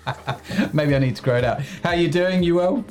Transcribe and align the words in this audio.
Maybe 0.74 0.98
I 0.98 1.00
need 1.00 1.16
to 1.16 1.22
grow 1.22 1.38
it 1.38 1.46
out. 1.46 1.62
How 1.82 1.92
are 1.92 1.96
you 1.96 2.12
doing? 2.12 2.44
You 2.44 2.56
well? 2.56 2.84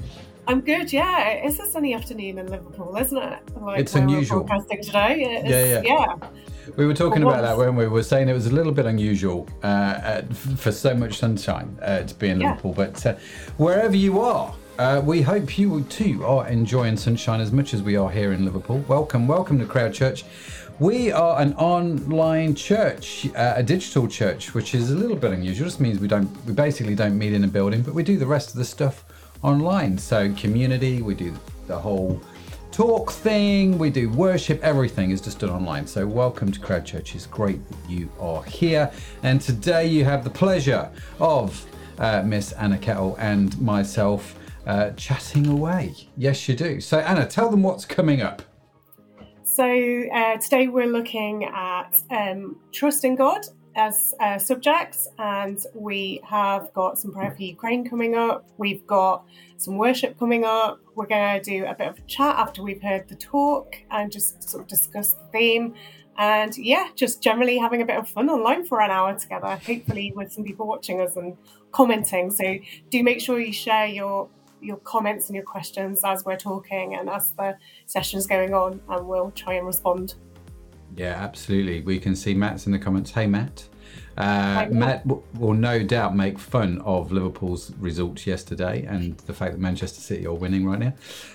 I'm 0.48 0.62
good. 0.62 0.91
Yeah, 0.94 1.28
it's 1.28 1.60
a 1.60 1.66
sunny 1.66 1.92
afternoon 1.92 2.38
in 2.38 2.46
Liverpool, 2.46 2.96
isn't 2.96 3.18
it? 3.18 3.38
Like 3.60 3.80
It's 3.80 3.94
unusual. 3.94 4.44
Broadcasting 4.44 4.82
today. 4.82 5.42
It's, 5.44 5.50
Yeah, 5.50 5.82
yeah, 5.82 6.28
We 6.77 6.87
were 6.87 6.95
talking 6.95 7.23
about 7.23 7.42
that 7.42 7.56
when 7.56 7.74
we 7.77 7.87
were 7.88 8.02
saying 8.02 8.29
it 8.29 8.33
was 8.33 8.47
a 8.47 8.55
little 8.55 8.73
bit 8.73 8.87
unusual 8.87 9.48
uh, 9.62 9.67
uh, 9.67 10.22
for 10.33 10.72
so 10.72 10.94
much 10.94 11.19
sunshine 11.19 11.77
uh, 11.83 12.03
to 12.03 12.14
be 12.14 12.28
in 12.28 12.41
Yeah. 12.41 12.50
Liverpool. 12.50 12.75
But 12.75 13.05
uh, 13.06 13.14
wherever 13.56 13.97
you 13.97 14.20
are, 14.20 14.55
uh, 14.78 15.00
we 15.05 15.22
hope 15.22 15.59
you 15.59 15.83
too 15.84 16.25
are 16.25 16.47
enjoying 16.48 16.97
sunshine 16.97 17.41
as 17.41 17.53
much 17.53 17.75
as 17.75 17.83
we 17.83 17.97
are 17.97 18.11
here 18.11 18.33
in 18.33 18.44
Liverpool. 18.44 18.84
Welcome, 18.89 19.27
welcome 19.27 19.59
to 19.59 19.67
Crowd 19.67 19.92
Church. 19.92 20.25
We 20.78 21.12
are 21.12 21.41
an 21.41 21.55
online 21.55 22.55
church, 22.55 23.27
uh, 23.37 23.55
a 23.56 23.62
digital 23.62 24.06
church, 24.09 24.55
which 24.55 24.75
is 24.75 24.91
a 24.91 24.94
little 24.94 25.16
bit 25.16 25.33
unusual. 25.33 25.66
Just 25.66 25.81
means 25.81 25.98
we 25.98 26.09
don't, 26.09 26.31
we 26.47 26.53
basically 26.53 26.94
don't 26.94 27.19
meet 27.19 27.33
in 27.33 27.44
a 27.44 27.48
building, 27.48 27.83
but 27.83 27.94
we 27.94 28.03
do 28.03 28.16
the 28.16 28.27
rest 28.27 28.50
of 28.50 28.56
the 28.56 28.64
stuff 28.64 29.05
online. 29.42 29.98
So 29.98 30.33
community, 30.34 31.03
we 31.03 31.14
do 31.14 31.34
the 31.66 31.78
whole 31.78 32.20
talk 32.72 33.10
thing, 33.10 33.78
we 33.78 33.90
do 33.90 34.08
worship, 34.10 34.62
everything 34.62 35.10
is 35.10 35.20
just 35.20 35.40
done 35.40 35.50
online. 35.50 35.86
So, 35.86 36.06
welcome 36.06 36.52
to 36.52 36.60
Crowd 36.60 36.84
Church. 36.84 37.14
It's 37.14 37.26
great 37.26 37.66
that 37.68 37.90
you 37.90 38.10
are 38.20 38.42
here. 38.44 38.90
And 39.22 39.40
today 39.40 39.86
you 39.86 40.04
have 40.04 40.24
the 40.24 40.30
pleasure 40.30 40.91
of 41.18 41.66
uh, 41.98 42.22
Miss 42.22 42.52
Anna 42.52 42.78
Kettle 42.78 43.16
and 43.18 43.60
myself 43.60 44.38
uh, 44.66 44.91
chatting 44.91 45.46
away. 45.48 45.94
Yes, 46.16 46.48
you 46.48 46.54
do. 46.54 46.80
So, 46.80 46.98
Anna, 47.00 47.26
tell 47.26 47.50
them 47.50 47.62
what's 47.62 47.84
coming 47.84 48.22
up. 48.22 48.42
So 49.42 49.64
uh, 50.14 50.36
today 50.36 50.68
we're 50.68 50.86
looking 50.86 51.44
at 51.44 52.00
um, 52.10 52.56
trust 52.72 53.04
in 53.04 53.16
God 53.16 53.44
as 53.74 54.14
uh, 54.20 54.38
subjects, 54.38 55.08
and 55.18 55.58
we 55.74 56.20
have 56.24 56.72
got 56.72 56.98
some 56.98 57.12
prayer 57.12 57.32
for 57.32 57.42
Ukraine 57.42 57.88
coming 57.88 58.14
up. 58.14 58.48
We've 58.58 58.86
got 58.86 59.24
some 59.56 59.76
worship 59.76 60.18
coming 60.18 60.44
up. 60.44 60.80
We're 61.01 61.06
going 61.06 61.41
to 61.41 61.51
do 61.51 61.65
a 61.65 61.75
bit 61.75 61.89
of 61.89 61.98
a 61.98 62.03
chat 62.03 62.37
after 62.37 62.62
we've 62.62 62.83
heard 62.83 63.09
the 63.09 63.15
talk 63.15 63.75
and 63.91 64.12
just 64.12 64.47
sort 64.47 64.62
of 64.62 64.69
discuss 64.69 65.15
the 65.15 65.25
theme. 65.33 65.73
And 66.19 66.55
yeah, 66.59 66.89
just 66.95 67.23
generally 67.23 67.56
having 67.56 67.81
a 67.81 67.87
bit 67.87 67.97
of 67.97 68.06
fun 68.06 68.29
online 68.29 68.67
for 68.67 68.83
an 68.83 68.91
hour 68.91 69.19
together, 69.19 69.59
hopefully 69.67 70.12
with 70.15 70.31
some 70.31 70.45
people 70.45 70.67
watching 70.67 71.01
us 71.01 71.17
and 71.17 71.39
commenting. 71.73 72.31
So 72.31 72.59
do 72.91 73.03
make 73.03 73.23
sure 73.23 73.41
you 73.41 73.51
share 73.51 73.87
your 73.87 74.28
your 74.60 74.77
comments 74.77 75.28
and 75.28 75.37
your 75.37 75.44
questions 75.47 76.03
as 76.05 76.27
we're 76.27 76.37
talking 76.37 76.97
and 76.97 77.09
as 77.09 77.31
the 77.31 77.56
session's 77.87 78.27
going 78.27 78.53
on, 78.53 78.78
and 78.91 79.09
we'll 79.09 79.31
try 79.31 79.55
and 79.55 79.66
respond. 79.66 80.16
Yeah, 80.99 81.15
absolutely. 81.15 81.81
We 81.81 81.99
can 81.99 82.15
see 82.15 82.34
Matt's 82.34 82.66
in 82.66 82.72
the 82.72 82.78
comments. 82.78 83.10
Hey, 83.10 83.27
Matt. 83.27 83.69
Uh, 84.20 84.66
Matt. 84.69 84.72
Matt 84.72 85.08
w- 85.08 85.22
will 85.38 85.54
no 85.54 85.82
doubt 85.82 86.14
make 86.14 86.38
fun 86.38 86.78
of 86.82 87.10
Liverpool's 87.10 87.72
results 87.78 88.26
yesterday 88.26 88.84
and 88.84 89.16
the 89.20 89.32
fact 89.32 89.53
that 89.53 89.60
Manchester 89.60 90.00
City 90.00 90.26
are 90.26 90.34
winning 90.34 90.66
right 90.66 90.78
now. 90.78 90.92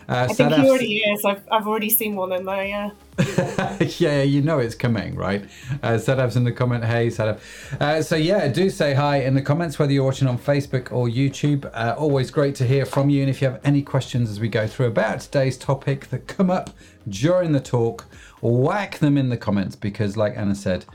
Uh, 0.07 0.27
I 0.29 0.33
think 0.33 0.53
he 0.53 0.69
already 0.69 0.97
is. 0.97 1.25
I've 1.25 1.41
I've 1.51 1.67
already 1.67 1.89
seen 1.89 2.15
one 2.15 2.31
in 2.31 2.45
there. 2.45 2.65
Yeah. 2.65 2.91
yeah, 3.97 4.21
you 4.21 4.41
know 4.41 4.59
it's 4.59 4.75
coming, 4.75 5.15
right? 5.15 5.45
Uh, 5.81 5.93
Sadaf's 5.93 6.35
in 6.35 6.43
the 6.43 6.51
comment. 6.51 6.83
Hey, 6.83 7.07
Sadaf. 7.07 7.39
Uh, 7.81 8.03
so 8.03 8.15
yeah, 8.15 8.47
do 8.49 8.69
say 8.69 8.93
hi 8.93 9.17
in 9.17 9.33
the 9.33 9.41
comments 9.41 9.79
whether 9.79 9.91
you're 9.91 10.03
watching 10.03 10.27
on 10.27 10.37
Facebook 10.37 10.91
or 10.91 11.07
YouTube. 11.07 11.69
Uh, 11.73 11.95
always 11.97 12.29
great 12.29 12.53
to 12.55 12.67
hear 12.67 12.85
from 12.85 13.09
you. 13.09 13.21
And 13.21 13.29
if 13.29 13.41
you 13.41 13.49
have 13.49 13.61
any 13.63 13.81
questions 13.81 14.29
as 14.29 14.39
we 14.39 14.47
go 14.47 14.67
through 14.67 14.87
about 14.87 15.21
today's 15.21 15.57
topic 15.57 16.09
that 16.09 16.27
come 16.27 16.51
up 16.51 16.69
during 17.09 17.51
the 17.51 17.59
talk, 17.59 18.05
whack 18.41 18.99
them 18.99 19.17
in 19.17 19.29
the 19.29 19.37
comments 19.37 19.75
because, 19.75 20.17
like 20.17 20.37
Anna 20.37 20.53
said, 20.53 20.85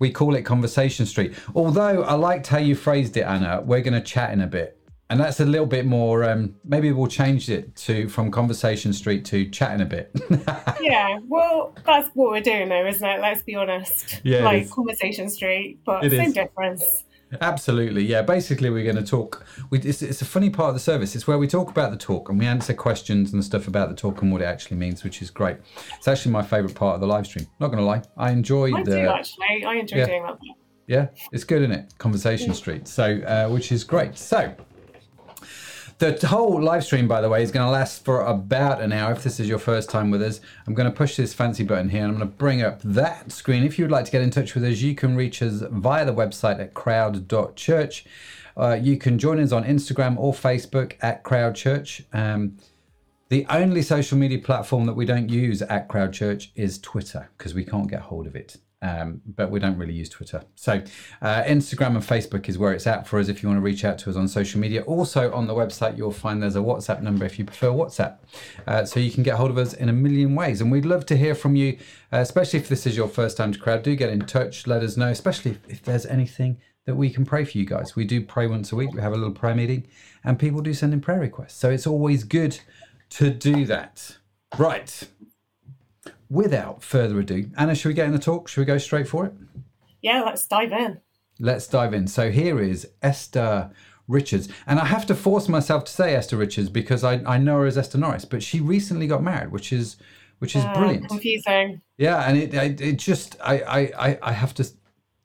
we 0.00 0.10
call 0.10 0.34
it 0.34 0.42
Conversation 0.42 1.06
Street. 1.06 1.34
Although 1.54 2.02
I 2.02 2.14
liked 2.14 2.48
how 2.48 2.58
you 2.58 2.74
phrased 2.74 3.16
it, 3.16 3.22
Anna. 3.22 3.62
We're 3.64 3.82
going 3.82 3.94
to 3.94 4.00
chat 4.00 4.32
in 4.32 4.40
a 4.40 4.46
bit. 4.48 4.76
And 5.10 5.18
that's 5.20 5.40
a 5.40 5.44
little 5.44 5.66
bit 5.66 5.86
more. 5.86 6.22
Um, 6.24 6.54
maybe 6.64 6.90
we'll 6.92 7.08
change 7.08 7.50
it 7.50 7.74
to 7.76 8.08
from 8.08 8.30
Conversation 8.30 8.92
Street 8.92 9.24
to 9.26 9.48
chatting 9.50 9.80
a 9.82 9.84
bit. 9.84 10.10
Yeah. 10.80 11.18
Well, 11.28 11.74
that's 11.84 12.08
what 12.14 12.30
we're 12.30 12.40
doing, 12.40 12.70
though, 12.70 12.86
isn't 12.86 13.06
it? 13.06 13.20
Let's 13.20 13.42
be 13.42 13.54
honest. 13.54 14.20
Yeah, 14.24 14.44
Like. 14.44 14.70
Conversation 14.70 15.28
Street, 15.28 15.78
but 15.84 16.02
It 16.04 16.10
same 16.10 16.28
is. 16.28 16.32
difference. 16.34 17.04
Absolutely, 17.40 18.04
yeah. 18.04 18.22
Basically, 18.22 18.70
we're 18.70 18.84
going 18.84 18.96
to 18.96 19.08
talk. 19.08 19.44
We, 19.70 19.78
it's, 19.80 20.02
it's 20.02 20.20
a 20.22 20.24
funny 20.24 20.50
part 20.50 20.68
of 20.70 20.74
the 20.74 20.80
service. 20.80 21.14
It's 21.14 21.26
where 21.26 21.38
we 21.38 21.46
talk 21.46 21.70
about 21.70 21.90
the 21.90 21.96
talk 21.96 22.28
and 22.28 22.38
we 22.38 22.46
answer 22.46 22.74
questions 22.74 23.32
and 23.32 23.44
stuff 23.44 23.68
about 23.68 23.88
the 23.88 23.94
talk 23.94 24.22
and 24.22 24.32
what 24.32 24.42
it 24.42 24.46
actually 24.46 24.76
means, 24.78 25.04
which 25.04 25.22
is 25.22 25.30
great. 25.30 25.58
It's 25.96 26.08
actually 26.08 26.32
my 26.32 26.42
favourite 26.42 26.74
part 26.74 26.94
of 26.96 27.00
the 27.00 27.06
live 27.06 27.26
stream. 27.26 27.46
Not 27.60 27.68
going 27.68 27.78
to 27.78 27.84
lie, 27.84 28.02
I 28.16 28.30
enjoy 28.32 28.74
I 28.74 28.82
the. 28.82 28.90
do 28.90 29.08
actually. 29.08 29.64
I 29.64 29.74
enjoy 29.74 29.96
Yeah. 29.98 30.06
doing 30.06 30.22
that. 30.24 30.38
Yeah, 30.86 31.06
it's 31.30 31.44
good, 31.44 31.62
isn't 31.62 31.72
it? 31.72 31.94
Conversation 31.98 32.52
Street. 32.52 32.88
So, 32.88 33.20
uh, 33.20 33.48
which 33.48 33.70
is 33.70 33.84
great. 33.84 34.18
So, 34.18 34.52
the 36.00 36.26
whole 36.26 36.60
live 36.62 36.84
stream, 36.84 37.06
by 37.06 37.20
the 37.20 37.28
way, 37.28 37.42
is 37.42 37.50
going 37.50 37.66
to 37.66 37.70
last 37.70 38.04
for 38.04 38.22
about 38.22 38.80
an 38.80 38.92
hour. 38.92 39.12
If 39.12 39.22
this 39.22 39.38
is 39.38 39.48
your 39.48 39.58
first 39.58 39.90
time 39.90 40.10
with 40.10 40.22
us, 40.22 40.40
I'm 40.66 40.74
going 40.74 40.90
to 40.90 40.96
push 40.96 41.16
this 41.16 41.34
fancy 41.34 41.62
button 41.62 41.90
here 41.90 42.02
and 42.02 42.12
I'm 42.12 42.18
going 42.18 42.30
to 42.30 42.36
bring 42.36 42.62
up 42.62 42.80
that 42.82 43.30
screen. 43.30 43.64
If 43.64 43.78
you'd 43.78 43.90
like 43.90 44.06
to 44.06 44.10
get 44.10 44.22
in 44.22 44.30
touch 44.30 44.54
with 44.54 44.64
us, 44.64 44.78
you 44.78 44.94
can 44.94 45.14
reach 45.14 45.42
us 45.42 45.62
via 45.70 46.04
the 46.04 46.14
website 46.14 46.58
at 46.58 46.74
crowd.church. 46.74 48.06
Uh, 48.56 48.78
you 48.80 48.96
can 48.96 49.18
join 49.18 49.38
us 49.38 49.52
on 49.52 49.64
Instagram 49.64 50.18
or 50.18 50.32
Facebook 50.32 50.94
at 51.02 51.22
Crowd 51.22 51.54
Church. 51.54 52.02
Um, 52.12 52.56
the 53.28 53.46
only 53.48 53.82
social 53.82 54.18
media 54.18 54.38
platform 54.38 54.86
that 54.86 54.94
we 54.94 55.04
don't 55.04 55.28
use 55.28 55.62
at 55.62 55.88
Crowd 55.88 56.12
Church 56.12 56.50
is 56.56 56.78
Twitter 56.78 57.30
because 57.36 57.54
we 57.54 57.64
can't 57.64 57.88
get 57.88 58.00
hold 58.00 58.26
of 58.26 58.34
it. 58.34 58.56
Um, 58.82 59.20
but 59.26 59.50
we 59.50 59.60
don't 59.60 59.76
really 59.76 59.92
use 59.92 60.08
Twitter. 60.08 60.42
So 60.54 60.82
uh, 61.20 61.42
Instagram 61.42 61.88
and 61.88 62.02
Facebook 62.02 62.48
is 62.48 62.56
where 62.56 62.72
it's 62.72 62.86
at 62.86 63.06
for 63.06 63.18
us 63.18 63.28
if 63.28 63.42
you 63.42 63.48
want 63.48 63.58
to 63.58 63.62
reach 63.62 63.84
out 63.84 63.98
to 63.98 64.10
us 64.10 64.16
on 64.16 64.26
social 64.26 64.58
media. 64.58 64.82
Also 64.82 65.30
on 65.32 65.46
the 65.46 65.54
website, 65.54 65.98
you'll 65.98 66.12
find 66.12 66.42
there's 66.42 66.56
a 66.56 66.60
WhatsApp 66.60 67.02
number 67.02 67.26
if 67.26 67.38
you 67.38 67.44
prefer 67.44 67.68
WhatsApp. 67.68 68.16
Uh, 68.66 68.84
so 68.86 68.98
you 68.98 69.10
can 69.10 69.22
get 69.22 69.36
hold 69.36 69.50
of 69.50 69.58
us 69.58 69.74
in 69.74 69.90
a 69.90 69.92
million 69.92 70.34
ways. 70.34 70.62
And 70.62 70.72
we'd 70.72 70.86
love 70.86 71.04
to 71.06 71.16
hear 71.16 71.34
from 71.34 71.56
you, 71.56 71.76
uh, 72.12 72.18
especially 72.18 72.58
if 72.58 72.68
this 72.68 72.86
is 72.86 72.96
your 72.96 73.08
first 73.08 73.36
time 73.36 73.52
to 73.52 73.58
Crowd. 73.58 73.82
Do 73.82 73.94
get 73.94 74.08
in 74.08 74.20
touch, 74.20 74.66
let 74.66 74.82
us 74.82 74.96
know, 74.96 75.08
especially 75.08 75.50
if, 75.50 75.58
if 75.68 75.82
there's 75.82 76.06
anything 76.06 76.58
that 76.86 76.96
we 76.96 77.10
can 77.10 77.26
pray 77.26 77.44
for 77.44 77.58
you 77.58 77.66
guys. 77.66 77.94
We 77.94 78.04
do 78.04 78.22
pray 78.22 78.46
once 78.46 78.72
a 78.72 78.76
week. 78.76 78.92
We 78.92 79.00
have 79.02 79.12
a 79.12 79.16
little 79.16 79.34
prayer 79.34 79.54
meeting 79.54 79.86
and 80.24 80.38
people 80.38 80.60
do 80.62 80.72
send 80.72 80.92
in 80.92 81.00
prayer 81.00 81.20
requests. 81.20 81.54
So 81.54 81.70
it's 81.70 81.86
always 81.86 82.24
good 82.24 82.58
to 83.10 83.30
do 83.30 83.66
that. 83.66 84.16
Right. 84.58 85.08
Without 86.30 86.82
further 86.82 87.18
ado, 87.18 87.50
Anna, 87.58 87.74
should 87.74 87.88
we 87.88 87.94
get 87.94 88.06
in 88.06 88.12
the 88.12 88.18
talk? 88.18 88.48
Should 88.48 88.60
we 88.60 88.64
go 88.64 88.78
straight 88.78 89.08
for 89.08 89.26
it? 89.26 89.32
Yeah, 90.00 90.22
let's 90.22 90.46
dive 90.46 90.72
in. 90.72 91.00
Let's 91.40 91.66
dive 91.66 91.92
in. 91.92 92.06
So 92.06 92.30
here 92.30 92.60
is 92.60 92.88
Esther 93.02 93.70
Richards. 94.06 94.48
And 94.66 94.78
I 94.78 94.84
have 94.84 95.06
to 95.06 95.14
force 95.14 95.48
myself 95.48 95.84
to 95.84 95.92
say 95.92 96.14
Esther 96.14 96.36
Richards 96.36 96.68
because 96.68 97.02
I, 97.02 97.14
I 97.26 97.38
know 97.38 97.58
her 97.58 97.66
as 97.66 97.76
Esther 97.76 97.98
Norris, 97.98 98.24
but 98.24 98.42
she 98.42 98.60
recently 98.60 99.06
got 99.08 99.22
married, 99.22 99.50
which 99.50 99.72
is 99.72 99.96
which 100.38 100.56
is 100.56 100.64
Uh, 100.64 100.72
brilliant. 100.74 101.08
Confusing. 101.08 101.80
Yeah, 101.98 102.18
and 102.26 102.38
it, 102.38 102.54
it 102.54 102.80
it 102.80 102.96
just 102.96 103.36
I, 103.44 103.90
I 103.98 104.18
I 104.22 104.32
have 104.32 104.54
to 104.54 104.66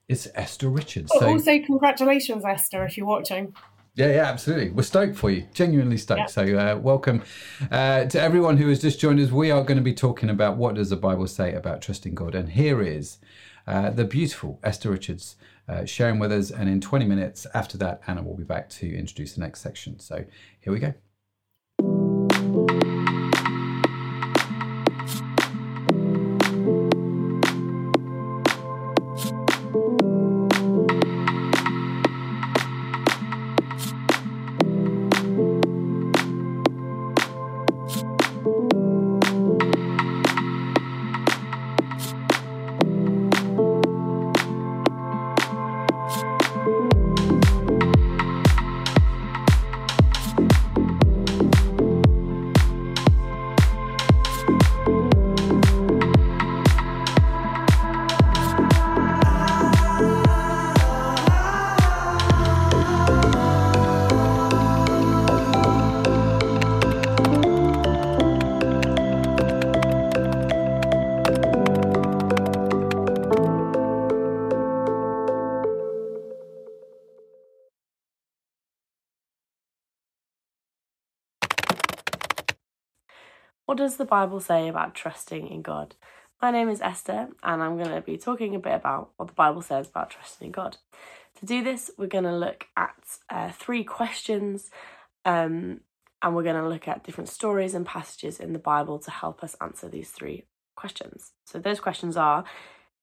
it's 0.08 0.28
Esther 0.36 0.69
Richards. 0.69 1.12
So 1.18 1.28
also, 1.28 1.60
congratulations, 1.60 2.44
Esther, 2.46 2.84
if 2.86 2.98
you're 2.98 3.08
watching. 3.08 3.54
Yeah, 3.95 4.07
yeah, 4.07 4.25
absolutely. 4.25 4.71
We're 4.71 4.83
stoked 4.83 5.15
for 5.15 5.31
you, 5.31 5.47
genuinely 5.53 5.97
stoked. 5.97 6.19
Yeah. 6.19 6.25
So, 6.25 6.42
uh, 6.57 6.77
welcome 6.77 7.24
uh, 7.71 8.03
to 8.03 8.21
everyone 8.21 8.57
who 8.57 8.68
has 8.68 8.81
just 8.81 9.00
joined 9.00 9.21
us. 9.21 9.31
We 9.31 9.51
are 9.51 9.63
going 9.63 9.77
to 9.77 9.83
be 9.83 9.94
talking 9.94 10.30
about 10.30 10.57
what 10.57 10.75
does 10.75 10.89
the 10.89 10.97
Bible 10.97 11.27
say 11.27 11.53
about 11.53 11.81
trusting 11.81 12.13
God, 12.13 12.36
and 12.36 12.50
here 12.50 12.81
is 12.81 13.19
uh, 13.65 13.92
the 13.92 14.03
beautiful 14.03 14.59
Esther 14.63 14.92
Richards 14.92 15.38
uh, 15.69 15.86
sharing 15.86 16.19
with 16.19 16.33
us. 16.33 16.51
And 16.51 16.68
in 16.68 16.81
20 16.81 17.06
minutes 17.06 17.47
after 17.53 17.77
that, 17.77 18.01
Anna 18.06 18.21
will 18.21 18.36
be 18.36 18.44
back 18.44 18.69
to 18.71 18.94
introduce 18.94 19.36
the 19.36 19.42
next 19.42 19.62
section. 19.62 19.98
So, 20.00 20.25
here 20.59 20.74
we 20.74 20.80
go. 20.80 20.94
Does 83.86 83.98
the 83.98 84.06
Bible 84.06 84.40
say 84.40 84.68
about 84.68 84.96
trusting 84.96 85.48
in 85.48 85.62
God? 85.62 85.94
My 86.42 86.50
name 86.50 86.70
is 86.70 86.82
Esther, 86.82 87.28
and 87.44 87.62
I'm 87.62 87.78
going 87.78 87.94
to 87.94 88.02
be 88.02 88.18
talking 88.18 88.56
a 88.56 88.60
bit 88.60 88.74
about 88.74 89.12
what 89.16 89.28
the 89.28 89.36
Bible 89.36 89.62
says 89.62 89.88
about 89.88 90.10
trusting 90.10 90.48
in 90.48 90.52
God. 90.52 90.78
To 91.40 91.46
do 91.46 91.64
this, 91.64 91.92
we're 91.96 92.08
going 92.08 92.24
to 92.24 92.36
look 92.36 92.66
at 92.76 92.96
uh, 93.30 93.52
three 93.52 93.84
questions, 93.84 94.72
um, 95.24 95.82
and 96.24 96.36
we're 96.36 96.42
going 96.42 96.60
to 96.60 96.68
look 96.68 96.88
at 96.88 97.04
different 97.04 97.30
stories 97.30 97.76
and 97.76 97.86
passages 97.86 98.40
in 98.40 98.54
the 98.54 98.60
Bible 98.60 98.98
to 98.98 99.12
help 99.12 99.44
us 99.44 99.56
answer 99.62 99.88
these 99.88 100.10
three 100.10 100.46
questions. 100.76 101.34
So, 101.46 101.60
those 101.60 101.80
questions 101.80 102.18
are 102.18 102.44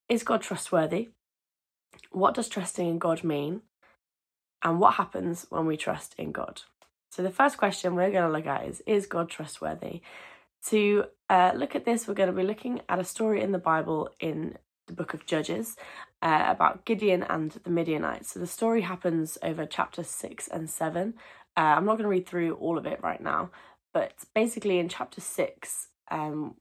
Is 0.08 0.24
God 0.24 0.42
trustworthy? 0.42 1.10
What 2.10 2.34
does 2.34 2.48
trusting 2.48 2.88
in 2.88 2.98
God 2.98 3.22
mean? 3.22 3.62
And 4.64 4.80
what 4.80 4.94
happens 4.94 5.46
when 5.48 5.64
we 5.64 5.76
trust 5.76 6.16
in 6.18 6.32
God? 6.32 6.62
So, 7.12 7.22
the 7.22 7.30
first 7.30 7.56
question 7.56 7.94
we're 7.94 8.10
going 8.10 8.26
to 8.26 8.36
look 8.36 8.48
at 8.48 8.66
is 8.66 8.82
Is 8.84 9.06
God 9.06 9.28
trustworthy? 9.28 10.02
To 10.68 11.04
uh, 11.28 11.52
look 11.54 11.74
at 11.74 11.84
this, 11.84 12.06
we're 12.06 12.14
going 12.14 12.30
to 12.30 12.36
be 12.36 12.44
looking 12.44 12.80
at 12.88 12.98
a 12.98 13.04
story 13.04 13.42
in 13.42 13.52
the 13.52 13.58
Bible 13.58 14.10
in 14.20 14.56
the 14.86 14.92
book 14.92 15.14
of 15.14 15.26
Judges 15.26 15.76
uh, 16.20 16.44
about 16.48 16.84
Gideon 16.84 17.24
and 17.24 17.52
the 17.64 17.70
Midianites. 17.70 18.32
So 18.32 18.40
the 18.40 18.46
story 18.46 18.82
happens 18.82 19.38
over 19.42 19.66
chapter 19.66 20.04
6 20.04 20.48
and 20.48 20.70
7. 20.70 21.14
Uh, 21.56 21.60
I'm 21.60 21.84
not 21.84 21.94
going 21.94 22.04
to 22.04 22.08
read 22.08 22.26
through 22.26 22.54
all 22.54 22.78
of 22.78 22.86
it 22.86 23.02
right 23.02 23.20
now, 23.20 23.50
but 23.92 24.12
basically 24.34 24.78
in 24.78 24.88
chapter 24.88 25.20
6, 25.20 25.88
um, 26.10 26.54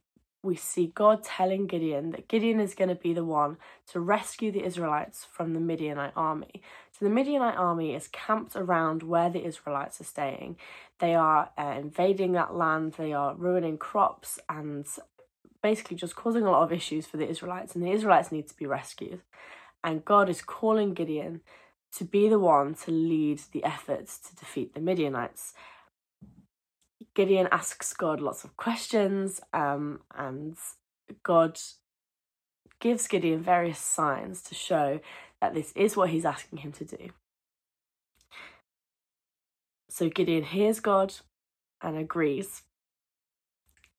we 0.43 0.55
see 0.55 0.87
God 0.87 1.23
telling 1.23 1.67
Gideon 1.67 2.11
that 2.11 2.27
Gideon 2.27 2.59
is 2.59 2.73
going 2.73 2.89
to 2.89 2.95
be 2.95 3.13
the 3.13 3.23
one 3.23 3.57
to 3.91 3.99
rescue 3.99 4.51
the 4.51 4.65
Israelites 4.65 5.25
from 5.31 5.53
the 5.53 5.59
Midianite 5.59 6.13
army. 6.15 6.63
So 7.01 7.05
the 7.05 7.15
Midianite 7.15 7.57
army 7.57 7.95
is 7.95 8.07
camped 8.09 8.55
around 8.55 9.01
where 9.01 9.31
the 9.31 9.43
Israelites 9.43 9.99
are 9.99 10.03
staying. 10.03 10.57
They 10.99 11.15
are 11.15 11.49
uh, 11.57 11.73
invading 11.79 12.33
that 12.33 12.53
land, 12.53 12.93
they 12.93 13.11
are 13.11 13.33
ruining 13.33 13.79
crops 13.79 14.37
and 14.47 14.85
basically 15.63 15.97
just 15.97 16.15
causing 16.15 16.43
a 16.43 16.51
lot 16.51 16.61
of 16.61 16.71
issues 16.71 17.07
for 17.07 17.17
the 17.17 17.27
Israelites, 17.27 17.73
and 17.73 17.83
the 17.83 17.89
Israelites 17.89 18.31
need 18.31 18.47
to 18.49 18.55
be 18.55 18.67
rescued. 18.67 19.21
And 19.83 20.05
God 20.05 20.29
is 20.29 20.43
calling 20.43 20.93
Gideon 20.93 21.41
to 21.97 22.03
be 22.03 22.29
the 22.29 22.37
one 22.37 22.75
to 22.75 22.91
lead 22.91 23.41
the 23.51 23.63
efforts 23.63 24.19
to 24.19 24.35
defeat 24.35 24.75
the 24.75 24.79
Midianites. 24.79 25.55
Gideon 27.15 27.47
asks 27.51 27.93
God 27.93 28.21
lots 28.21 28.43
of 28.43 28.55
questions, 28.57 29.41
um, 29.53 30.01
and 30.15 30.55
God 31.23 31.59
gives 32.79 33.07
Gideon 33.07 33.41
various 33.41 33.79
signs 33.79 34.43
to 34.43 34.53
show 34.53 34.99
that 35.41 35.53
this 35.53 35.73
is 35.75 35.97
what 35.97 36.11
he's 36.11 36.25
asking 36.25 36.59
him 36.59 36.71
to 36.73 36.85
do. 36.85 37.09
So 39.89 40.07
Gideon 40.07 40.43
hears 40.43 40.79
God 40.79 41.15
and 41.81 41.97
agrees 41.97 42.61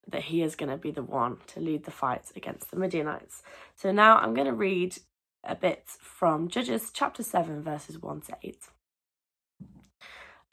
that 0.08 0.24
he 0.24 0.42
is 0.42 0.56
going 0.56 0.70
to 0.70 0.78
be 0.78 0.90
the 0.90 1.02
one 1.02 1.38
to 1.48 1.60
lead 1.60 1.84
the 1.84 1.90
fight 1.90 2.32
against 2.34 2.70
the 2.70 2.76
Midianites. 2.76 3.42
So 3.76 3.92
now 3.92 4.16
I'm 4.16 4.34
going 4.34 4.46
to 4.46 4.54
read 4.54 4.96
a 5.44 5.54
bit 5.54 5.84
from 6.00 6.48
Judges 6.48 6.90
chapter 6.92 7.22
7, 7.22 7.62
verses 7.62 8.00
1 8.00 8.20
to 8.22 8.36
8. 8.42 8.58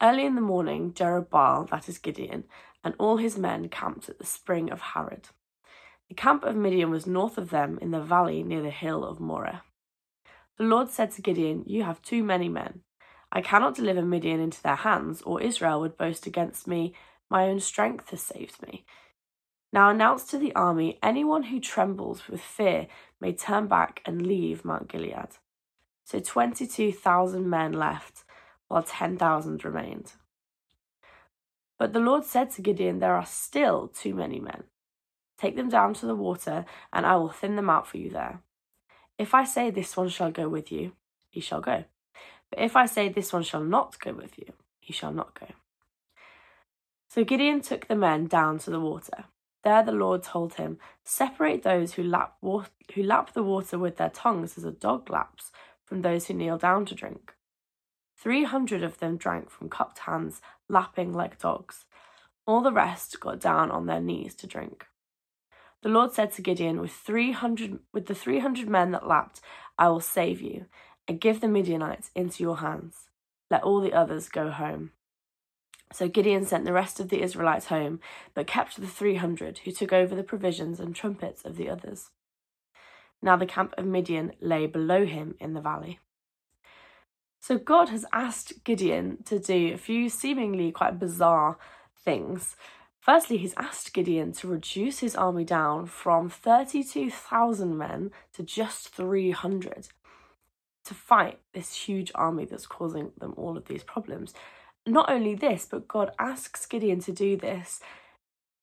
Early 0.01 0.25
in 0.25 0.35
the 0.35 0.41
morning, 0.41 0.93
Jerubbaal, 0.93 1.69
that 1.69 1.89
is 1.89 1.97
Gideon, 1.97 2.45
and 2.83 2.95
all 2.97 3.17
his 3.17 3.37
men 3.37 3.69
camped 3.69 4.09
at 4.09 4.17
the 4.17 4.25
spring 4.25 4.71
of 4.71 4.81
Harod. 4.81 5.29
The 6.07 6.15
camp 6.15 6.43
of 6.43 6.55
Midian 6.55 6.89
was 6.89 7.05
north 7.05 7.37
of 7.37 7.49
them 7.49 7.77
in 7.81 7.91
the 7.91 8.01
valley 8.01 8.41
near 8.41 8.61
the 8.61 8.71
hill 8.71 9.03
of 9.05 9.19
Moreh. 9.19 9.61
The 10.59 10.65
Lord 10.65 10.89
said 10.89 11.11
to 11.11 11.21
Gideon, 11.21 11.63
You 11.65 11.83
have 11.83 12.01
too 12.01 12.21
many 12.21 12.49
men. 12.49 12.81
I 13.31 13.41
cannot 13.41 13.75
deliver 13.75 14.01
Midian 14.01 14.41
into 14.41 14.61
their 14.61 14.75
hands, 14.75 15.21
or 15.21 15.41
Israel 15.41 15.79
would 15.79 15.97
boast 15.97 16.27
against 16.27 16.67
me, 16.67 16.93
My 17.29 17.45
own 17.45 17.61
strength 17.61 18.09
has 18.09 18.21
saved 18.21 18.61
me. 18.61 18.85
Now 19.71 19.89
announce 19.89 20.25
to 20.25 20.37
the 20.37 20.53
army 20.55 20.99
anyone 21.01 21.43
who 21.43 21.61
trembles 21.61 22.27
with 22.27 22.41
fear 22.41 22.87
may 23.21 23.31
turn 23.31 23.67
back 23.67 24.01
and 24.05 24.27
leave 24.27 24.65
Mount 24.65 24.89
Gilead. 24.89 25.37
So 26.03 26.19
22,000 26.19 27.49
men 27.49 27.71
left, 27.71 28.25
while 28.67 28.83
10,000 28.83 29.63
remained. 29.63 30.13
But 31.77 31.93
the 31.93 32.01
Lord 32.01 32.25
said 32.25 32.51
to 32.51 32.61
Gideon, 32.61 32.99
There 32.99 33.15
are 33.15 33.25
still 33.25 33.87
too 33.87 34.13
many 34.13 34.41
men. 34.41 34.63
Take 35.37 35.55
them 35.55 35.69
down 35.69 35.93
to 35.93 36.05
the 36.05 36.15
water, 36.15 36.65
and 36.91 37.05
I 37.05 37.15
will 37.15 37.29
thin 37.29 37.55
them 37.55 37.69
out 37.69 37.87
for 37.87 37.95
you 37.95 38.09
there. 38.09 38.41
If 39.19 39.35
I 39.35 39.43
say 39.43 39.69
this 39.69 39.97
one 39.97 40.07
shall 40.07 40.31
go 40.31 40.47
with 40.47 40.71
you, 40.71 40.93
he 41.29 41.41
shall 41.41 41.59
go. 41.59 41.83
But 42.49 42.59
if 42.59 42.77
I 42.77 42.85
say 42.85 43.09
this 43.09 43.33
one 43.33 43.43
shall 43.43 43.63
not 43.63 43.99
go 43.99 44.13
with 44.13 44.39
you, 44.39 44.53
he 44.79 44.93
shall 44.93 45.11
not 45.11 45.37
go. 45.37 45.47
So 47.09 47.25
Gideon 47.25 47.59
took 47.59 47.87
the 47.87 47.97
men 47.97 48.27
down 48.27 48.59
to 48.59 48.69
the 48.69 48.79
water. 48.79 49.25
There 49.65 49.83
the 49.83 49.91
Lord 49.91 50.23
told 50.23 50.53
him, 50.53 50.79
Separate 51.03 51.63
those 51.63 51.93
who 51.93 52.03
lap, 52.03 52.37
who 52.41 53.03
lap 53.03 53.33
the 53.33 53.43
water 53.43 53.77
with 53.77 53.97
their 53.97 54.09
tongues 54.09 54.57
as 54.57 54.63
a 54.63 54.71
dog 54.71 55.09
laps 55.09 55.51
from 55.83 56.01
those 56.01 56.27
who 56.27 56.33
kneel 56.33 56.57
down 56.57 56.85
to 56.85 56.95
drink. 56.95 57.33
Three 58.15 58.45
hundred 58.45 58.83
of 58.83 58.99
them 58.99 59.17
drank 59.17 59.49
from 59.49 59.69
cupped 59.69 59.99
hands, 59.99 60.39
lapping 60.69 61.11
like 61.11 61.39
dogs. 61.39 61.83
All 62.47 62.61
the 62.61 62.71
rest 62.71 63.19
got 63.19 63.41
down 63.41 63.69
on 63.69 63.85
their 63.85 63.99
knees 63.99 64.33
to 64.35 64.47
drink. 64.47 64.85
The 65.81 65.89
Lord 65.89 66.11
said 66.11 66.31
to 66.33 66.41
Gideon, 66.41 66.81
With 66.81 66.91
three 66.91 67.31
hundred 67.31 67.79
with 67.93 68.07
the 68.07 68.15
three 68.15 68.39
hundred 68.39 68.67
men 68.67 68.91
that 68.91 69.07
lapped, 69.07 69.41
I 69.77 69.87
will 69.89 70.01
save 70.01 70.41
you, 70.41 70.65
and 71.07 71.21
give 71.21 71.41
the 71.41 71.47
Midianites 71.47 72.11
into 72.15 72.43
your 72.43 72.57
hands. 72.57 73.09
Let 73.49 73.63
all 73.63 73.79
the 73.79 73.93
others 73.93 74.29
go 74.29 74.51
home. 74.51 74.91
So 75.91 76.07
Gideon 76.07 76.45
sent 76.45 76.65
the 76.65 76.73
rest 76.73 76.99
of 76.99 77.09
the 77.09 77.21
Israelites 77.21 77.67
home, 77.67 77.99
but 78.35 78.45
kept 78.45 78.79
the 78.79 78.87
300 78.87 79.59
who 79.59 79.71
took 79.71 79.91
over 79.91 80.13
the 80.13 80.23
provisions 80.23 80.79
and 80.79 80.95
trumpets 80.95 81.43
of 81.43 81.55
the 81.55 81.69
others. 81.69 82.11
Now 83.21 83.35
the 83.35 83.45
camp 83.45 83.73
of 83.77 83.85
Midian 83.85 84.33
lay 84.39 84.67
below 84.67 85.05
him 85.05 85.35
in 85.39 85.53
the 85.53 85.61
valley. 85.61 85.99
So 87.41 87.57
God 87.57 87.89
has 87.89 88.05
asked 88.13 88.63
Gideon 88.63 89.23
to 89.25 89.39
do 89.39 89.73
a 89.73 89.77
few 89.77 90.09
seemingly 90.09 90.71
quite 90.71 90.99
bizarre 90.99 91.57
things. 91.97 92.55
Firstly, 93.09 93.37
he's 93.37 93.55
asked 93.57 93.91
Gideon 93.91 94.33
to 94.33 94.47
reduce 94.47 94.99
his 94.99 95.15
army 95.15 95.43
down 95.43 95.87
from 95.87 96.29
32,000 96.29 97.75
men 97.75 98.11
to 98.33 98.43
just 98.43 98.89
300 98.89 99.87
to 100.85 100.93
fight 100.93 101.39
this 101.55 101.73
huge 101.73 102.11
army 102.13 102.45
that's 102.45 102.67
causing 102.67 103.11
them 103.17 103.33
all 103.35 103.57
of 103.57 103.65
these 103.65 103.83
problems 103.83 104.35
not 104.85 105.09
only 105.09 105.33
this, 105.33 105.65
but 105.65 105.87
God 105.87 106.11
asks 106.19 106.67
Gideon 106.67 106.99
to 106.99 107.11
do 107.11 107.35
this 107.35 107.79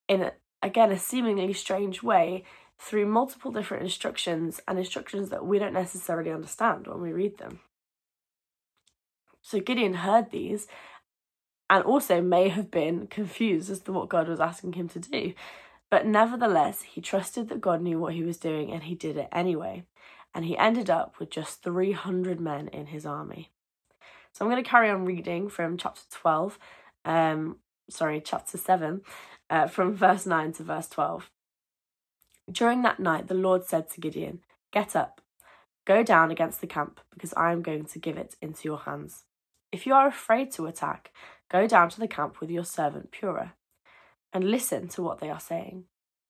in, 0.07 0.23
a, 0.23 0.33
again, 0.63 0.93
a 0.93 0.99
seemingly 0.99 1.53
strange 1.53 2.05
way 2.05 2.45
through 2.79 3.07
multiple 3.07 3.51
different 3.51 3.83
instructions 3.83 4.61
and 4.69 4.79
instructions 4.79 5.29
that 5.31 5.45
we 5.45 5.59
don't 5.59 5.73
necessarily 5.73 6.31
understand 6.31 6.87
when 6.87 7.01
we 7.01 7.11
read 7.11 7.39
them. 7.39 7.59
So 9.43 9.59
Gideon 9.59 9.95
heard 9.95 10.31
these 10.31 10.69
and 11.69 11.85
also 11.85 12.21
may 12.21 12.49
have 12.49 12.71
been 12.71 13.07
confused 13.07 13.71
as 13.71 13.81
to 13.81 13.93
what 13.93 14.09
God 14.09 14.29
was 14.29 14.41
asking 14.41 14.75
him 14.75 14.89
to 14.91 14.99
do. 14.99 15.35
But 15.91 16.07
nevertheless, 16.07 16.83
he 16.83 17.01
trusted 17.01 17.49
that 17.49 17.61
God 17.61 17.83
knew 17.83 17.99
what 17.99 18.15
he 18.15 18.23
was 18.23 18.37
doing 18.37 18.73
and 18.73 18.85
he 18.85 18.95
did 18.95 19.17
it 19.17 19.29
anyway. 19.33 19.85
And 20.35 20.45
he 20.45 20.59
ended 20.59 20.91
up 20.91 21.19
with 21.19 21.31
just 21.31 21.63
300 21.63 22.41
men 22.41 22.69
in 22.69 22.87
his 22.87 23.07
army. 23.07 23.51
So 24.33 24.45
I'm 24.45 24.51
going 24.51 24.63
to 24.63 24.69
carry 24.69 24.91
on 24.91 25.07
reading 25.07 25.49
from 25.49 25.79
chapter 25.79 26.03
12, 26.11 26.59
um, 27.07 27.57
sorry, 27.89 28.21
chapter 28.21 28.59
7, 28.59 29.01
uh, 29.49 29.67
from 29.67 29.95
verse 29.95 30.27
9 30.27 30.53
to 30.55 30.63
verse 30.63 30.89
12. 30.89 31.31
During 32.51 32.83
that 32.83 33.01
night, 33.01 33.29
the 33.29 33.35
Lord 33.35 33.65
said 33.65 33.89
to 33.91 34.01
Gideon, 34.01 34.41
Get 34.73 34.95
up, 34.95 35.23
go 35.87 36.03
down 36.03 36.31
against 36.31 36.61
the 36.61 36.67
camp, 36.67 37.01
because 37.15 37.33
I 37.35 37.51
am 37.51 37.63
going 37.63 37.87
to 37.87 37.99
give 37.99 38.19
it 38.19 38.37
into 38.43 38.69
your 38.69 38.81
hands. 38.81 39.25
If 39.73 39.87
you 39.87 39.95
are 39.95 40.07
afraid 40.07 40.53
to 40.53 40.67
attack, 40.67 41.13
go 41.51 41.67
down 41.67 41.91
to 41.91 42.01
the 42.01 42.09
camp 42.09 42.41
with 42.41 42.51
your 42.51 42.65
servant 42.65 43.13
Purah 43.13 43.53
and 44.33 44.51
listen 44.51 44.89
to 44.89 45.03
what 45.03 45.19
they 45.19 45.31
are 45.31 45.41
saying. 45.41 45.85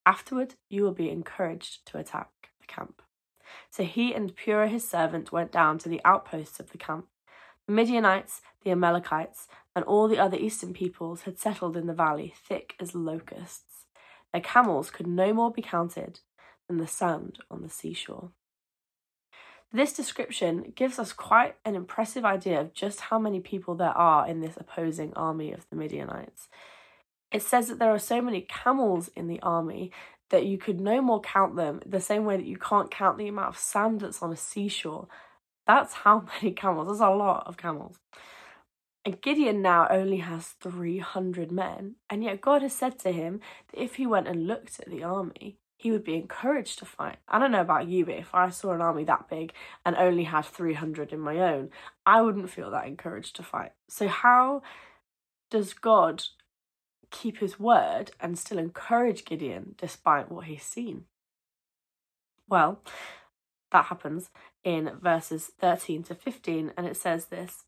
Afterward, 0.05 0.55
you 0.69 0.83
will 0.83 0.93
be 0.93 1.11
encouraged 1.11 1.85
to 1.87 1.99
attack 1.99 2.31
the 2.61 2.67
camp. 2.67 3.03
So 3.71 3.85
he 3.85 4.15
and 4.15 4.37
Purah 4.37 4.69
his 4.69 4.89
servant 4.89 5.33
went 5.33 5.53
down 5.53 5.79
to 5.79 5.89
the 5.89 6.01
outposts 6.05 6.61
of 6.61 6.71
the 6.71 6.79
camp. 6.79 7.07
The 7.67 7.73
Midianites, 7.73 8.43
the 8.63 8.71
Amalekites, 8.71 9.49
and 9.75 9.85
all 9.85 10.07
the 10.07 10.19
other 10.19 10.37
eastern 10.37 10.73
peoples 10.73 11.23
had 11.23 11.39
settled 11.39 11.77
in 11.77 11.87
the 11.87 11.93
valley, 11.93 12.33
thick 12.49 12.75
as 12.79 12.95
locusts. 12.95 13.87
Their 14.33 14.41
camels 14.41 14.91
could 14.91 15.07
no 15.07 15.33
more 15.33 15.51
be 15.51 15.63
counted 15.63 16.21
than 16.69 16.79
the 16.79 16.87
sand 16.87 17.39
on 17.51 17.63
the 17.63 17.69
seashore. 17.69 18.31
This 19.77 19.93
description 19.93 20.73
gives 20.75 20.99
us 20.99 21.13
quite 21.13 21.57
an 21.67 21.75
impressive 21.75 22.25
idea 22.25 22.59
of 22.63 22.73
just 22.73 22.99
how 22.99 23.19
many 23.19 23.41
people 23.41 23.75
there 23.75 23.91
are 23.91 24.27
in 24.27 24.41
this 24.41 24.57
opposing 24.57 25.13
army 25.13 25.53
of 25.53 25.69
the 25.69 25.77
Midianites. 25.77 26.49
It 27.31 27.43
says 27.43 27.69
that 27.69 27.79
there 27.79 27.91
are 27.91 27.99
so 27.99 28.23
many 28.23 28.41
camels 28.41 29.11
in 29.15 29.29
the 29.29 29.39
army 29.43 29.93
that 30.31 30.47
you 30.47 30.57
could 30.57 30.81
no 30.81 31.03
more 31.03 31.21
count 31.21 31.57
them, 31.57 31.83
the 31.85 32.01
same 32.01 32.25
way 32.25 32.39
that 32.39 32.47
you 32.47 32.57
can't 32.57 32.91
count 32.91 33.19
the 33.19 33.29
amount 33.29 33.49
of 33.49 33.59
sand 33.59 34.01
that's 34.01 34.23
on 34.23 34.33
a 34.33 34.37
seashore. 34.37 35.09
That's 35.67 35.93
how 35.93 36.25
many 36.43 36.55
camels. 36.55 36.89
That's 36.89 37.01
a 37.01 37.11
lot 37.11 37.47
of 37.47 37.59
camels. 37.59 37.99
And 39.05 39.21
Gideon 39.21 39.61
now 39.61 39.89
only 39.91 40.19
has 40.19 40.55
300 40.63 41.53
men, 41.53 41.97
and 42.09 42.25
yet 42.25 42.41
God 42.41 42.63
has 42.63 42.73
said 42.73 42.99
to 43.01 43.13
him 43.13 43.41
that 43.71 43.83
if 43.83 43.97
he 43.97 44.07
went 44.07 44.27
and 44.27 44.47
looked 44.47 44.81
at 44.81 44.89
the 44.89 45.03
army, 45.03 45.59
he 45.77 45.91
would 45.91 46.05
be 46.05 46.15
encouraged 46.15 46.79
to 46.79 46.85
fight. 46.87 47.17
I 47.29 47.39
don't 47.39 47.53
know 47.53 47.61
about 47.61 47.87
you, 47.87 48.07
but 48.07 48.15
if 48.15 48.35
I 48.35 48.49
saw 48.49 48.73
an 48.73 48.81
army 48.81 49.05
that 49.05 49.29
big 49.29 49.53
and 49.85 49.95
only 49.97 50.25
had 50.25 50.47
300 50.47 51.13
in 51.13 51.21
my 51.21 51.39
own, 51.39 51.71
I 52.07 52.23
wouldn't 52.23 52.51
feel 52.51 52.71
that 52.71 52.87
encouraged 52.87 53.37
to 53.37 53.43
fight. 53.43 53.73
So, 53.89 54.09
how 54.09 54.63
does 55.51 55.75
God 55.75 56.25
keep 57.11 57.39
his 57.39 57.61
word 57.61 58.11
and 58.21 58.39
still 58.39 58.59
encourage 58.59 59.25
Gideon 59.25 59.75
despite 59.79 60.31
what 60.31 60.47
he's 60.47 60.65
seen? 60.65 61.05
Well, 62.49 62.81
that 63.71 63.87
happens 63.87 64.31
in 64.65 64.93
verses 65.01 65.51
13 65.61 66.05
to 66.05 66.15
15, 66.15 66.73
and 66.77 66.87
it 66.87 66.97
says 66.97 67.27
this 67.27 67.65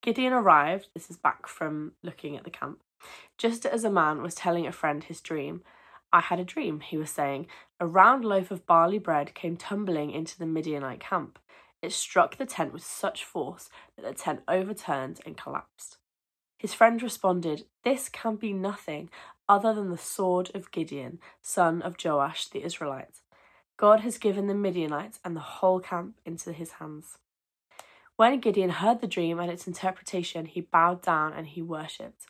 Gideon 0.00 0.32
arrived, 0.32 0.88
this 0.94 1.10
is 1.10 1.16
back 1.16 1.46
from 1.46 1.92
looking 2.02 2.36
at 2.36 2.44
the 2.44 2.50
camp, 2.50 2.78
just 3.36 3.66
as 3.66 3.84
a 3.84 3.90
man 3.90 4.22
was 4.22 4.34
telling 4.34 4.66
a 4.66 4.72
friend 4.72 5.04
his 5.04 5.20
dream. 5.20 5.62
I 6.12 6.20
had 6.20 6.40
a 6.40 6.44
dream, 6.44 6.80
he 6.80 6.96
was 6.96 7.10
saying. 7.10 7.46
A 7.80 7.86
round 7.86 8.24
loaf 8.24 8.50
of 8.50 8.66
barley 8.66 8.98
bread 8.98 9.34
came 9.34 9.56
tumbling 9.56 10.10
into 10.10 10.38
the 10.38 10.46
Midianite 10.46 11.00
camp. 11.00 11.38
It 11.82 11.92
struck 11.92 12.36
the 12.36 12.46
tent 12.46 12.72
with 12.72 12.84
such 12.84 13.24
force 13.24 13.68
that 13.96 14.04
the 14.04 14.14
tent 14.14 14.40
overturned 14.48 15.20
and 15.24 15.36
collapsed. 15.36 15.98
His 16.58 16.74
friend 16.74 17.00
responded, 17.02 17.66
This 17.84 18.08
can 18.08 18.36
be 18.36 18.52
nothing 18.52 19.10
other 19.48 19.72
than 19.72 19.90
the 19.90 19.98
sword 19.98 20.50
of 20.54 20.72
Gideon, 20.72 21.20
son 21.40 21.80
of 21.82 21.96
Joash 22.02 22.48
the 22.48 22.64
Israelite. 22.64 23.20
God 23.76 24.00
has 24.00 24.18
given 24.18 24.48
the 24.48 24.54
Midianites 24.54 25.20
and 25.24 25.36
the 25.36 25.40
whole 25.40 25.78
camp 25.78 26.16
into 26.26 26.52
his 26.52 26.72
hands. 26.72 27.18
When 28.16 28.40
Gideon 28.40 28.70
heard 28.70 29.00
the 29.00 29.06
dream 29.06 29.38
and 29.38 29.48
its 29.48 29.68
interpretation, 29.68 30.46
he 30.46 30.60
bowed 30.60 31.02
down 31.02 31.32
and 31.32 31.46
he 31.46 31.62
worshipped. 31.62 32.26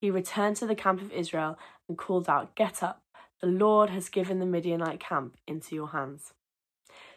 He 0.00 0.10
returned 0.10 0.56
to 0.56 0.66
the 0.66 0.74
camp 0.74 1.02
of 1.02 1.12
Israel 1.12 1.58
and 1.86 1.98
called 1.98 2.28
out, 2.28 2.54
Get 2.54 2.82
up, 2.82 3.02
the 3.40 3.46
Lord 3.46 3.90
has 3.90 4.08
given 4.08 4.38
the 4.38 4.46
Midianite 4.46 5.00
camp 5.00 5.36
into 5.46 5.74
your 5.74 5.88
hands. 5.88 6.32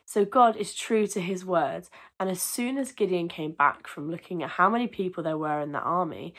So 0.06 0.26
God 0.26 0.58
is 0.58 0.76
true 0.76 1.08
to 1.08 1.22
his 1.22 1.46
word, 1.46 1.88
and 2.20 2.30
as 2.30 2.42
soon 2.42 2.78
as 2.78 2.92
Gideon 2.92 3.28
came 3.28 3.54
back 3.54 3.88
from 3.88 4.12
looking 4.12 4.44
at 4.44 4.52
how 4.52 4.70
many 4.70 4.88
people 4.88 5.24
there 5.24 5.38
were 5.38 5.62
in 5.62 5.72
the 5.72 5.80
army, 5.80 6.34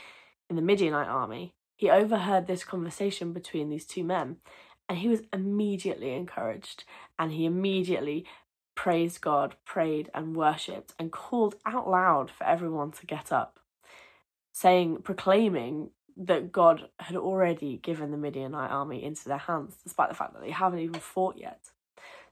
in 0.50 0.56
the 0.56 0.62
Midianite 0.62 1.08
army, 1.08 1.54
he 1.76 1.90
overheard 1.90 2.46
this 2.46 2.64
conversation 2.64 3.32
between 3.32 3.70
these 3.70 3.86
two 3.86 4.04
men, 4.04 4.36
and 4.88 4.98
he 4.98 5.08
was 5.08 5.22
immediately 5.32 6.12
encouraged, 6.12 6.84
and 7.18 7.32
he 7.32 7.46
immediately 7.46 8.26
praised 8.74 9.20
God, 9.20 9.56
prayed 9.64 10.10
and 10.14 10.36
worshipped, 10.36 10.94
and 10.98 11.10
called 11.10 11.54
out 11.64 11.88
loud 11.88 12.30
for 12.30 12.44
everyone 12.44 12.90
to 12.92 13.06
get 13.06 13.32
up, 13.32 13.58
saying, 14.52 14.98
proclaiming 15.02 15.90
that 16.16 16.52
God 16.52 16.88
had 16.98 17.16
already 17.16 17.78
given 17.78 18.10
the 18.10 18.16
Midianite 18.16 18.70
army 18.70 19.02
into 19.02 19.28
their 19.28 19.38
hands, 19.38 19.76
despite 19.82 20.08
the 20.08 20.14
fact 20.14 20.34
that 20.34 20.42
they 20.42 20.50
haven't 20.50 20.80
even 20.80 21.00
fought 21.00 21.36
yet. 21.38 21.70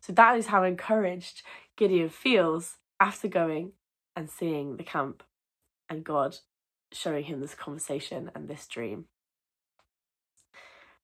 So 0.01 0.13
that 0.15 0.37
is 0.37 0.47
how 0.47 0.63
encouraged 0.63 1.43
Gideon 1.77 2.09
feels 2.09 2.77
after 2.99 3.29
going 3.29 3.73
and 4.17 4.31
seeing 4.31 4.77
the 4.77 4.83
camp 4.83 5.23
and 5.89 6.05
God 6.05 6.39
showing 6.93 7.25
him 7.25 7.41
this 7.41 7.55
conversation 7.55 8.31
and 8.35 8.49
this 8.49 8.67
dream. 8.67 9.07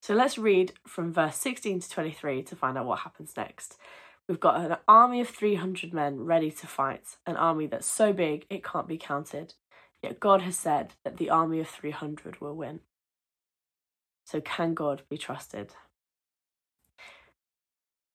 So 0.01 0.15
let's 0.15 0.39
read 0.39 0.73
from 0.87 1.13
verse 1.13 1.37
16 1.37 1.81
to 1.81 1.91
23 1.91 2.43
to 2.45 2.57
find 2.57 2.79
out 2.79 2.87
what 2.87 3.01
happens 3.01 3.35
next. 3.37 3.77
We've 4.29 4.41
got 4.41 4.61
an 4.61 4.77
army 4.89 5.21
of 5.21 5.29
300 5.29 5.93
men 5.93 6.21
ready 6.21 6.51
to 6.51 6.67
fight, 6.67 7.17
an 7.27 7.37
army 7.37 7.67
that's 7.67 7.87
so 7.87 8.13
big 8.13 8.45
it 8.51 8.65
can't 8.65 8.89
be 8.89 8.99
counted. 8.99 9.55
Yet 10.03 10.21
God 10.21 10.43
has 10.43 10.59
said 10.59 10.95
that 11.05 11.17
the 11.17 11.31
army 11.31 11.61
of 11.61 11.69
300 11.69 12.41
will 12.41 12.55
win. 12.55 12.81
So, 14.25 14.41
can 14.41 14.75
God 14.75 15.03
be 15.09 15.17
trusted? 15.17 15.75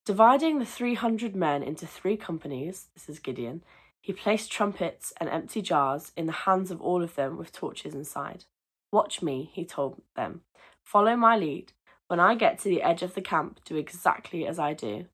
Dividing 0.04 0.58
the 0.58 0.66
300 0.66 1.36
men 1.36 1.62
into 1.62 1.86
three 1.86 2.16
companies, 2.16 2.88
this 2.94 3.08
is 3.08 3.18
Gideon, 3.18 3.62
he 4.00 4.12
placed 4.12 4.50
trumpets 4.50 5.12
and 5.18 5.28
empty 5.28 5.62
jars 5.62 6.10
in 6.16 6.26
the 6.26 6.32
hands 6.32 6.72
of 6.72 6.80
all 6.80 7.04
of 7.04 7.14
them 7.14 7.38
with 7.38 7.52
torches 7.52 7.94
inside. 7.94 8.44
Watch 8.90 9.22
me, 9.22 9.50
he 9.52 9.64
told 9.64 10.02
them. 10.16 10.40
Follow 10.82 11.16
my 11.16 11.36
lead. 11.36 11.72
When 12.08 12.18
I 12.18 12.34
get 12.34 12.58
to 12.58 12.68
the 12.68 12.82
edge 12.82 13.02
of 13.02 13.14
the 13.14 13.22
camp, 13.22 13.60
do 13.64 13.76
exactly 13.76 14.44
as 14.44 14.58
I 14.58 14.74
do. 14.74 15.06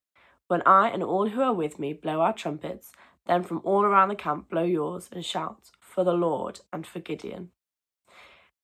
When 0.49 0.63
I 0.63 0.89
and 0.89 1.03
all 1.03 1.29
who 1.29 1.43
are 1.43 1.53
with 1.53 1.79
me 1.79 1.93
blow 1.93 2.23
our 2.23 2.33
trumpets, 2.33 2.91
then 3.27 3.43
from 3.43 3.61
all 3.63 3.85
around 3.85 4.09
the 4.09 4.17
camp 4.17 4.49
blow 4.49 4.65
yours 4.65 5.11
and 5.13 5.23
shout, 5.23 5.71
For 5.99 6.05
the 6.05 6.13
Lord 6.13 6.61
and 6.73 6.87
for 6.87 7.01
Gideon. 7.01 7.51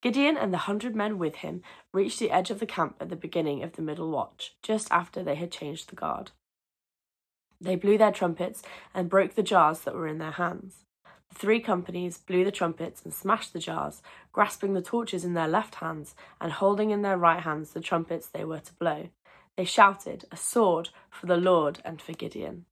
Gideon 0.01 0.37
and 0.37 0.53
the 0.53 0.69
hundred 0.69 0.95
men 0.95 1.17
with 1.17 1.35
him 1.35 1.63
reached 1.91 2.17
the 2.19 2.31
edge 2.31 2.49
of 2.49 2.61
the 2.61 2.65
camp 2.65 2.95
at 3.01 3.09
the 3.09 3.17
beginning 3.17 3.61
of 3.61 3.73
the 3.73 3.81
middle 3.81 4.09
watch, 4.09 4.55
just 4.63 4.89
after 4.89 5.21
they 5.21 5.35
had 5.35 5.51
changed 5.51 5.89
the 5.89 5.97
guard. 5.97 6.31
They 7.59 7.75
blew 7.75 7.97
their 7.97 8.13
trumpets 8.13 8.63
and 8.93 9.09
broke 9.09 9.35
the 9.35 9.43
jars 9.43 9.81
that 9.81 9.95
were 9.95 10.07
in 10.07 10.17
their 10.17 10.31
hands. 10.31 10.85
The 11.27 11.35
three 11.35 11.59
companies 11.59 12.19
blew 12.19 12.45
the 12.45 12.51
trumpets 12.51 13.03
and 13.03 13.13
smashed 13.13 13.51
the 13.51 13.59
jars, 13.59 14.01
grasping 14.31 14.73
the 14.73 14.81
torches 14.81 15.25
in 15.25 15.33
their 15.33 15.49
left 15.49 15.75
hands 15.75 16.15
and 16.39 16.53
holding 16.53 16.91
in 16.91 17.01
their 17.01 17.17
right 17.17 17.41
hands 17.41 17.71
the 17.71 17.81
trumpets 17.81 18.29
they 18.29 18.45
were 18.45 18.59
to 18.59 18.73
blow. 18.75 19.09
They 19.57 19.65
shouted, 19.65 20.23
A 20.31 20.37
sword 20.37 20.91
for 21.09 21.25
the 21.25 21.35
Lord 21.35 21.79
and 21.83 22.01
for 22.01 22.13
Gideon. 22.13 22.63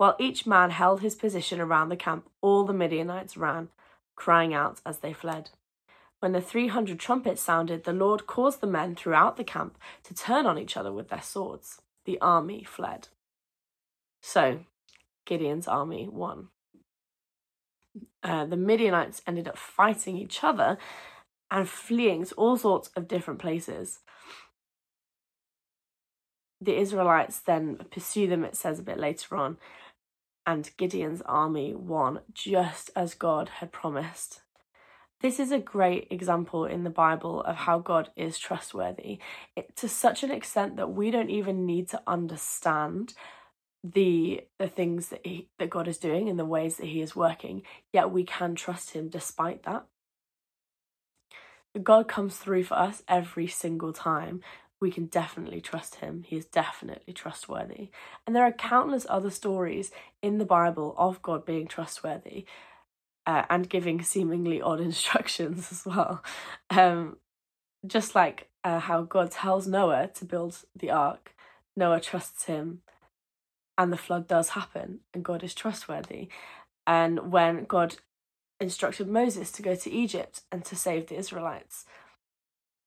While 0.00 0.16
each 0.18 0.46
man 0.46 0.70
held 0.70 1.02
his 1.02 1.14
position 1.14 1.60
around 1.60 1.90
the 1.90 1.94
camp, 1.94 2.26
all 2.40 2.64
the 2.64 2.72
Midianites 2.72 3.36
ran, 3.36 3.68
crying 4.16 4.54
out 4.54 4.80
as 4.86 5.00
they 5.00 5.12
fled. 5.12 5.50
When 6.20 6.32
the 6.32 6.40
three 6.40 6.68
hundred 6.68 6.98
trumpets 6.98 7.42
sounded, 7.42 7.84
the 7.84 7.92
Lord 7.92 8.26
caused 8.26 8.62
the 8.62 8.66
men 8.66 8.94
throughout 8.94 9.36
the 9.36 9.44
camp 9.44 9.76
to 10.04 10.14
turn 10.14 10.46
on 10.46 10.58
each 10.58 10.74
other 10.74 10.90
with 10.90 11.10
their 11.10 11.20
swords. 11.20 11.82
The 12.06 12.18
army 12.22 12.64
fled. 12.64 13.08
So, 14.22 14.60
Gideon's 15.26 15.68
army 15.68 16.08
won. 16.10 16.48
Uh, 18.22 18.46
the 18.46 18.56
Midianites 18.56 19.20
ended 19.26 19.48
up 19.48 19.58
fighting 19.58 20.16
each 20.16 20.42
other 20.42 20.78
and 21.50 21.68
fleeing 21.68 22.24
to 22.24 22.34
all 22.36 22.56
sorts 22.56 22.88
of 22.96 23.06
different 23.06 23.38
places 23.38 23.98
the 26.60 26.78
Israelites 26.78 27.40
then 27.40 27.78
pursue 27.90 28.26
them, 28.26 28.44
it 28.44 28.56
says 28.56 28.78
a 28.78 28.82
bit 28.82 28.98
later 28.98 29.36
on, 29.36 29.56
and 30.50 30.70
Gideon's 30.76 31.22
army 31.22 31.74
won 31.74 32.20
just 32.32 32.90
as 32.96 33.14
God 33.14 33.48
had 33.60 33.70
promised. 33.70 34.40
This 35.20 35.38
is 35.38 35.52
a 35.52 35.60
great 35.60 36.08
example 36.10 36.64
in 36.64 36.82
the 36.82 36.90
Bible 36.90 37.42
of 37.42 37.54
how 37.54 37.78
God 37.78 38.10
is 38.16 38.36
trustworthy. 38.36 39.20
It, 39.54 39.76
to 39.76 39.88
such 39.88 40.24
an 40.24 40.32
extent 40.32 40.76
that 40.76 40.90
we 40.90 41.12
don't 41.12 41.30
even 41.30 41.66
need 41.66 41.88
to 41.90 42.02
understand 42.06 43.14
the 43.84 44.42
the 44.58 44.68
things 44.68 45.08
that 45.08 45.24
he, 45.24 45.48
that 45.58 45.70
God 45.70 45.88
is 45.88 45.98
doing 45.98 46.28
and 46.28 46.38
the 46.38 46.44
ways 46.44 46.76
that 46.76 46.86
he 46.86 47.00
is 47.00 47.16
working 47.16 47.62
yet 47.94 48.10
we 48.10 48.24
can 48.24 48.54
trust 48.54 48.90
him 48.90 49.08
despite 49.08 49.62
that. 49.62 49.86
God 51.82 52.06
comes 52.06 52.36
through 52.36 52.64
for 52.64 52.74
us 52.74 53.02
every 53.08 53.46
single 53.46 53.94
time 53.94 54.42
we 54.80 54.90
can 54.90 55.06
definitely 55.06 55.60
trust 55.60 55.96
him. 55.96 56.24
He 56.26 56.36
is 56.36 56.46
definitely 56.46 57.12
trustworthy. 57.12 57.90
And 58.26 58.34
there 58.34 58.44
are 58.44 58.52
countless 58.52 59.06
other 59.08 59.30
stories 59.30 59.90
in 60.22 60.38
the 60.38 60.44
Bible 60.44 60.94
of 60.96 61.20
God 61.22 61.44
being 61.44 61.66
trustworthy 61.66 62.46
uh, 63.26 63.44
and 63.50 63.68
giving 63.68 64.02
seemingly 64.02 64.60
odd 64.62 64.80
instructions 64.90 65.70
as 65.70 65.84
well. 65.84 66.24
Um, 66.70 67.18
just 67.86 68.14
like 68.14 68.48
uh, 68.64 68.78
how 68.78 69.02
God 69.02 69.30
tells 69.30 69.66
Noah 69.66 70.08
to 70.14 70.24
build 70.24 70.58
the 70.74 70.90
ark, 70.90 71.34
Noah 71.76 72.00
trusts 72.00 72.44
him, 72.44 72.80
and 73.78 73.92
the 73.92 73.96
flood 73.96 74.26
does 74.28 74.50
happen, 74.50 75.00
and 75.14 75.24
God 75.24 75.42
is 75.42 75.54
trustworthy. 75.54 76.28
And 76.86 77.32
when 77.32 77.64
God 77.64 77.96
instructed 78.58 79.08
Moses 79.08 79.50
to 79.52 79.62
go 79.62 79.74
to 79.74 79.90
Egypt 79.90 80.42
and 80.52 80.62
to 80.66 80.76
save 80.76 81.06
the 81.06 81.16
Israelites, 81.16 81.86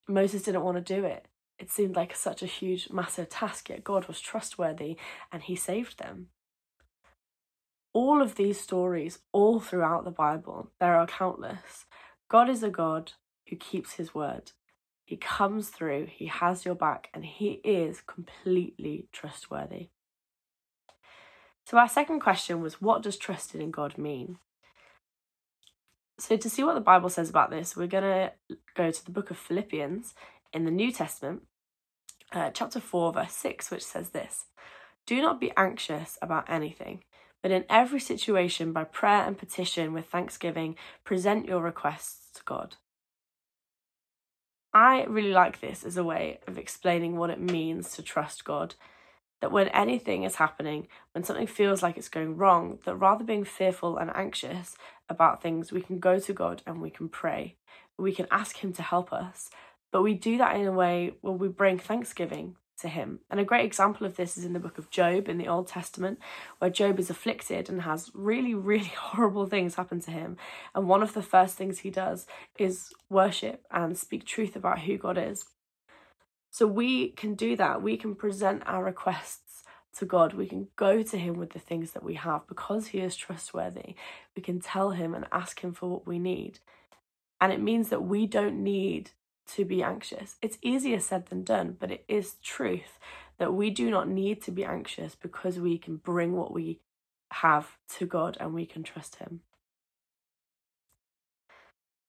Moses 0.07 0.43
didn't 0.43 0.63
want 0.63 0.77
to 0.77 0.93
do 0.95 1.05
it 1.05 1.25
it 1.63 1.71
seemed 1.71 1.95
like 1.95 2.13
such 2.13 2.43
a 2.43 2.45
huge, 2.45 2.89
massive 2.91 3.29
task, 3.29 3.69
yet 3.69 3.85
God 3.85 4.09
was 4.09 4.19
trustworthy 4.19 4.97
and 5.31 5.41
He 5.41 5.55
saved 5.55 5.97
them. 5.97 6.27
All 7.93 8.21
of 8.21 8.35
these 8.35 8.59
stories, 8.59 9.19
all 9.31 9.61
throughout 9.61 10.03
the 10.03 10.11
Bible, 10.11 10.71
there 10.81 10.97
are 10.97 11.07
countless. 11.07 11.85
God 12.27 12.49
is 12.49 12.63
a 12.63 12.69
God 12.69 13.13
who 13.47 13.55
keeps 13.55 13.93
His 13.93 14.13
word. 14.13 14.51
He 15.05 15.15
comes 15.15 15.69
through, 15.69 16.07
He 16.11 16.25
has 16.25 16.65
your 16.65 16.75
back, 16.75 17.07
and 17.13 17.23
He 17.23 17.61
is 17.63 18.01
completely 18.01 19.07
trustworthy. 19.13 19.87
So, 21.65 21.77
our 21.77 21.87
second 21.87 22.19
question 22.19 22.61
was 22.61 22.81
what 22.81 23.03
does 23.03 23.15
trusted 23.15 23.61
in 23.61 23.71
God 23.71 23.97
mean? 23.97 24.37
So, 26.19 26.35
to 26.35 26.49
see 26.49 26.65
what 26.65 26.73
the 26.73 26.81
Bible 26.81 27.07
says 27.07 27.29
about 27.29 27.51
this, 27.51 27.77
we're 27.77 27.87
going 27.87 28.03
to 28.03 28.57
go 28.75 28.91
to 28.91 29.05
the 29.05 29.11
book 29.11 29.31
of 29.31 29.37
Philippians 29.37 30.13
in 30.53 30.65
the 30.65 30.71
New 30.71 30.91
Testament, 30.91 31.43
uh, 32.33 32.51
chapter 32.51 32.79
4, 32.79 33.13
verse 33.13 33.33
6, 33.33 33.71
which 33.71 33.83
says 33.85 34.09
this 34.09 34.45
Do 35.05 35.21
not 35.21 35.39
be 35.39 35.53
anxious 35.57 36.17
about 36.21 36.49
anything, 36.49 37.03
But 37.43 37.51
in 37.51 37.65
every 37.69 37.99
situation, 37.99 38.73
by 38.73 38.85
prayer 38.85 39.23
and 39.25 39.37
petition 39.37 39.93
with 39.93 40.07
thanksgiving, 40.07 40.75
present 41.05 41.47
your 41.47 41.61
requests 41.61 42.31
to 42.35 42.43
God. 42.45 42.77
I 44.73 45.03
really 45.05 45.33
like 45.33 45.61
this 45.61 45.83
as 45.83 45.97
a 45.97 46.03
way 46.03 46.39
of 46.47 46.57
explaining 46.57 47.17
what 47.17 47.29
it 47.29 47.39
means 47.39 47.91
to 47.93 48.03
trust 48.03 48.45
God. 48.45 48.75
That 49.41 49.51
when 49.51 49.67
anything 49.69 50.23
is 50.23 50.35
happening, 50.35 50.87
when 51.13 51.23
something 51.23 51.47
feels 51.47 51.83
like 51.83 51.97
it's 51.97 52.09
going 52.09 52.37
wrong, 52.37 52.79
that 52.85 52.95
rather 52.95 53.23
being 53.25 53.43
fearful 53.43 53.97
and 53.97 54.11
anxious 54.15 54.75
about 55.09 55.41
things, 55.43 55.71
we 55.71 55.81
can 55.81 55.99
go 55.99 56.19
to 56.19 56.33
God 56.33 56.63
and 56.65 56.81
we 56.81 56.89
can 56.89 57.09
pray. 57.09 57.57
We 57.97 58.13
can 58.13 58.27
ask 58.31 58.57
Him 58.63 58.73
to 58.73 58.81
help 58.83 59.13
us. 59.13 59.49
But 59.93 60.01
we 60.01 60.15
do 60.15 60.39
that 60.39 60.55
in 60.55 60.65
a 60.65 60.71
way 60.71 61.13
where 61.21 61.35
we 61.35 61.47
bring 61.47 61.77
thanksgiving 61.77 62.55
to 62.81 62.89
him. 62.89 63.19
And 63.29 63.39
a 63.39 63.45
great 63.45 63.63
example 63.63 64.07
of 64.07 64.15
this 64.15 64.39
is 64.39 64.43
in 64.43 64.53
the 64.53 64.59
book 64.59 64.79
of 64.79 64.89
Job 64.89 65.29
in 65.29 65.37
the 65.37 65.47
Old 65.47 65.67
Testament, 65.67 66.17
where 66.57 66.71
Job 66.71 66.99
is 66.99 67.11
afflicted 67.11 67.69
and 67.69 67.83
has 67.83 68.09
really, 68.15 68.53
really 68.71 68.91
horrible 68.97 69.45
things 69.45 69.75
happen 69.75 70.01
to 70.01 70.11
him. 70.11 70.35
And 70.73 70.89
one 70.89 71.03
of 71.03 71.13
the 71.13 71.21
first 71.21 71.55
things 71.55 71.79
he 71.79 71.91
does 71.91 72.25
is 72.57 72.91
worship 73.07 73.63
and 73.69 73.95
speak 73.95 74.25
truth 74.25 74.55
about 74.55 74.79
who 74.79 74.97
God 74.97 75.19
is. 75.19 75.45
So 76.49 76.65
we 76.65 77.09
can 77.09 77.35
do 77.35 77.55
that. 77.55 77.83
We 77.83 77.95
can 77.95 78.15
present 78.15 78.63
our 78.65 78.83
requests 78.83 79.63
to 79.97 80.05
God. 80.05 80.33
We 80.33 80.47
can 80.47 80.69
go 80.75 81.03
to 81.03 81.17
Him 81.17 81.37
with 81.37 81.51
the 81.51 81.59
things 81.59 81.91
that 81.91 82.03
we 82.03 82.15
have 82.15 82.47
because 82.47 82.87
He 82.87 82.99
is 82.99 83.15
trustworthy. 83.15 83.95
We 84.35 84.41
can 84.41 84.59
tell 84.59 84.91
Him 84.91 85.15
and 85.15 85.25
ask 85.31 85.63
Him 85.63 85.73
for 85.73 85.89
what 85.89 86.05
we 86.05 86.19
need. 86.19 86.59
And 87.41 87.51
it 87.51 87.59
means 87.59 87.89
that 87.89 88.03
we 88.03 88.27
don't 88.27 88.63
need 88.63 89.11
to 89.55 89.65
be 89.65 89.83
anxious. 89.83 90.37
It's 90.41 90.57
easier 90.61 90.99
said 90.99 91.27
than 91.27 91.43
done, 91.43 91.77
but 91.79 91.91
it 91.91 92.05
is 92.07 92.35
truth 92.43 92.99
that 93.37 93.53
we 93.53 93.69
do 93.69 93.89
not 93.89 94.07
need 94.07 94.41
to 94.43 94.51
be 94.51 94.63
anxious 94.63 95.15
because 95.15 95.59
we 95.59 95.77
can 95.77 95.97
bring 95.97 96.33
what 96.33 96.53
we 96.53 96.79
have 97.31 97.77
to 97.97 98.05
God 98.05 98.37
and 98.39 98.53
we 98.53 98.65
can 98.65 98.83
trust 98.83 99.17
Him. 99.17 99.41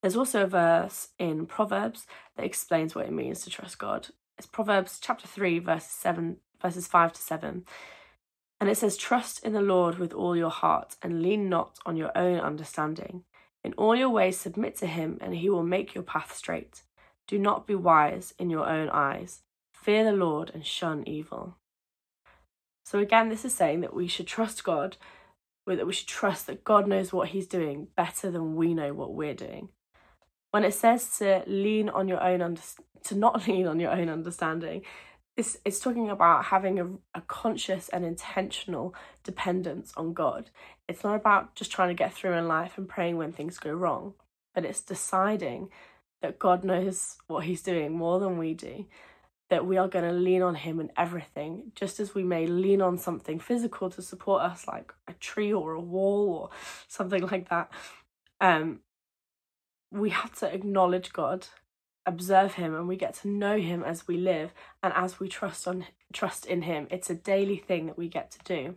There's 0.02 0.16
also 0.16 0.42
a 0.42 0.46
verse 0.46 1.08
in 1.18 1.46
Proverbs 1.46 2.06
that 2.36 2.44
explains 2.44 2.94
what 2.94 3.06
it 3.06 3.12
means 3.12 3.40
to 3.40 3.50
trust 3.50 3.78
God. 3.78 4.08
It's 4.36 4.46
Proverbs 4.46 4.98
chapter 5.00 5.26
3, 5.26 5.60
verses 5.60 5.90
7, 5.92 6.36
verses 6.60 6.86
5 6.86 7.14
to 7.14 7.22
7. 7.22 7.64
And 8.60 8.70
it 8.70 8.76
says, 8.76 8.96
Trust 8.96 9.44
in 9.44 9.54
the 9.54 9.62
Lord 9.62 9.98
with 9.98 10.12
all 10.12 10.36
your 10.36 10.50
heart 10.50 10.96
and 11.02 11.22
lean 11.22 11.48
not 11.48 11.78
on 11.86 11.96
your 11.96 12.16
own 12.16 12.38
understanding. 12.38 13.24
In 13.62 13.72
all 13.74 13.96
your 13.96 14.10
ways 14.10 14.38
submit 14.38 14.76
to 14.76 14.86
him, 14.86 15.16
and 15.22 15.34
he 15.34 15.48
will 15.48 15.62
make 15.62 15.94
your 15.94 16.04
path 16.04 16.34
straight. 16.34 16.82
Do 17.26 17.38
not 17.38 17.66
be 17.66 17.74
wise 17.74 18.34
in 18.38 18.50
your 18.50 18.68
own 18.68 18.88
eyes. 18.90 19.42
Fear 19.72 20.04
the 20.04 20.12
Lord 20.12 20.50
and 20.54 20.64
shun 20.64 21.04
evil. 21.06 21.56
So, 22.84 22.98
again, 22.98 23.28
this 23.28 23.44
is 23.44 23.54
saying 23.54 23.80
that 23.80 23.94
we 23.94 24.06
should 24.06 24.26
trust 24.26 24.62
God, 24.62 24.96
that 25.66 25.86
we 25.86 25.92
should 25.92 26.08
trust 26.08 26.46
that 26.46 26.64
God 26.64 26.86
knows 26.86 27.12
what 27.12 27.28
He's 27.28 27.46
doing 27.46 27.88
better 27.96 28.30
than 28.30 28.56
we 28.56 28.74
know 28.74 28.92
what 28.92 29.14
we're 29.14 29.34
doing. 29.34 29.70
When 30.50 30.64
it 30.64 30.74
says 30.74 31.18
to 31.18 31.42
lean 31.46 31.88
on 31.88 32.08
your 32.08 32.22
own, 32.22 32.42
under- 32.42 32.60
to 33.04 33.14
not 33.14 33.46
lean 33.48 33.66
on 33.66 33.80
your 33.80 33.90
own 33.90 34.08
understanding, 34.08 34.82
this 35.36 35.58
it's 35.64 35.80
talking 35.80 36.10
about 36.10 36.44
having 36.46 36.78
a, 36.78 36.86
a 37.14 37.20
conscious 37.22 37.88
and 37.88 38.04
intentional 38.04 38.94
dependence 39.24 39.92
on 39.96 40.12
God. 40.12 40.50
It's 40.88 41.02
not 41.02 41.16
about 41.16 41.56
just 41.56 41.72
trying 41.72 41.88
to 41.88 41.94
get 41.94 42.12
through 42.12 42.34
in 42.34 42.46
life 42.46 42.78
and 42.78 42.88
praying 42.88 43.16
when 43.16 43.32
things 43.32 43.58
go 43.58 43.72
wrong, 43.72 44.14
but 44.54 44.64
it's 44.64 44.82
deciding 44.82 45.70
that 46.24 46.38
God 46.38 46.64
knows 46.64 47.18
what 47.26 47.44
He's 47.44 47.60
doing 47.60 47.92
more 47.92 48.18
than 48.18 48.38
we 48.38 48.54
do, 48.54 48.86
that 49.50 49.66
we 49.66 49.76
are 49.76 49.88
going 49.88 50.06
to 50.06 50.12
lean 50.12 50.40
on 50.40 50.54
Him 50.54 50.80
in 50.80 50.90
everything, 50.96 51.72
just 51.74 52.00
as 52.00 52.14
we 52.14 52.24
may 52.24 52.46
lean 52.46 52.80
on 52.80 52.96
something 52.96 53.38
physical 53.38 53.90
to 53.90 54.00
support 54.00 54.40
us, 54.40 54.66
like 54.66 54.94
a 55.06 55.12
tree 55.12 55.52
or 55.52 55.74
a 55.74 55.80
wall 55.80 56.30
or 56.30 56.50
something 56.88 57.26
like 57.26 57.50
that. 57.50 57.70
Um, 58.40 58.80
we 59.90 60.10
have 60.10 60.34
to 60.38 60.52
acknowledge 60.52 61.12
God, 61.12 61.48
observe 62.06 62.54
Him, 62.54 62.74
and 62.74 62.88
we 62.88 62.96
get 62.96 63.12
to 63.16 63.28
know 63.28 63.58
Him 63.58 63.82
as 63.82 64.08
we 64.08 64.16
live 64.16 64.54
and 64.82 64.94
as 64.96 65.20
we 65.20 65.28
trust 65.28 65.68
on 65.68 65.84
trust 66.10 66.46
in 66.46 66.62
Him. 66.62 66.86
It's 66.90 67.10
a 67.10 67.14
daily 67.14 67.58
thing 67.58 67.84
that 67.84 67.98
we 67.98 68.08
get 68.08 68.30
to 68.30 68.38
do. 68.44 68.76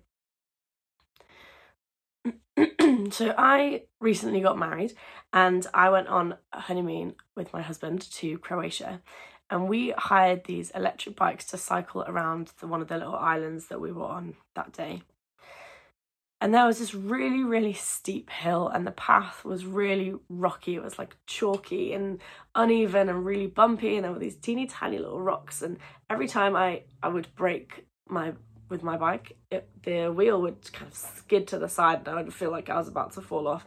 Um, 3.07 3.11
so 3.11 3.33
I 3.37 3.83
recently 4.01 4.41
got 4.41 4.57
married 4.57 4.91
and 5.31 5.65
I 5.73 5.89
went 5.89 6.09
on 6.09 6.35
a 6.51 6.59
honeymoon 6.59 7.15
with 7.37 7.53
my 7.53 7.61
husband 7.61 8.01
to 8.11 8.37
Croatia 8.39 9.01
and 9.49 9.69
we 9.69 9.91
hired 9.91 10.43
these 10.43 10.71
electric 10.71 11.15
bikes 11.15 11.45
to 11.45 11.57
cycle 11.57 12.03
around 12.05 12.51
the, 12.59 12.67
one 12.67 12.81
of 12.81 12.89
the 12.89 12.97
little 12.97 13.15
islands 13.15 13.67
that 13.67 13.79
we 13.79 13.93
were 13.93 14.03
on 14.03 14.35
that 14.55 14.73
day. 14.73 15.03
And 16.41 16.53
there 16.53 16.65
was 16.65 16.79
this 16.79 16.93
really, 16.93 17.43
really 17.43 17.73
steep 17.73 18.29
hill, 18.29 18.67
and 18.67 18.85
the 18.85 18.91
path 18.91 19.43
was 19.43 19.65
really 19.65 20.13
rocky. 20.29 20.75
It 20.75 20.83
was 20.83 20.99
like 20.99 21.15
chalky 21.25 21.93
and 21.93 22.19
uneven 22.53 23.09
and 23.09 23.25
really 23.25 23.47
bumpy, 23.47 23.95
and 23.95 24.03
there 24.03 24.11
were 24.11 24.19
these 24.19 24.35
teeny 24.35 24.67
tiny 24.67 24.99
little 24.99 25.19
rocks. 25.19 25.63
And 25.63 25.79
every 26.11 26.27
time 26.27 26.55
I, 26.55 26.83
I 27.01 27.07
would 27.07 27.33
break 27.35 27.87
my 28.07 28.33
with 28.69 28.83
my 28.83 28.97
bike, 28.97 29.37
it, 29.49 29.69
the 29.83 30.09
wheel 30.09 30.41
would 30.41 30.71
kind 30.73 30.91
of 30.91 30.97
skid 30.97 31.47
to 31.47 31.59
the 31.59 31.69
side 31.69 32.07
and 32.07 32.19
I 32.19 32.23
would 32.23 32.33
feel 32.33 32.51
like 32.51 32.69
I 32.69 32.77
was 32.77 32.87
about 32.87 33.13
to 33.13 33.21
fall 33.21 33.47
off. 33.47 33.65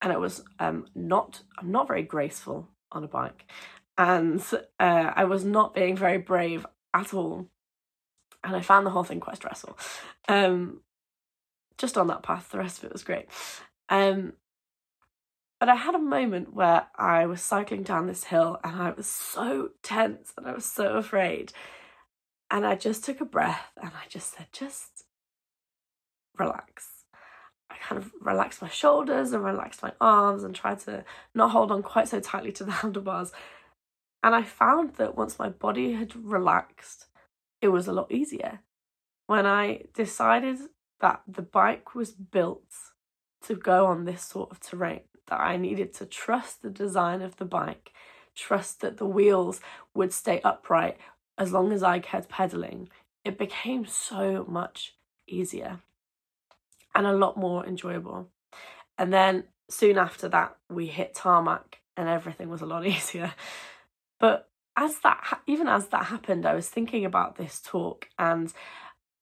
And 0.00 0.12
it 0.12 0.20
was 0.20 0.44
um, 0.58 0.86
not, 0.94 1.42
I'm 1.58 1.72
not 1.72 1.88
very 1.88 2.02
graceful 2.02 2.68
on 2.92 3.04
a 3.04 3.08
bike. 3.08 3.50
And 3.96 4.40
uh, 4.78 5.12
I 5.14 5.24
was 5.24 5.44
not 5.44 5.74
being 5.74 5.96
very 5.96 6.18
brave 6.18 6.66
at 6.94 7.12
all. 7.12 7.48
And 8.44 8.54
I 8.54 8.60
found 8.60 8.86
the 8.86 8.90
whole 8.90 9.02
thing 9.02 9.18
quite 9.18 9.36
stressful. 9.36 9.76
Um, 10.28 10.82
just 11.78 11.98
on 11.98 12.06
that 12.08 12.22
path, 12.22 12.50
the 12.50 12.58
rest 12.58 12.78
of 12.78 12.84
it 12.84 12.92
was 12.92 13.02
great. 13.02 13.26
Um, 13.88 14.34
but 15.58 15.68
I 15.68 15.74
had 15.74 15.94
a 15.94 16.00
moment 16.00 16.54
where 16.54 16.86
I 16.96 17.26
was 17.26 17.40
cycling 17.40 17.82
down 17.82 18.06
this 18.06 18.24
hill 18.24 18.58
and 18.62 18.80
I 18.80 18.90
was 18.90 19.06
so 19.08 19.70
tense 19.82 20.32
and 20.36 20.46
I 20.46 20.52
was 20.52 20.64
so 20.64 20.96
afraid. 20.96 21.52
And 22.50 22.66
I 22.66 22.76
just 22.76 23.04
took 23.04 23.20
a 23.20 23.26
breath 23.26 23.72
and 23.80 23.90
I 23.90 24.08
just 24.08 24.36
said, 24.36 24.46
just 24.52 25.04
relax. 26.38 27.04
I 27.70 27.76
kind 27.76 28.00
of 28.00 28.10
relaxed 28.20 28.62
my 28.62 28.68
shoulders 28.68 29.32
and 29.32 29.44
relaxed 29.44 29.82
my 29.82 29.92
arms 30.00 30.42
and 30.44 30.54
tried 30.54 30.80
to 30.80 31.04
not 31.34 31.50
hold 31.50 31.70
on 31.70 31.82
quite 31.82 32.08
so 32.08 32.20
tightly 32.20 32.52
to 32.52 32.64
the 32.64 32.72
handlebars. 32.82 33.32
And 34.22 34.34
I 34.34 34.42
found 34.42 34.94
that 34.94 35.16
once 35.16 35.38
my 35.38 35.48
body 35.48 35.92
had 35.92 36.16
relaxed, 36.16 37.06
it 37.60 37.68
was 37.68 37.86
a 37.86 37.92
lot 37.92 38.10
easier. 38.10 38.60
When 39.26 39.46
I 39.46 39.82
decided 39.94 40.58
that 41.00 41.22
the 41.28 41.42
bike 41.42 41.94
was 41.94 42.12
built 42.12 42.72
to 43.42 43.54
go 43.54 43.86
on 43.86 44.04
this 44.04 44.24
sort 44.24 44.50
of 44.50 44.60
terrain, 44.60 45.02
that 45.28 45.40
I 45.40 45.56
needed 45.56 45.92
to 45.94 46.06
trust 46.06 46.62
the 46.62 46.70
design 46.70 47.20
of 47.22 47.36
the 47.36 47.44
bike, 47.44 47.92
trust 48.34 48.80
that 48.80 48.96
the 48.96 49.06
wheels 49.06 49.60
would 49.94 50.12
stay 50.12 50.40
upright 50.42 50.96
as 51.38 51.52
long 51.52 51.72
as 51.72 51.82
I 51.82 52.00
kept 52.00 52.28
pedaling, 52.28 52.88
it 53.24 53.38
became 53.38 53.86
so 53.86 54.44
much 54.48 54.94
easier 55.26 55.80
and 56.94 57.06
a 57.06 57.12
lot 57.12 57.36
more 57.36 57.64
enjoyable. 57.64 58.28
And 58.96 59.12
then 59.12 59.44
soon 59.70 59.98
after 59.98 60.28
that, 60.28 60.56
we 60.68 60.86
hit 60.86 61.14
tarmac 61.14 61.78
and 61.96 62.08
everything 62.08 62.48
was 62.48 62.60
a 62.60 62.66
lot 62.66 62.86
easier. 62.94 63.34
But 64.18 64.48
as 64.76 64.98
that, 65.00 65.40
even 65.46 65.68
as 65.68 65.88
that 65.88 66.06
happened, 66.06 66.46
I 66.46 66.54
was 66.54 66.68
thinking 66.68 67.04
about 67.04 67.36
this 67.36 67.60
talk 67.60 68.08
and 68.18 68.52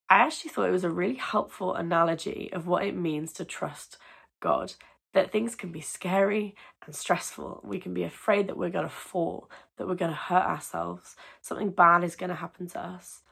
I 0.09 0.19
actually 0.19 0.51
thought 0.51 0.69
it 0.69 0.73
was 0.73 0.85
a 0.85 0.91
really 0.91 1.17
helpful 1.17 1.75
analogy 1.75 2.51
of 2.53 2.67
what 2.67 2.85
it 2.85 2.97
means 2.97 3.33
to 3.35 3.45
trust 3.45 3.99
God. 4.41 4.75
That 5.17 5.33
things 5.33 5.55
can 5.55 5.73
be 5.73 5.81
scary 5.81 6.55
and 6.85 6.95
stressful. 6.95 7.63
We 7.65 7.79
can 7.79 7.95
be 7.95 8.03
afraid 8.03 8.49
that 8.49 8.59
we're 8.59 8.69
going 8.69 8.85
to 8.85 8.91
fall, 8.91 9.51
that 9.79 9.89
we're 9.89 9.95
going 9.95 10.11
to 10.11 10.17
hurt 10.17 10.45
ourselves, 10.45 11.17
something 11.41 11.71
bad 11.71 12.05
is 12.05 12.17
going 12.17 12.29
to 12.29 12.37
happen 12.37 12.69
to 12.69 12.81
us. 12.81 13.23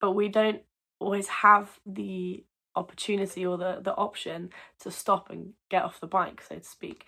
But 0.00 0.12
we 0.12 0.28
don't 0.28 0.62
always 0.98 1.28
have 1.28 1.78
the 1.84 2.46
opportunity 2.74 3.44
or 3.44 3.58
the, 3.58 3.80
the 3.82 3.94
option 3.94 4.48
to 4.80 4.90
stop 4.90 5.28
and 5.28 5.52
get 5.68 5.82
off 5.82 6.00
the 6.00 6.06
bike, 6.06 6.40
so 6.40 6.56
to 6.56 6.64
speak. 6.64 7.04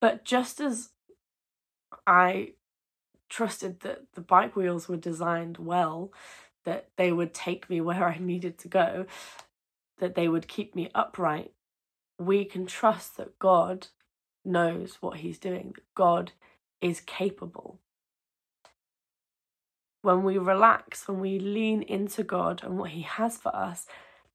But 0.00 0.24
just 0.24 0.60
as 0.60 0.92
I 2.06 2.54
trusted 3.28 3.80
that 3.80 4.04
the 4.14 4.22
bike 4.22 4.56
wheels 4.56 4.88
were 4.88 4.96
designed 4.96 5.58
well, 5.58 6.10
that 6.64 6.88
they 6.96 7.12
would 7.12 7.34
take 7.34 7.68
me 7.68 7.82
where 7.82 8.08
I 8.08 8.16
needed 8.18 8.56
to 8.60 8.68
go, 8.68 9.04
that 9.98 10.14
they 10.14 10.28
would 10.28 10.48
keep 10.48 10.74
me 10.74 10.90
upright, 10.94 11.52
we 12.18 12.44
can 12.44 12.66
trust 12.66 13.16
that 13.16 13.38
God 13.38 13.88
knows 14.44 14.98
what 15.00 15.18
He's 15.18 15.38
doing, 15.38 15.72
that 15.74 15.94
God 15.94 16.32
is 16.80 17.00
capable. 17.00 17.80
When 20.02 20.22
we 20.22 20.36
relax, 20.36 21.08
when 21.08 21.20
we 21.20 21.38
lean 21.38 21.82
into 21.82 22.22
God 22.22 22.62
and 22.62 22.78
what 22.78 22.90
He 22.90 23.02
has 23.02 23.36
for 23.36 23.54
us, 23.54 23.86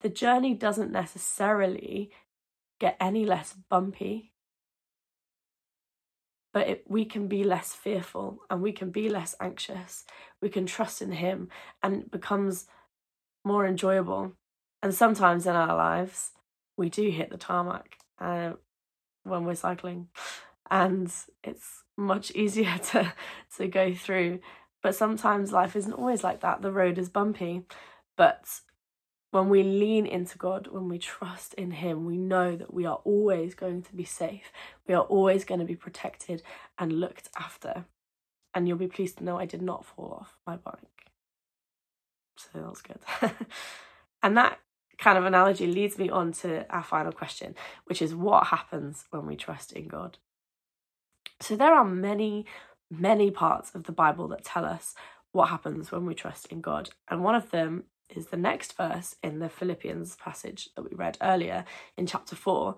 the 0.02 0.10
journey 0.10 0.54
doesn't 0.54 0.92
necessarily 0.92 2.12
get 2.80 2.96
any 3.00 3.26
less 3.26 3.54
bumpy, 3.70 4.32
but 6.54 6.68
it, 6.68 6.86
we 6.88 7.06
can 7.06 7.28
be 7.28 7.44
less 7.44 7.74
fearful 7.74 8.40
and 8.50 8.62
we 8.62 8.72
can 8.72 8.90
be 8.90 9.10
less 9.10 9.36
anxious. 9.40 10.06
We 10.42 10.50
can 10.50 10.66
trust 10.66 11.02
in 11.02 11.12
Him 11.12 11.50
and 11.84 11.96
it 11.96 12.12
becomes 12.12 12.66
more 13.46 13.68
enjoyable 13.68 14.34
And 14.82 14.94
sometimes 14.94 15.46
in 15.46 15.56
our 15.56 15.76
lives, 15.76 16.32
we 16.78 16.90
do 16.90 17.10
hit 17.10 17.30
the 17.30 17.38
tarmac 17.38 17.98
uh, 18.20 18.54
when 19.24 19.44
we're 19.44 19.56
cycling, 19.56 20.08
and 20.72 21.12
it's 21.44 21.84
much 21.98 22.32
easier 22.36 22.78
to 22.92 23.14
to 23.58 23.68
go 23.68 23.94
through. 23.94 24.40
But 24.82 24.96
sometimes 24.96 25.52
life 25.52 25.76
isn't 25.76 25.94
always 25.94 26.24
like 26.24 26.40
that. 26.40 26.62
The 26.62 26.72
road 26.72 26.98
is 26.98 27.10
bumpy, 27.10 27.64
but 28.16 28.62
when 29.32 29.50
we 29.50 29.62
lean 29.62 30.06
into 30.06 30.38
God, 30.38 30.68
when 30.68 30.90
we 30.90 30.98
trust 30.98 31.54
in 31.54 31.72
Him, 31.72 32.06
we 32.06 32.18
know 32.18 32.56
that 32.56 32.74
we 32.74 32.86
are 32.86 33.00
always 33.04 33.54
going 33.54 33.84
to 33.84 33.96
be 33.96 34.06
safe. 34.06 34.52
We 34.88 34.96
are 34.96 35.04
always 35.04 35.44
going 35.44 35.60
to 35.60 35.66
be 35.66 35.76
protected 35.76 36.42
and 36.78 37.00
looked 37.00 37.30
after. 37.38 37.86
And 38.56 38.68
you'll 38.68 38.78
be 38.78 38.88
pleased 38.88 39.18
to 39.18 39.24
know 39.24 39.38
I 39.38 39.46
did 39.46 39.62
not 39.62 39.86
fall 39.86 40.18
off 40.20 40.38
my 40.48 40.56
bike. 40.56 41.12
So 42.38 42.50
that 42.56 42.70
was 42.70 42.82
good. 42.82 43.00
and 44.24 44.36
that 44.38 44.60
kind 45.00 45.18
of 45.18 45.26
analogy 45.26 45.66
leads 45.66 45.98
me 45.98 46.10
on 46.10 46.32
to 46.34 46.66
our 46.70 46.84
final 46.84 47.12
question, 47.12 47.56
which 47.86 48.02
is 48.02 48.14
what 48.14 48.48
happens 48.48 49.06
when 49.12 49.26
we 49.26 49.36
trust 49.36 49.72
in 49.72 49.88
God? 49.88 50.18
So 51.40 51.56
there 51.56 51.74
are 51.74 51.86
many, 51.86 52.46
many 52.92 53.32
parts 53.32 53.74
of 53.74 53.86
the 53.86 53.92
Bible 53.92 54.28
that 54.30 54.44
tell 54.44 54.66
us 54.66 54.94
what 55.32 55.50
happens 55.50 55.92
when 55.92 56.06
we 56.06 56.14
trust 56.14 56.48
in 56.48 56.60
God. 56.60 56.90
And 57.08 57.24
one 57.24 57.36
of 57.36 57.52
them 57.52 57.86
is 58.14 58.28
the 58.28 58.38
next 58.38 58.76
verse 58.76 59.16
in 59.24 59.40
the 59.40 59.50
Philippians 59.50 60.16
passage 60.18 60.70
that 60.76 60.84
we 60.84 60.96
read 60.96 61.18
earlier 61.22 61.64
in 61.96 62.06
chapter 62.06 62.36
4, 62.36 62.76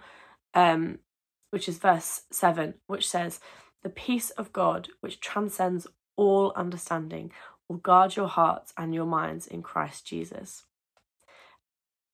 um, 0.53 0.99
which 1.49 1.67
is 1.67 1.79
verse 1.79 2.23
7, 2.31 2.75
which 2.87 3.09
says, 3.09 3.39
The 3.81 3.89
peace 3.89 4.29
of 4.31 4.53
God, 4.53 4.89
which 4.99 5.21
transcends 5.21 5.87
all 6.17 6.53
understanding, 6.55 7.31
will 7.67 7.77
guard 7.77 8.15
your 8.15 8.27
hearts 8.27 8.73
and 8.77 8.93
your 8.93 9.05
minds 9.05 9.47
in 9.47 9.63
Christ 9.63 10.05
Jesus. 10.05 10.65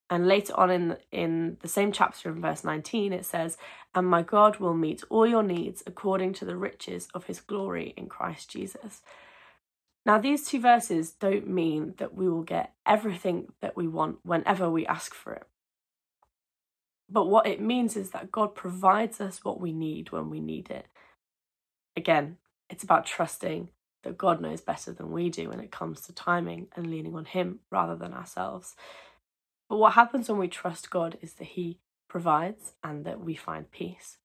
And 0.10 0.28
later 0.28 0.58
on 0.58 0.72
in, 0.72 0.98
in 1.12 1.58
the 1.62 1.68
same 1.68 1.92
chapter, 1.92 2.30
in 2.30 2.42
verse 2.42 2.64
19, 2.64 3.12
it 3.12 3.26
says, 3.26 3.58
And 3.94 4.08
my 4.08 4.22
God 4.22 4.58
will 4.58 4.74
meet 4.74 5.04
all 5.10 5.28
your 5.28 5.44
needs 5.44 5.84
according 5.86 6.34
to 6.36 6.46
the 6.46 6.56
riches 6.56 7.10
of 7.14 7.26
his 7.26 7.42
glory 7.42 7.94
in 7.98 8.08
Christ 8.08 8.50
Jesus. 8.50 9.02
Now, 10.06 10.18
these 10.18 10.48
two 10.48 10.62
verses 10.62 11.12
don't 11.12 11.50
mean 11.50 11.96
that 11.98 12.16
we 12.16 12.30
will 12.30 12.44
get 12.44 12.74
everything 12.86 13.52
that 13.60 13.76
we 13.76 13.90
want 13.90 14.20
whenever 14.24 14.70
we 14.70 14.88
ask 14.88 15.14
for 15.14 15.34
it. 15.34 15.44
But 17.10 17.26
what 17.26 17.48
it 17.48 17.60
means 17.60 17.98
is 17.98 18.12
that 18.12 18.32
God 18.32 18.56
provides 18.56 19.20
us 19.20 19.44
what 19.44 19.60
we 19.60 19.74
need 19.74 20.12
when 20.14 20.30
we 20.30 20.40
need 20.40 20.70
it. 20.70 20.88
Again, 21.98 22.38
it's 22.70 22.84
about 22.84 23.06
trusting 23.06 23.70
that 24.04 24.18
God 24.18 24.40
knows 24.40 24.62
better 24.62 24.94
than 24.94 25.12
we 25.12 25.30
do 25.30 25.50
when 25.50 25.60
it 25.60 25.72
comes 25.72 26.02
to 26.02 26.14
timing 26.14 26.68
and 26.76 26.90
leaning 26.90 27.16
on 27.16 27.26
Him 27.26 27.60
rather 27.70 27.96
than 27.96 28.14
ourselves. 28.14 28.76
But 29.70 29.78
what 29.78 29.94
happens 29.94 30.30
when 30.30 30.40
we 30.40 30.48
trust 30.48 30.90
God 30.90 31.18
is 31.22 31.34
that 31.36 31.50
He 31.50 31.80
provides 32.08 32.74
and 32.84 33.06
that 33.06 33.20
we 33.20 33.36
find 33.36 33.72
peace. 33.72 34.18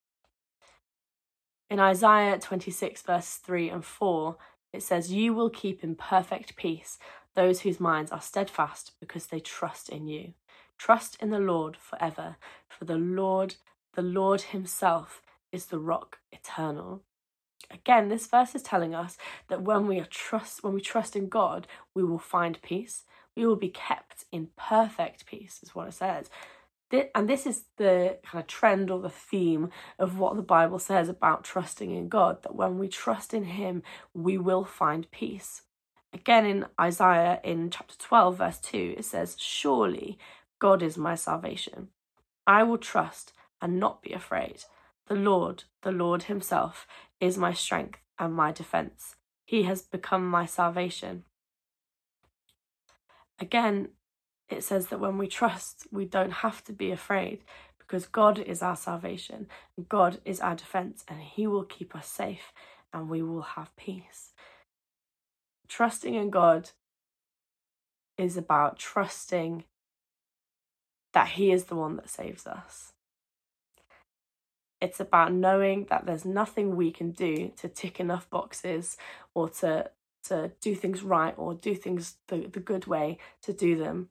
In 1.68 1.80
Isaiah 1.80 2.38
26, 2.38 3.02
verse 3.02 3.34
3 3.36 3.70
and 3.70 3.84
4, 3.84 4.36
it 4.72 4.82
says, 4.82 5.12
You 5.12 5.34
will 5.34 5.50
keep 5.50 5.82
in 5.82 5.94
perfect 5.94 6.56
peace 6.56 6.98
those 7.34 7.60
whose 7.60 7.80
minds 7.80 8.12
are 8.12 8.20
steadfast 8.20 8.92
because 9.00 9.26
they 9.26 9.40
trust 9.40 9.88
in 9.88 10.06
you. 10.06 10.34
Trust 10.78 11.16
in 11.20 11.30
the 11.30 11.38
Lord 11.38 11.76
forever, 11.76 12.36
for 12.68 12.84
the 12.84 12.98
Lord, 12.98 13.54
the 13.94 14.02
Lord 14.02 14.42
Himself, 14.42 15.22
is 15.50 15.66
the 15.66 15.78
rock 15.78 16.18
eternal. 16.30 17.02
Again, 17.70 18.08
this 18.08 18.26
verse 18.26 18.54
is 18.54 18.62
telling 18.62 18.94
us 18.94 19.16
that 19.48 19.62
when 19.62 19.86
we 19.86 19.98
are 19.98 20.06
trust 20.06 20.62
when 20.62 20.74
we 20.74 20.80
trust 20.80 21.16
in 21.16 21.28
God, 21.28 21.66
we 21.94 22.04
will 22.04 22.18
find 22.18 22.60
peace. 22.62 23.04
We 23.36 23.46
will 23.46 23.56
be 23.56 23.68
kept 23.68 24.24
in 24.30 24.48
perfect 24.56 25.26
peace, 25.26 25.60
is 25.62 25.74
what 25.74 25.88
it 25.88 25.94
says 25.94 26.30
and 27.14 27.28
this 27.28 27.46
is 27.46 27.64
the 27.78 28.18
kind 28.24 28.42
of 28.42 28.46
trend 28.46 28.90
or 28.90 29.00
the 29.00 29.08
theme 29.08 29.70
of 29.98 30.18
what 30.18 30.36
the 30.36 30.42
Bible 30.42 30.78
says 30.78 31.08
about 31.08 31.44
trusting 31.44 31.90
in 31.90 32.08
God 32.08 32.42
that 32.42 32.54
when 32.54 32.78
we 32.78 32.88
trust 32.88 33.32
in 33.32 33.44
Him, 33.44 33.82
we 34.12 34.36
will 34.36 34.64
find 34.64 35.10
peace. 35.10 35.62
Again, 36.12 36.44
in 36.44 36.66
Isaiah 36.78 37.40
in 37.42 37.70
chapter 37.70 37.96
12, 37.98 38.36
verse 38.36 38.58
2, 38.58 38.96
it 38.98 39.04
says, 39.04 39.36
Surely 39.38 40.18
God 40.58 40.82
is 40.82 40.98
my 40.98 41.14
salvation. 41.14 41.88
I 42.46 42.62
will 42.64 42.78
trust 42.78 43.32
and 43.62 43.80
not 43.80 44.02
be 44.02 44.12
afraid. 44.12 44.64
The 45.06 45.14
Lord, 45.14 45.64
the 45.82 45.92
Lord 45.92 46.24
Himself, 46.24 46.86
is 47.20 47.38
my 47.38 47.54
strength 47.54 48.00
and 48.18 48.34
my 48.34 48.52
defense. 48.52 49.16
He 49.46 49.62
has 49.62 49.80
become 49.80 50.28
my 50.28 50.44
salvation. 50.44 51.24
Again, 53.42 53.88
it 54.48 54.62
says 54.62 54.86
that 54.86 55.00
when 55.00 55.18
we 55.18 55.26
trust, 55.26 55.88
we 55.90 56.04
don't 56.04 56.30
have 56.30 56.62
to 56.64 56.72
be 56.72 56.92
afraid 56.92 57.40
because 57.76 58.06
God 58.06 58.38
is 58.38 58.62
our 58.62 58.76
salvation, 58.76 59.48
God 59.88 60.20
is 60.24 60.38
our 60.38 60.54
defense, 60.54 61.04
and 61.08 61.20
He 61.20 61.48
will 61.48 61.64
keep 61.64 61.96
us 61.96 62.06
safe 62.06 62.52
and 62.92 63.10
we 63.10 63.20
will 63.20 63.42
have 63.42 63.74
peace. 63.74 64.30
Trusting 65.66 66.14
in 66.14 66.30
God 66.30 66.70
is 68.16 68.36
about 68.36 68.78
trusting 68.78 69.64
that 71.12 71.30
He 71.30 71.50
is 71.50 71.64
the 71.64 71.74
one 71.74 71.96
that 71.96 72.08
saves 72.08 72.46
us. 72.46 72.92
It's 74.80 75.00
about 75.00 75.32
knowing 75.32 75.86
that 75.90 76.06
there's 76.06 76.24
nothing 76.24 76.76
we 76.76 76.92
can 76.92 77.10
do 77.10 77.50
to 77.56 77.68
tick 77.68 77.98
enough 77.98 78.30
boxes 78.30 78.96
or 79.34 79.48
to 79.48 79.90
to 80.24 80.52
do 80.60 80.74
things 80.74 81.02
right 81.02 81.34
or 81.36 81.54
do 81.54 81.74
things 81.74 82.16
the, 82.28 82.46
the 82.46 82.60
good 82.60 82.86
way 82.86 83.18
to 83.42 83.52
do 83.52 83.76
them 83.76 84.08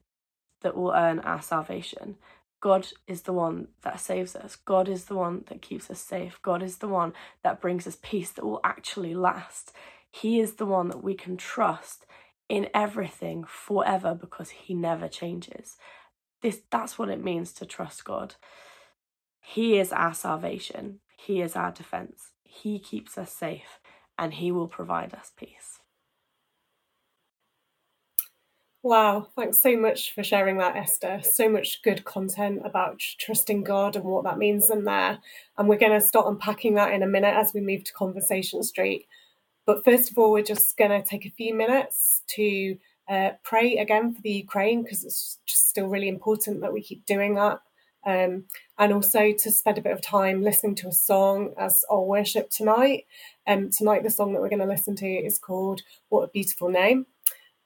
that 0.62 0.76
will 0.76 0.92
earn 0.92 1.20
our 1.20 1.42
salvation. 1.42 2.16
God 2.60 2.86
is 3.08 3.22
the 3.22 3.32
one 3.32 3.68
that 3.82 4.00
saves 4.00 4.36
us. 4.36 4.54
God 4.54 4.88
is 4.88 5.06
the 5.06 5.16
one 5.16 5.44
that 5.48 5.62
keeps 5.62 5.90
us 5.90 5.98
safe. 6.00 6.38
God 6.42 6.62
is 6.62 6.78
the 6.78 6.88
one 6.88 7.12
that 7.42 7.60
brings 7.60 7.86
us 7.86 7.98
peace 8.00 8.30
that 8.30 8.44
will 8.44 8.60
actually 8.62 9.14
last. 9.14 9.72
He 10.10 10.38
is 10.38 10.54
the 10.54 10.66
one 10.66 10.88
that 10.88 11.02
we 11.02 11.14
can 11.14 11.36
trust 11.36 12.06
in 12.48 12.68
everything 12.72 13.44
forever 13.48 14.14
because 14.14 14.50
he 14.50 14.74
never 14.74 15.08
changes. 15.08 15.76
This 16.40 16.60
that's 16.70 16.98
what 16.98 17.08
it 17.08 17.22
means 17.22 17.52
to 17.54 17.66
trust 17.66 18.04
God. 18.04 18.36
He 19.40 19.78
is 19.78 19.92
our 19.92 20.14
salvation. 20.14 21.00
He 21.16 21.40
is 21.40 21.56
our 21.56 21.72
defense. 21.72 22.30
He 22.44 22.78
keeps 22.78 23.18
us 23.18 23.32
safe 23.32 23.80
and 24.18 24.34
he 24.34 24.52
will 24.52 24.68
provide 24.68 25.14
us 25.14 25.32
peace. 25.36 25.80
Wow, 28.84 29.28
thanks 29.36 29.62
so 29.62 29.76
much 29.76 30.12
for 30.12 30.24
sharing 30.24 30.58
that, 30.58 30.74
Esther. 30.74 31.20
So 31.22 31.48
much 31.48 31.82
good 31.82 32.04
content 32.04 32.62
about 32.64 32.98
trusting 32.98 33.62
God 33.62 33.94
and 33.94 34.04
what 34.04 34.24
that 34.24 34.38
means 34.38 34.70
in 34.70 34.82
there. 34.84 35.20
And 35.56 35.68
we're 35.68 35.78
going 35.78 35.92
to 35.92 36.04
start 36.04 36.26
unpacking 36.26 36.74
that 36.74 36.92
in 36.92 37.04
a 37.04 37.06
minute 37.06 37.32
as 37.36 37.54
we 37.54 37.60
move 37.60 37.84
to 37.84 37.92
Conversation 37.92 38.60
Street. 38.64 39.06
But 39.66 39.84
first 39.84 40.10
of 40.10 40.18
all, 40.18 40.32
we're 40.32 40.42
just 40.42 40.76
going 40.76 40.90
to 40.90 41.08
take 41.08 41.24
a 41.24 41.30
few 41.30 41.54
minutes 41.54 42.22
to 42.34 42.76
uh, 43.08 43.30
pray 43.44 43.76
again 43.76 44.14
for 44.14 44.20
the 44.20 44.32
Ukraine 44.32 44.82
because 44.82 45.04
it's 45.04 45.38
just 45.46 45.68
still 45.68 45.86
really 45.86 46.08
important 46.08 46.60
that 46.62 46.72
we 46.72 46.82
keep 46.82 47.06
doing 47.06 47.36
that. 47.36 47.60
Um, 48.04 48.46
and 48.80 48.92
also 48.92 49.32
to 49.32 49.50
spend 49.52 49.78
a 49.78 49.82
bit 49.82 49.92
of 49.92 50.02
time 50.02 50.42
listening 50.42 50.74
to 50.76 50.88
a 50.88 50.92
song 50.92 51.54
as 51.56 51.84
our 51.88 52.02
worship 52.02 52.50
tonight. 52.50 53.06
Um, 53.46 53.70
tonight, 53.70 54.02
the 54.02 54.10
song 54.10 54.32
that 54.32 54.42
we're 54.42 54.48
going 54.48 54.58
to 54.58 54.66
listen 54.66 54.96
to 54.96 55.06
is 55.06 55.38
called 55.38 55.82
What 56.08 56.24
a 56.24 56.28
Beautiful 56.32 56.68
Name 56.68 57.06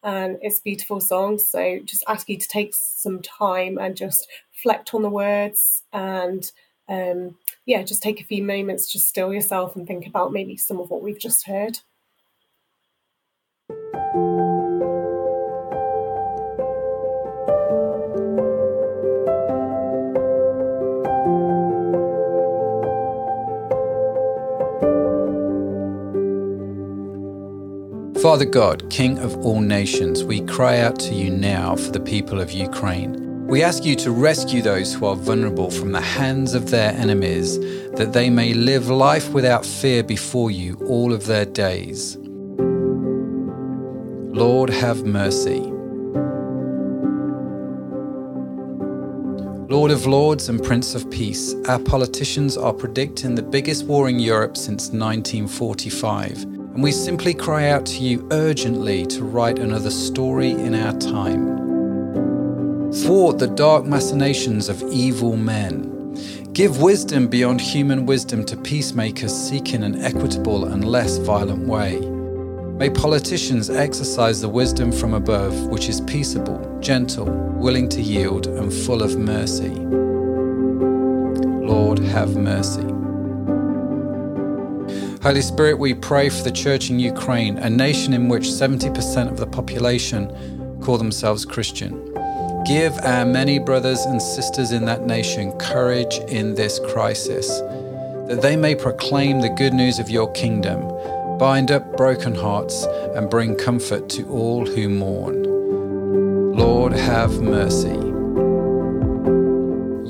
and 0.06 0.38
it's 0.40 0.60
beautiful 0.60 1.00
songs. 1.00 1.50
So 1.50 1.80
just 1.84 2.04
ask 2.06 2.28
you 2.28 2.38
to 2.38 2.48
take 2.48 2.74
some 2.74 3.20
time 3.20 3.76
and 3.76 3.96
just 3.96 4.28
reflect 4.54 4.94
on 4.94 5.02
the 5.02 5.10
words 5.10 5.82
and 5.92 6.50
um, 6.88 7.36
yeah, 7.66 7.82
just 7.82 8.04
take 8.04 8.20
a 8.20 8.24
few 8.24 8.44
moments, 8.44 8.90
just 8.90 9.08
still 9.08 9.34
yourself 9.34 9.74
and 9.74 9.84
think 9.84 10.06
about 10.06 10.32
maybe 10.32 10.56
some 10.56 10.78
of 10.78 10.90
what 10.90 11.02
we've 11.02 11.18
just 11.18 11.48
heard. 11.48 11.80
Father 28.26 28.44
God, 28.44 28.90
King 28.90 29.20
of 29.20 29.36
all 29.46 29.60
nations, 29.60 30.24
we 30.24 30.40
cry 30.40 30.80
out 30.80 30.98
to 30.98 31.14
you 31.14 31.30
now 31.30 31.76
for 31.76 31.92
the 31.92 32.00
people 32.00 32.40
of 32.40 32.50
Ukraine. 32.50 33.46
We 33.46 33.62
ask 33.62 33.84
you 33.84 33.94
to 33.94 34.10
rescue 34.10 34.62
those 34.62 34.92
who 34.92 35.06
are 35.06 35.14
vulnerable 35.14 35.70
from 35.70 35.92
the 35.92 36.00
hands 36.00 36.52
of 36.52 36.70
their 36.70 36.90
enemies, 36.90 37.56
that 37.92 38.12
they 38.12 38.28
may 38.28 38.52
live 38.52 38.88
life 38.88 39.28
without 39.28 39.64
fear 39.64 40.02
before 40.02 40.50
you 40.50 40.74
all 40.88 41.12
of 41.12 41.26
their 41.26 41.44
days. 41.44 42.16
Lord, 44.34 44.70
have 44.70 45.04
mercy. 45.04 45.60
Lord 49.72 49.92
of 49.92 50.04
Lords 50.04 50.48
and 50.48 50.60
Prince 50.60 50.96
of 50.96 51.08
Peace, 51.12 51.54
our 51.68 51.78
politicians 51.78 52.56
are 52.56 52.72
predicting 52.72 53.36
the 53.36 53.42
biggest 53.42 53.86
war 53.86 54.08
in 54.08 54.18
Europe 54.18 54.56
since 54.56 54.88
1945 54.90 56.55
and 56.76 56.82
we 56.82 56.92
simply 56.92 57.32
cry 57.32 57.70
out 57.70 57.86
to 57.86 58.02
you 58.02 58.28
urgently 58.32 59.06
to 59.06 59.24
write 59.24 59.58
another 59.58 59.88
story 59.88 60.50
in 60.50 60.74
our 60.74 60.92
time. 60.98 62.92
Thwart 62.92 63.38
the 63.38 63.46
dark 63.46 63.86
machinations 63.86 64.68
of 64.68 64.82
evil 64.92 65.38
men. 65.38 66.52
Give 66.52 66.82
wisdom 66.82 67.28
beyond 67.28 67.62
human 67.62 68.04
wisdom 68.04 68.44
to 68.44 68.58
peacemakers 68.58 69.34
seeking 69.34 69.82
an 69.84 70.02
equitable 70.02 70.66
and 70.66 70.84
less 70.84 71.16
violent 71.16 71.66
way. 71.66 71.98
May 71.98 72.90
politicians 72.90 73.70
exercise 73.70 74.42
the 74.42 74.50
wisdom 74.50 74.92
from 74.92 75.14
above, 75.14 75.68
which 75.68 75.88
is 75.88 76.02
peaceable, 76.02 76.78
gentle, 76.82 77.24
willing 77.54 77.88
to 77.88 78.02
yield, 78.02 78.48
and 78.48 78.70
full 78.70 79.02
of 79.02 79.16
mercy. 79.16 79.70
Lord, 81.64 82.00
have 82.00 82.36
mercy. 82.36 82.95
Holy 85.26 85.42
Spirit, 85.42 85.76
we 85.80 85.92
pray 85.92 86.28
for 86.28 86.44
the 86.44 86.52
church 86.52 86.88
in 86.88 87.00
Ukraine, 87.00 87.58
a 87.58 87.68
nation 87.68 88.12
in 88.12 88.28
which 88.28 88.44
70% 88.44 89.28
of 89.28 89.38
the 89.38 89.46
population 89.48 90.30
call 90.80 90.98
themselves 90.98 91.44
Christian. 91.44 92.14
Give 92.64 92.96
our 92.98 93.26
many 93.26 93.58
brothers 93.58 94.02
and 94.02 94.22
sisters 94.22 94.70
in 94.70 94.84
that 94.84 95.04
nation 95.04 95.50
courage 95.58 96.18
in 96.28 96.54
this 96.54 96.78
crisis, 96.78 97.48
that 98.28 98.38
they 98.40 98.54
may 98.54 98.76
proclaim 98.76 99.40
the 99.40 99.48
good 99.48 99.74
news 99.74 99.98
of 99.98 100.08
your 100.08 100.30
kingdom, 100.30 100.80
bind 101.38 101.72
up 101.72 101.96
broken 101.96 102.32
hearts, 102.32 102.84
and 103.16 103.28
bring 103.28 103.56
comfort 103.56 104.08
to 104.10 104.28
all 104.28 104.64
who 104.64 104.88
mourn. 104.88 105.42
Lord, 106.56 106.92
have 106.92 107.40
mercy. 107.40 108.05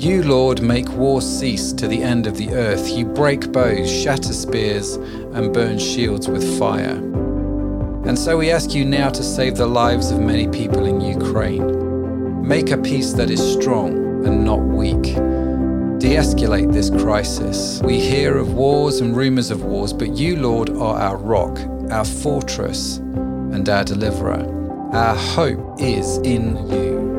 You, 0.07 0.23
Lord, 0.23 0.63
make 0.63 0.89
war 0.93 1.21
cease 1.21 1.73
to 1.73 1.89
the 1.89 2.01
end 2.01 2.29
of 2.29 2.37
the 2.37 2.51
earth. 2.51 2.89
You 2.97 3.05
break 3.05 3.51
bows, 3.51 3.91
shatter 3.91 4.33
spears, 4.33 4.95
and 4.95 5.53
burn 5.53 5.81
shields 5.81 6.29
with 6.29 6.61
fire. 6.61 6.95
And 8.07 8.17
so 8.17 8.39
we 8.39 8.53
ask 8.53 8.73
you 8.73 8.85
now 8.85 9.09
to 9.09 9.23
save 9.25 9.57
the 9.57 9.67
lives 9.67 10.13
of 10.13 10.21
many 10.21 10.47
people 10.47 10.87
in 10.87 11.01
Ukraine. 11.01 12.47
Make 12.47 12.71
a 12.71 12.79
peace 12.79 13.15
that 13.15 13.31
is 13.31 13.41
strong 13.55 14.25
and 14.25 14.45
not 14.45 14.61
weak. 14.61 15.03
De 15.99 16.15
escalate 16.15 16.73
this 16.73 16.89
crisis. 16.89 17.83
We 17.83 17.99
hear 17.99 18.39
of 18.39 18.55
wars 18.55 19.01
and 19.01 19.17
rumors 19.17 19.51
of 19.51 19.65
wars, 19.65 19.93
but 19.93 20.17
you, 20.17 20.37
Lord, 20.37 20.71
are 20.71 21.01
our 21.01 21.17
rock, 21.17 21.59
our 21.91 22.05
fortress, 22.05 22.99
and 22.99 23.69
our 23.69 23.83
deliverer. 23.83 24.47
Our 24.93 25.17
hope 25.17 25.81
is 25.81 26.19
in 26.19 26.57
you. 26.71 27.16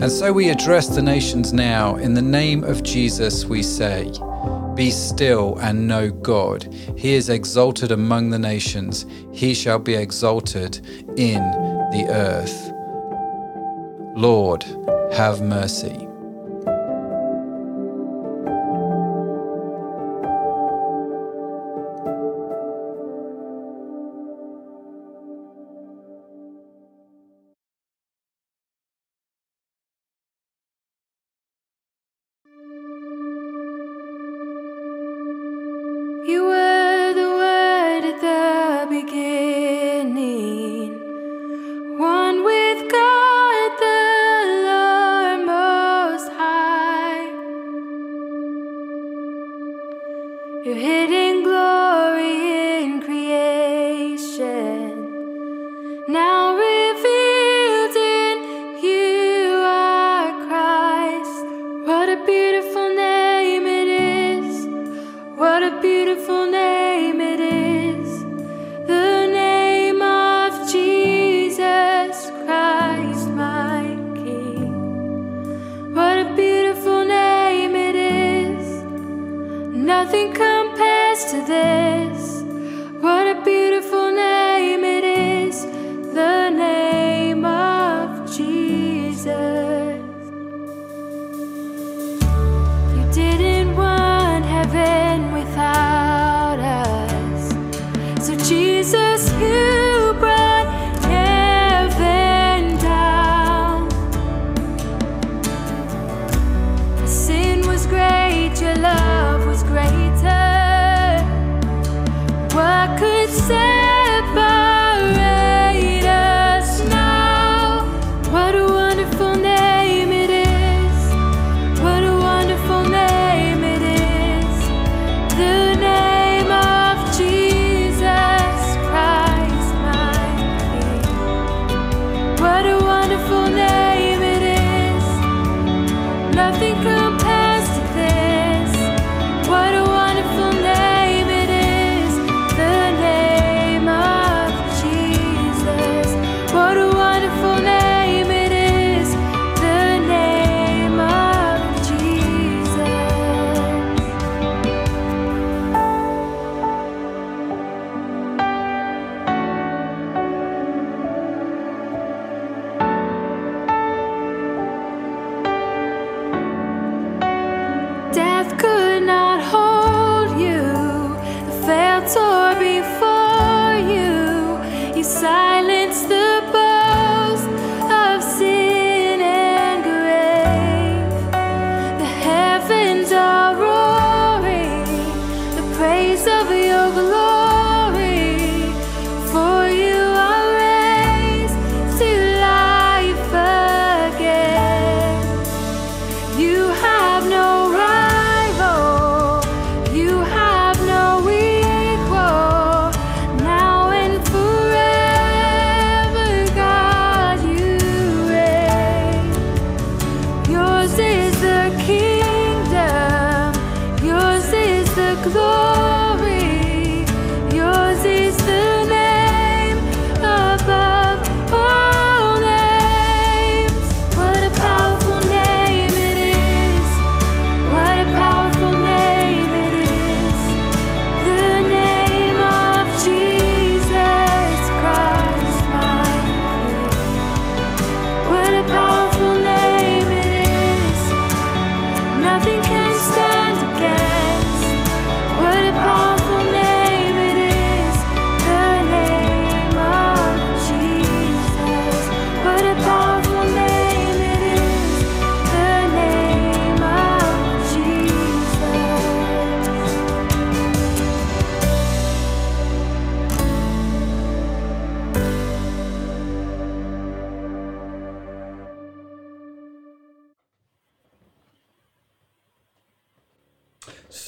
And 0.00 0.12
so 0.12 0.32
we 0.32 0.48
address 0.48 0.86
the 0.88 1.02
nations 1.02 1.52
now. 1.52 1.96
In 1.96 2.14
the 2.14 2.22
name 2.22 2.62
of 2.62 2.84
Jesus, 2.84 3.44
we 3.44 3.64
say, 3.64 4.12
Be 4.74 4.90
still 4.90 5.58
and 5.58 5.88
know 5.88 6.10
God. 6.10 6.72
He 6.96 7.14
is 7.14 7.28
exalted 7.28 7.90
among 7.90 8.30
the 8.30 8.38
nations, 8.38 9.06
he 9.32 9.54
shall 9.54 9.80
be 9.80 9.94
exalted 9.94 10.76
in 11.16 11.42
the 11.90 12.06
earth. 12.10 12.72
Lord, 14.16 14.64
have 15.12 15.42
mercy. 15.42 16.07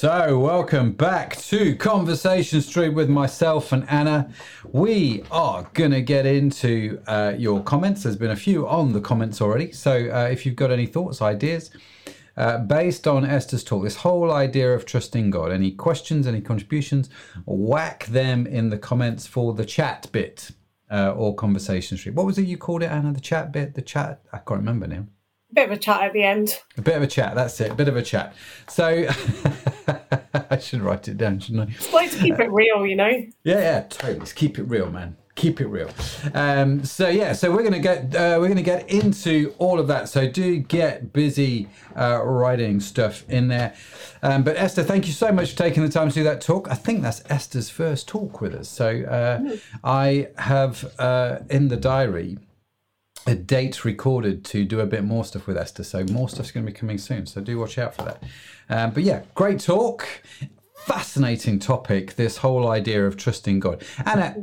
So, 0.01 0.39
welcome 0.39 0.93
back 0.93 1.37
to 1.43 1.75
Conversation 1.75 2.59
Street 2.63 2.89
with 2.89 3.07
myself 3.07 3.71
and 3.71 3.87
Anna. 3.87 4.33
We 4.71 5.23
are 5.29 5.69
going 5.73 5.91
to 5.91 6.01
get 6.01 6.25
into 6.25 6.99
uh, 7.05 7.35
your 7.37 7.61
comments. 7.61 8.01
There's 8.01 8.15
been 8.15 8.31
a 8.31 8.35
few 8.35 8.67
on 8.67 8.93
the 8.93 8.99
comments 8.99 9.41
already. 9.41 9.71
So, 9.73 10.09
uh, 10.11 10.27
if 10.31 10.43
you've 10.43 10.55
got 10.55 10.71
any 10.71 10.87
thoughts, 10.87 11.21
ideas, 11.21 11.69
uh, 12.35 12.57
based 12.57 13.07
on 13.07 13.23
Esther's 13.23 13.63
talk, 13.63 13.83
this 13.83 13.97
whole 13.97 14.31
idea 14.31 14.73
of 14.73 14.87
trusting 14.87 15.29
God, 15.29 15.51
any 15.51 15.69
questions, 15.69 16.25
any 16.25 16.41
contributions, 16.41 17.11
whack 17.45 18.07
them 18.07 18.47
in 18.47 18.71
the 18.71 18.79
comments 18.79 19.27
for 19.27 19.53
the 19.53 19.65
chat 19.65 20.07
bit 20.11 20.49
uh, 20.89 21.11
or 21.11 21.35
Conversation 21.35 21.95
Street. 21.95 22.15
What 22.15 22.25
was 22.25 22.39
it 22.39 22.47
you 22.47 22.57
called 22.57 22.81
it, 22.81 22.89
Anna? 22.89 23.13
The 23.13 23.21
chat 23.21 23.51
bit? 23.51 23.75
The 23.75 23.83
chat? 23.83 24.23
I 24.33 24.39
can't 24.39 24.61
remember 24.61 24.87
now 24.87 25.05
bit 25.53 25.65
of 25.69 25.71
a 25.71 25.77
chat 25.77 26.01
at 26.01 26.13
the 26.13 26.23
end. 26.23 26.59
A 26.77 26.81
bit 26.81 26.95
of 26.95 27.03
a 27.03 27.07
chat. 27.07 27.35
That's 27.35 27.59
it. 27.61 27.71
A 27.71 27.75
bit 27.75 27.87
of 27.87 27.97
a 27.97 28.01
chat. 28.01 28.35
So 28.67 28.85
I 30.49 30.57
should 30.57 30.81
write 30.81 31.07
it 31.07 31.17
down, 31.17 31.39
shouldn't 31.39 31.69
I? 31.69 31.73
It's 31.73 31.93
like 31.93 32.11
to 32.11 32.17
keep 32.17 32.39
it 32.39 32.51
real, 32.51 32.85
you 32.85 32.95
know. 32.95 33.11
Yeah, 33.43 33.59
yeah, 33.59 33.81
totally. 33.81 34.19
Let's 34.19 34.33
keep 34.33 34.59
it 34.59 34.63
real, 34.63 34.89
man. 34.89 35.17
Keep 35.35 35.61
it 35.61 35.67
real. 35.67 35.89
Um, 36.33 36.83
so 36.83 37.07
yeah, 37.07 37.31
so 37.31 37.51
we're 37.51 37.63
gonna 37.63 37.79
get 37.79 38.13
uh, 38.13 38.37
we're 38.39 38.49
gonna 38.49 38.61
get 38.61 38.89
into 38.89 39.55
all 39.59 39.79
of 39.79 39.87
that. 39.87 40.09
So 40.09 40.29
do 40.29 40.57
get 40.57 41.13
busy 41.13 41.69
uh, 41.95 42.21
writing 42.23 42.81
stuff 42.81 43.27
in 43.29 43.47
there. 43.47 43.73
Um, 44.21 44.43
but 44.43 44.57
Esther, 44.57 44.83
thank 44.83 45.07
you 45.07 45.13
so 45.13 45.31
much 45.31 45.51
for 45.51 45.57
taking 45.57 45.83
the 45.83 45.89
time 45.89 46.09
to 46.09 46.13
do 46.13 46.23
that 46.25 46.41
talk. 46.41 46.69
I 46.69 46.75
think 46.75 47.01
that's 47.01 47.23
Esther's 47.29 47.69
first 47.69 48.09
talk 48.09 48.41
with 48.41 48.53
us. 48.53 48.67
So 48.67 48.87
uh, 48.87 49.39
mm. 49.39 49.61
I 49.85 50.27
have 50.37 50.93
uh, 50.99 51.39
in 51.49 51.69
the 51.69 51.77
diary 51.77 52.37
a 53.31 53.35
date 53.35 53.83
recorded 53.83 54.45
to 54.45 54.63
do 54.63 54.79
a 54.79 54.85
bit 54.85 55.03
more 55.03 55.25
stuff 55.25 55.47
with 55.47 55.57
Esther. 55.57 55.83
So 55.83 56.03
more 56.11 56.29
stuff's 56.29 56.51
going 56.51 56.65
to 56.65 56.71
be 56.71 56.77
coming 56.77 56.97
soon. 56.97 57.25
So 57.25 57.41
do 57.41 57.57
watch 57.57 57.77
out 57.77 57.95
for 57.95 58.03
that. 58.03 58.23
Um, 58.69 58.91
but 58.91 59.03
yeah, 59.03 59.23
great 59.33 59.59
talk. 59.59 60.07
Fascinating 60.75 61.57
topic. 61.57 62.15
This 62.15 62.37
whole 62.37 62.67
idea 62.67 63.05
of 63.05 63.17
trusting 63.17 63.59
God. 63.59 63.83
Anna, 64.05 64.35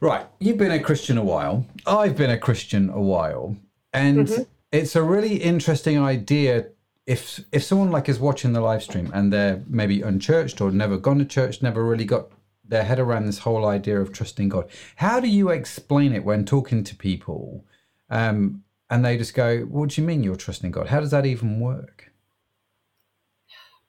right, 0.00 0.26
you've 0.38 0.58
been 0.58 0.72
a 0.72 0.80
Christian 0.80 1.18
a 1.18 1.24
while. 1.24 1.66
I've 1.86 2.16
been 2.16 2.30
a 2.30 2.38
Christian 2.38 2.90
a 2.90 3.00
while, 3.00 3.56
and 3.92 4.26
mm-hmm. 4.26 4.42
it's 4.72 4.96
a 4.96 5.02
really 5.02 5.36
interesting 5.36 5.98
idea. 5.98 6.66
If 7.06 7.44
if 7.52 7.62
someone 7.62 7.90
like 7.90 8.08
is 8.08 8.18
watching 8.18 8.54
the 8.54 8.60
live 8.60 8.82
stream 8.82 9.10
and 9.14 9.32
they're 9.32 9.62
maybe 9.68 10.00
unchurched 10.00 10.60
or 10.60 10.70
never 10.70 10.96
gone 10.96 11.18
to 11.18 11.24
church, 11.24 11.62
never 11.62 11.84
really 11.84 12.06
got 12.06 12.28
their 12.66 12.84
head 12.84 12.98
around 12.98 13.26
this 13.26 13.38
whole 13.38 13.66
idea 13.66 14.00
of 14.00 14.12
trusting 14.12 14.48
God. 14.48 14.70
How 14.96 15.20
do 15.20 15.28
you 15.28 15.50
explain 15.50 16.12
it 16.14 16.24
when 16.24 16.44
talking 16.44 16.84
to 16.84 16.96
people 16.96 17.64
um, 18.10 18.64
and 18.90 19.04
they 19.04 19.16
just 19.16 19.34
go, 19.34 19.60
What 19.62 19.90
do 19.90 20.00
you 20.00 20.06
mean 20.06 20.22
you're 20.22 20.36
trusting 20.36 20.70
God? 20.70 20.88
How 20.88 21.00
does 21.00 21.10
that 21.10 21.26
even 21.26 21.60
work? 21.60 22.12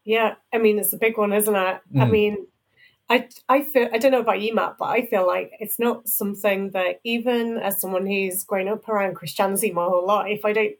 Yeah, 0.03 0.35
I 0.53 0.59
mean, 0.59 0.77
it's 0.77 0.93
a 0.93 0.97
big 0.97 1.17
one, 1.17 1.33
isn't 1.33 1.55
it? 1.55 1.81
Mm. 1.93 2.01
I 2.01 2.05
mean, 2.05 2.47
I, 3.09 3.27
I 3.49 3.61
feel, 3.61 3.89
I 3.91 3.97
don't 3.97 4.11
know 4.11 4.19
about 4.19 4.41
you, 4.41 4.53
Matt, 4.53 4.75
but 4.77 4.85
I 4.85 5.05
feel 5.05 5.25
like 5.25 5.51
it's 5.59 5.79
not 5.79 6.07
something 6.07 6.71
that 6.71 6.99
even 7.03 7.57
as 7.57 7.81
someone 7.81 8.05
who's 8.05 8.43
grown 8.43 8.67
up 8.67 8.87
around 8.87 9.15
Christianity 9.15 9.71
my 9.71 9.83
whole 9.83 10.05
life, 10.05 10.41
I 10.43 10.53
don't 10.53 10.75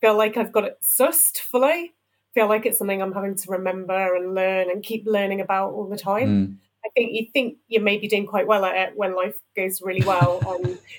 feel 0.00 0.16
like 0.16 0.36
I've 0.36 0.52
got 0.52 0.64
it 0.64 0.78
sussed 0.82 1.38
fully. 1.38 1.68
I 1.68 2.30
feel 2.34 2.48
like 2.48 2.66
it's 2.66 2.78
something 2.78 3.00
I'm 3.00 3.12
having 3.12 3.36
to 3.36 3.50
remember 3.50 4.14
and 4.16 4.34
learn 4.34 4.70
and 4.70 4.82
keep 4.82 5.04
learning 5.06 5.40
about 5.40 5.72
all 5.72 5.88
the 5.88 5.96
time. 5.96 6.28
Mm. 6.28 6.56
I 6.84 6.88
think 6.94 7.12
you 7.12 7.26
think 7.32 7.58
you're 7.68 7.82
maybe 7.82 8.08
doing 8.08 8.26
quite 8.26 8.46
well 8.46 8.64
at 8.64 8.76
it 8.76 8.92
when 8.96 9.16
life 9.16 9.36
goes 9.56 9.80
really 9.82 10.04
well 10.04 10.40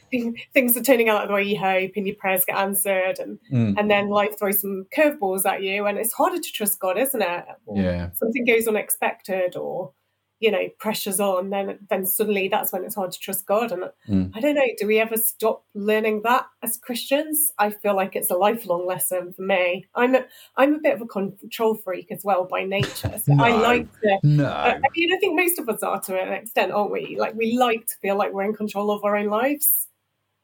and 0.12 0.38
things 0.54 0.76
are 0.76 0.82
turning 0.82 1.10
out 1.10 1.28
the 1.28 1.34
way 1.34 1.44
you 1.44 1.60
hope 1.60 1.92
and 1.96 2.08
your 2.08 2.16
prayers 2.16 2.46
get 2.46 2.58
answered 2.58 3.20
and 3.20 3.40
mm. 3.52 3.76
and 3.78 3.90
then 3.90 4.10
life 4.10 4.38
throws 4.40 4.62
some 4.62 4.86
curveballs 4.96 5.46
at 5.46 5.62
you 5.62 5.86
and 5.86 5.98
it's 5.98 6.14
harder 6.14 6.40
to 6.40 6.52
trust 6.52 6.80
God, 6.80 6.98
isn't 6.98 7.22
it? 7.22 7.46
Or 7.66 7.82
yeah. 7.82 8.10
Something 8.14 8.46
goes 8.46 8.68
unexpected 8.68 9.56
or 9.56 9.94
you 10.40 10.52
know 10.52 10.68
pressures 10.80 11.20
on 11.20 11.50
then 11.50 11.80
then 11.90 12.06
suddenly 12.06 12.48
that's 12.48 12.74
when 12.74 12.84
it's 12.84 12.96
hard 12.96 13.12
to 13.12 13.20
trust 13.20 13.46
god. 13.46 13.72
And 13.72 13.84
mm. 14.10 14.32
i 14.36 14.40
don't 14.40 14.56
know 14.56 14.68
do 14.78 14.88
we 14.88 15.00
ever 15.00 15.18
stop 15.18 15.64
learning 15.74 16.22
that 16.24 16.46
as 16.62 16.78
christians? 16.78 17.52
I 17.58 17.70
feel 17.70 17.96
like 17.96 18.16
it's 18.16 18.32
a 18.32 18.36
lifelong 18.36 18.86
lesson 18.86 19.34
for 19.34 19.42
me. 19.42 19.86
I'm 19.96 20.16
a, 20.16 20.26
i'm 20.58 20.76
a 20.76 20.80
bit 20.80 20.96
of 20.96 21.02
a 21.02 21.08
control 21.08 21.76
freak 21.76 22.12
as 22.12 22.24
well 22.24 22.46
by 22.46 22.64
nature. 22.64 23.20
So 23.24 23.34
no, 23.34 23.44
i 23.44 23.52
like 23.52 23.92
to 24.02 24.20
no. 24.24 24.46
Uh, 24.46 24.80
i 24.84 24.88
mean 24.96 25.14
i 25.14 25.18
think 25.18 25.40
most 25.40 25.60
of 25.60 25.70
us 25.70 25.84
are 25.84 26.02
to 26.02 26.22
an 26.22 26.34
extent 26.34 26.72
aren't 26.72 26.92
we? 26.92 27.18
Like 27.20 27.36
we 27.36 27.58
like 27.58 27.88
to 27.88 27.96
feel 28.02 28.18
like 28.18 28.34
we're 28.34 28.44
in 28.44 28.54
control 28.54 28.92
of 28.92 29.04
our 29.04 29.16
own 29.16 29.28
lives. 29.28 29.88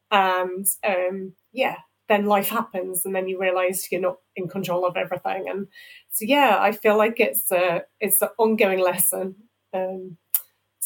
And 0.10 0.66
um 0.88 1.34
yeah 1.52 1.78
then 2.08 2.26
life 2.26 2.50
happens 2.50 3.06
and 3.06 3.16
then 3.16 3.30
you 3.30 3.40
realize 3.40 3.88
you're 3.90 4.02
not 4.02 4.18
in 4.36 4.50
control 4.50 4.86
of 4.86 4.98
everything. 4.98 5.48
And 5.50 5.68
so 6.10 6.26
yeah 6.26 6.58
i 6.60 6.72
feel 6.72 6.98
like 6.98 7.20
it's 7.20 7.52
a 7.52 7.84
it's 8.00 8.22
an 8.22 8.30
ongoing 8.38 8.80
lesson 8.80 9.36
um, 9.74 10.18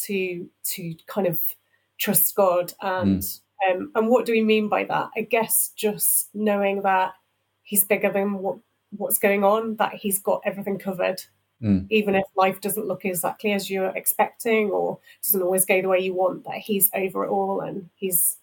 to 0.03 0.49
to 0.63 0.95
kind 1.07 1.27
of 1.27 1.39
trust 1.97 2.35
God 2.35 2.73
and 2.81 3.21
mm. 3.21 3.39
um, 3.69 3.91
and 3.95 4.07
what 4.07 4.25
do 4.25 4.31
we 4.31 4.41
mean 4.41 4.67
by 4.67 4.83
that? 4.85 5.09
I 5.15 5.21
guess 5.21 5.71
just 5.75 6.29
knowing 6.33 6.81
that 6.83 7.13
He's 7.63 7.83
bigger 7.83 8.11
than 8.11 8.39
what 8.39 8.57
what's 8.91 9.17
going 9.17 9.43
on, 9.43 9.77
that 9.77 9.95
He's 9.95 10.19
got 10.19 10.41
everything 10.45 10.77
covered. 10.77 11.23
Mm. 11.61 11.87
Even 11.89 12.15
if 12.15 12.25
life 12.35 12.59
doesn't 12.59 12.87
look 12.87 13.05
exactly 13.05 13.53
as 13.53 13.69
you're 13.69 13.95
expecting 13.95 14.69
or 14.71 14.99
doesn't 15.23 15.41
always 15.41 15.65
go 15.65 15.81
the 15.81 15.87
way 15.87 15.99
you 15.99 16.13
want, 16.13 16.43
that 16.43 16.57
he's 16.57 16.91
over 16.93 17.23
it 17.23 17.29
all 17.29 17.61
and 17.61 17.89
he's 17.95 18.37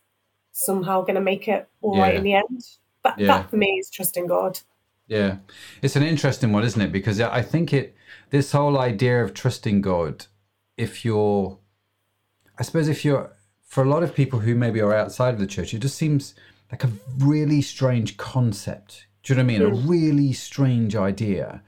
somehow 0.52 1.02
going 1.02 1.16
to 1.16 1.20
make 1.20 1.46
it 1.46 1.68
all 1.82 1.96
yeah. 1.96 2.02
right 2.02 2.14
in 2.14 2.22
the 2.22 2.34
end. 2.34 2.66
That, 3.04 3.18
yeah. 3.18 3.26
that 3.26 3.50
for 3.50 3.56
me 3.56 3.78
is 3.78 3.90
trusting 3.90 4.28
God. 4.28 4.60
Yeah, 5.08 5.36
it's 5.82 5.94
an 5.96 6.02
interesting 6.02 6.52
one, 6.52 6.64
isn't 6.64 6.80
it? 6.80 6.90
Because 6.90 7.20
I 7.20 7.42
think 7.42 7.72
it 7.72 7.94
this 8.30 8.52
whole 8.52 8.78
idea 8.78 9.22
of 9.22 9.34
trusting 9.34 9.82
God 9.82 10.26
if 10.76 11.04
you're, 11.04 11.58
I 12.58 12.62
suppose, 12.62 12.88
if 12.88 13.04
you're, 13.04 13.32
for 13.66 13.82
a 13.82 13.88
lot 13.88 14.02
of 14.02 14.14
people 14.14 14.40
who 14.40 14.54
maybe 14.54 14.80
are 14.80 14.94
outside 14.94 15.34
of 15.34 15.40
the 15.40 15.46
church, 15.46 15.72
it 15.74 15.78
just 15.78 15.96
seems 15.96 16.34
like 16.70 16.84
a 16.84 16.90
really 17.18 17.62
strange 17.62 18.16
concept. 18.16 19.06
Do 19.22 19.32
you 19.32 19.36
know 19.36 19.44
what 19.44 19.54
I 19.54 19.58
mean? 19.58 19.68
Mm. 19.68 19.84
A 19.84 19.88
really 19.88 20.32
strange 20.32 20.96
idea. 20.96 21.62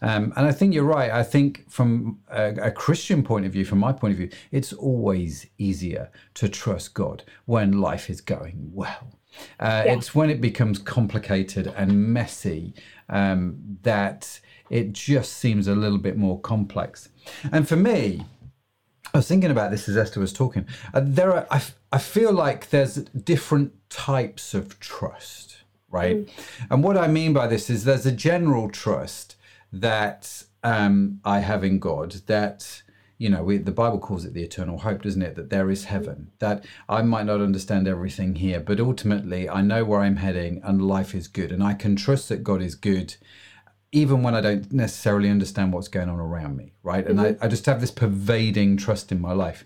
Um, 0.00 0.32
and 0.36 0.46
I 0.46 0.52
think 0.52 0.74
you're 0.74 0.84
right. 0.84 1.10
I 1.10 1.22
think 1.22 1.68
from 1.68 2.20
a, 2.28 2.54
a, 2.54 2.70
Christian 2.70 3.22
point 3.24 3.46
of 3.46 3.52
view, 3.52 3.64
from 3.64 3.78
my 3.78 3.92
point 3.92 4.12
of 4.12 4.18
view, 4.18 4.30
it's 4.52 4.72
always 4.72 5.46
easier 5.58 6.10
to 6.34 6.48
trust 6.48 6.94
God 6.94 7.24
when 7.46 7.80
life 7.80 8.08
is 8.08 8.20
going 8.20 8.70
well. 8.72 9.18
Uh, 9.58 9.82
yeah. 9.86 9.94
It's 9.94 10.14
when 10.14 10.30
it 10.30 10.40
becomes 10.40 10.78
complicated 10.78 11.72
and 11.76 12.12
messy 12.12 12.74
um, 13.08 13.58
that 13.82 14.40
it 14.70 14.92
just 14.92 15.34
seems 15.34 15.66
a 15.66 15.74
little 15.74 15.98
bit 15.98 16.16
more 16.16 16.40
complex. 16.40 17.08
And 17.50 17.68
for 17.68 17.76
me, 17.76 18.24
I 19.14 19.18
was 19.18 19.28
thinking 19.28 19.50
about 19.50 19.70
this 19.70 19.88
as 19.88 19.96
Esther 19.96 20.20
was 20.20 20.32
talking. 20.32 20.66
Uh, 20.92 21.00
there 21.04 21.32
are, 21.32 21.46
I, 21.50 21.62
I 21.92 21.98
feel 21.98 22.32
like 22.32 22.70
there's 22.70 22.96
different 22.96 23.72
types 23.90 24.54
of 24.54 24.78
trust, 24.80 25.58
right? 25.90 26.18
Mm. 26.18 26.30
And 26.70 26.84
what 26.84 26.96
I 26.96 27.08
mean 27.08 27.32
by 27.32 27.46
this 27.46 27.70
is 27.70 27.84
there's 27.84 28.06
a 28.06 28.12
general 28.12 28.68
trust 28.68 29.36
that 29.72 30.44
um, 30.62 31.20
I 31.24 31.40
have 31.40 31.64
in 31.64 31.78
God 31.78 32.12
that, 32.26 32.82
you 33.16 33.28
know, 33.28 33.42
we, 33.42 33.58
the 33.58 33.72
Bible 33.72 33.98
calls 33.98 34.24
it 34.24 34.34
the 34.34 34.42
eternal 34.42 34.78
hope, 34.78 35.02
doesn't 35.02 35.22
it? 35.22 35.36
That 35.36 35.50
there 35.50 35.70
is 35.70 35.84
heaven, 35.84 36.30
that 36.38 36.64
I 36.88 37.02
might 37.02 37.26
not 37.26 37.40
understand 37.40 37.88
everything 37.88 38.36
here, 38.36 38.60
but 38.60 38.80
ultimately 38.80 39.48
I 39.48 39.62
know 39.62 39.84
where 39.84 40.00
I'm 40.00 40.16
heading 40.16 40.60
and 40.62 40.82
life 40.82 41.14
is 41.14 41.28
good. 41.28 41.52
And 41.52 41.62
I 41.62 41.74
can 41.74 41.96
trust 41.96 42.28
that 42.28 42.44
God 42.44 42.62
is 42.62 42.74
good 42.74 43.16
even 43.92 44.22
when 44.22 44.34
I 44.34 44.40
don't 44.40 44.70
necessarily 44.72 45.30
understand 45.30 45.72
what's 45.72 45.88
going 45.88 46.08
on 46.08 46.18
around 46.18 46.56
me, 46.56 46.72
right? 46.82 47.06
And 47.06 47.18
mm-hmm. 47.18 47.42
I, 47.42 47.46
I 47.46 47.48
just 47.48 47.66
have 47.66 47.80
this 47.80 47.90
pervading 47.90 48.76
trust 48.76 49.10
in 49.10 49.20
my 49.20 49.32
life. 49.32 49.64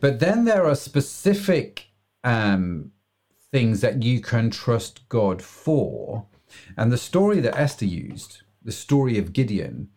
But 0.00 0.20
then 0.20 0.44
there 0.44 0.66
are 0.66 0.74
specific 0.74 1.86
um, 2.22 2.92
things 3.50 3.80
that 3.80 4.02
you 4.02 4.20
can 4.20 4.50
trust 4.50 5.08
God 5.08 5.40
for. 5.40 6.26
And 6.76 6.92
the 6.92 6.98
story 6.98 7.40
that 7.40 7.58
Esther 7.58 7.86
used, 7.86 8.42
the 8.62 8.72
story 8.72 9.18
of 9.18 9.32
Gideon, 9.32 9.88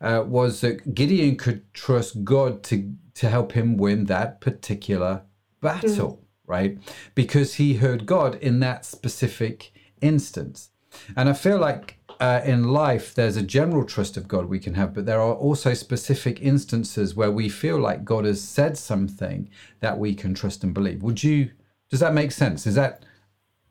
uh, 0.00 0.22
was 0.26 0.60
that 0.60 0.94
Gideon 0.94 1.36
could 1.36 1.72
trust 1.74 2.22
God 2.22 2.62
to, 2.64 2.94
to 3.14 3.28
help 3.28 3.52
him 3.52 3.76
win 3.76 4.04
that 4.04 4.40
particular 4.40 5.22
battle, 5.60 5.90
mm. 5.90 6.24
right? 6.46 6.78
Because 7.16 7.54
he 7.54 7.74
heard 7.74 8.06
God 8.06 8.36
in 8.36 8.60
that 8.60 8.84
specific 8.84 9.72
instance. 10.00 10.70
And 11.16 11.28
I 11.28 11.32
feel 11.32 11.58
like 11.58 11.97
uh, 12.20 12.40
in 12.44 12.64
life, 12.64 13.14
there's 13.14 13.36
a 13.36 13.42
general 13.42 13.84
trust 13.84 14.16
of 14.16 14.26
God 14.26 14.46
we 14.46 14.58
can 14.58 14.74
have, 14.74 14.92
but 14.94 15.06
there 15.06 15.20
are 15.20 15.34
also 15.34 15.74
specific 15.74 16.40
instances 16.42 17.14
where 17.14 17.30
we 17.30 17.48
feel 17.48 17.78
like 17.78 18.04
God 18.04 18.24
has 18.24 18.42
said 18.42 18.76
something 18.76 19.48
that 19.80 19.98
we 19.98 20.14
can 20.14 20.34
trust 20.34 20.64
and 20.64 20.74
believe. 20.74 21.02
Would 21.02 21.22
you? 21.22 21.50
Does 21.90 22.00
that 22.00 22.14
make 22.14 22.32
sense? 22.32 22.66
Is 22.66 22.74
that? 22.74 23.04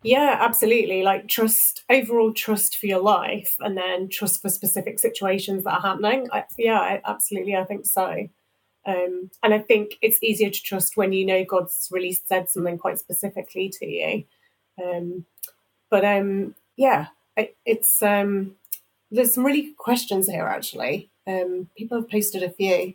Yeah, 0.04 0.38
absolutely. 0.40 1.04
Like 1.04 1.28
trust, 1.28 1.84
overall 1.90 2.34
trust 2.34 2.78
for 2.78 2.86
your 2.86 3.02
life, 3.02 3.56
and 3.60 3.78
then 3.78 4.08
trust 4.08 4.42
for 4.42 4.50
specific 4.50 5.00
situations 5.00 5.66
that 5.66 5.74
are 5.74 5.82
happening. 5.82 6.30
I, 6.32 6.46
yeah, 6.58 6.80
I, 6.80 7.02
absolutely. 7.06 7.56
I 7.56 7.66
think 7.66 7.86
so. 7.86 8.30
Um, 8.86 9.30
and 9.44 9.54
I 9.54 9.60
think 9.60 9.98
it's 10.02 10.24
easier 10.24 10.50
to 10.50 10.64
trust 10.64 10.96
when 10.96 11.12
you 11.12 11.26
know 11.26 11.44
God's 11.44 11.90
really 11.92 12.14
said 12.14 12.50
something 12.50 12.78
quite 12.78 13.00
specifically 13.00 13.70
to 13.80 13.86
you. 13.86 14.24
Um, 14.82 15.26
but 15.90 16.06
um, 16.06 16.56
yeah, 16.78 17.08
it's 17.66 18.02
um, 18.02 18.56
there's 19.12 19.34
some 19.34 19.46
really 19.46 19.62
good 19.62 19.78
questions 19.78 20.28
here 20.28 20.46
actually. 20.46 21.10
Um, 21.26 21.70
people 21.78 22.00
have 22.00 22.10
posted 22.10 22.44
a 22.44 22.50
few. 22.50 22.94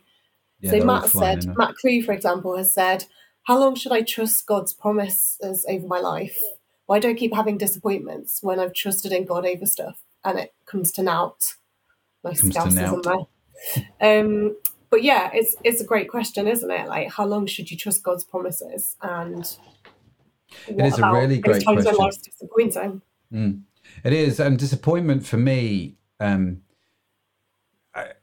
Yeah, 0.59 0.71
so 0.71 0.85
Matt 0.85 1.09
said, 1.09 1.43
in. 1.43 1.55
Matt 1.57 1.75
Clue, 1.75 2.01
for 2.03 2.13
example, 2.13 2.57
has 2.57 2.73
said, 2.73 3.05
"How 3.43 3.59
long 3.59 3.75
should 3.75 3.91
I 3.91 4.01
trust 4.01 4.45
God's 4.47 4.73
promises 4.73 5.65
over 5.69 5.87
my 5.87 5.99
life? 5.99 6.39
Why 6.85 6.99
do 6.99 7.09
I 7.09 7.13
keep 7.13 7.33
having 7.33 7.57
disappointments 7.57 8.39
when 8.41 8.59
I've 8.59 8.73
trusted 8.73 9.11
in 9.11 9.25
God 9.25 9.45
over 9.45 9.65
stuff 9.65 10.01
and 10.23 10.39
it 10.39 10.53
comes 10.65 10.91
to 10.93 11.03
naught?" 11.03 11.55
Nice 12.23 12.41
Comes 12.41 12.55
to 12.55 12.59
scousism 12.61 13.03
there. 13.03 14.19
Um, 14.19 14.55
but 14.89 15.03
yeah, 15.03 15.29
it's 15.33 15.55
it's 15.63 15.81
a 15.81 15.85
great 15.85 16.09
question, 16.09 16.47
isn't 16.47 16.69
it? 16.69 16.87
Like, 16.87 17.11
how 17.11 17.25
long 17.25 17.47
should 17.47 17.71
you 17.71 17.77
trust 17.77 18.03
God's 18.03 18.23
promises? 18.23 18.95
And 19.01 19.43
it 20.67 20.79
is 20.79 20.99
a 20.99 21.11
really 21.11 21.39
great 21.39 21.65
question. 21.65 22.21
disappointing? 22.23 23.01
It 24.03 24.13
is, 24.13 24.39
and 24.39 24.57
disappointment 24.57 25.25
for 25.25 25.37
me 25.37 25.95
um, 26.19 26.61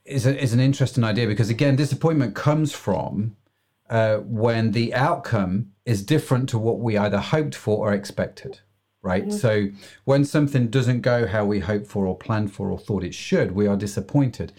is 0.05 0.27
a, 0.27 0.43
is 0.43 0.53
an 0.53 0.61
interesting 0.61 1.05
idea 1.05 1.27
because 1.27 1.51
again, 1.51 1.77
disappointment 1.77 2.35
comes 2.35 2.73
from 2.73 3.37
uh, 3.89 4.18
when 4.18 4.73
the 4.73 4.95
outcome 4.95 5.73
is 5.85 6.05
different 6.05 6.49
to 6.51 6.59
what 6.59 6.79
we 6.79 6.97
either 6.97 7.18
hoped 7.18 7.55
for 7.55 7.89
or 7.89 7.93
expected. 7.93 8.61
Right. 9.03 9.33
So 9.33 9.68
when 10.05 10.27
something 10.27 10.68
doesn't 10.68 11.01
go 11.01 11.27
how 11.27 11.47
we 11.47 11.61
hoped 11.61 11.87
for 11.87 12.07
or 12.07 12.18
planned 12.18 12.53
for 12.53 12.71
or 12.71 12.79
thought 12.79 13.03
it 13.03 13.14
should, 13.14 13.53
we 13.53 13.66
are 13.66 13.77
disappointed, 13.77 14.53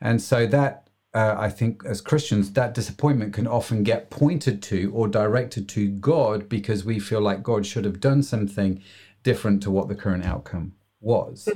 and 0.00 0.20
so 0.20 0.48
that 0.48 0.88
uh, 1.14 1.36
I 1.38 1.48
think 1.48 1.84
as 1.86 2.00
Christians, 2.00 2.52
that 2.52 2.74
disappointment 2.74 3.32
can 3.32 3.46
often 3.46 3.84
get 3.84 4.10
pointed 4.10 4.62
to 4.64 4.90
or 4.92 5.06
directed 5.06 5.68
to 5.70 5.88
God 5.88 6.48
because 6.48 6.84
we 6.84 6.98
feel 6.98 7.20
like 7.20 7.44
God 7.44 7.64
should 7.64 7.84
have 7.84 8.00
done 8.00 8.24
something 8.24 8.82
different 9.24 9.60
to 9.64 9.70
what 9.72 9.88
the 9.88 9.96
current 9.96 10.24
outcome 10.24 10.74
was. 11.00 11.48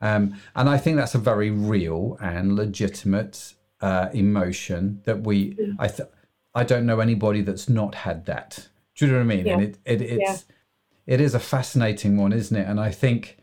Um, 0.00 0.34
and 0.54 0.68
I 0.68 0.76
think 0.78 0.96
that's 0.96 1.14
a 1.14 1.18
very 1.18 1.50
real 1.50 2.18
and 2.20 2.54
legitimate 2.54 3.54
uh, 3.80 4.08
emotion 4.12 5.00
that 5.04 5.22
we. 5.22 5.56
I 5.78 5.88
th- 5.88 6.08
I 6.54 6.64
don't 6.64 6.86
know 6.86 7.00
anybody 7.00 7.40
that's 7.42 7.68
not 7.68 7.94
had 7.94 8.26
that. 8.26 8.68
Do 8.96 9.06
you 9.06 9.12
know 9.12 9.18
what 9.18 9.24
I 9.32 9.36
mean? 9.36 9.44
And 9.54 9.62
it, 9.62 9.78
it 9.84 10.02
it's 10.02 10.44
it 11.06 11.20
is 11.20 11.34
a 11.34 11.40
fascinating 11.40 12.16
one, 12.16 12.32
isn't 12.32 12.56
it? 12.56 12.66
And 12.68 12.78
I 12.78 12.90
think 12.90 13.38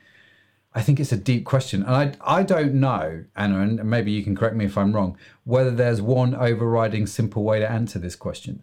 I 0.74 0.82
think 0.82 1.00
it's 1.00 1.12
a 1.14 1.18
deep 1.18 1.46
question, 1.46 1.84
and 1.84 1.96
I 1.96 2.40
I 2.40 2.44
don't 2.44 2.74
know, 2.76 3.26
Anna, 3.36 3.62
and 3.62 3.84
maybe 3.86 4.12
you 4.12 4.24
can 4.24 4.36
correct 4.36 4.56
me 4.56 4.66
if 4.66 4.78
I'm 4.78 4.94
wrong, 4.94 5.18
whether 5.46 5.72
there's 5.72 6.02
one 6.02 6.36
overriding 6.36 7.08
simple 7.08 7.44
way 7.44 7.60
to 7.60 7.70
answer 7.70 8.00
this 8.00 8.16
question. 8.16 8.62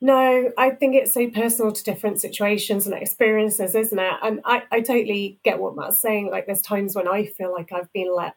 No, 0.00 0.52
I 0.58 0.70
think 0.70 0.94
it's 0.94 1.14
so 1.14 1.28
personal 1.30 1.72
to 1.72 1.82
different 1.82 2.20
situations 2.20 2.86
and 2.86 2.94
experiences, 2.94 3.74
isn't 3.74 3.98
it? 3.98 4.12
And 4.22 4.40
I, 4.44 4.62
I 4.70 4.80
totally 4.80 5.38
get 5.42 5.58
what 5.58 5.74
Matt's 5.74 6.00
saying. 6.00 6.30
Like, 6.30 6.46
there's 6.46 6.60
times 6.60 6.94
when 6.94 7.08
I 7.08 7.24
feel 7.24 7.52
like 7.52 7.72
I've 7.72 7.90
been 7.94 8.14
let, 8.14 8.34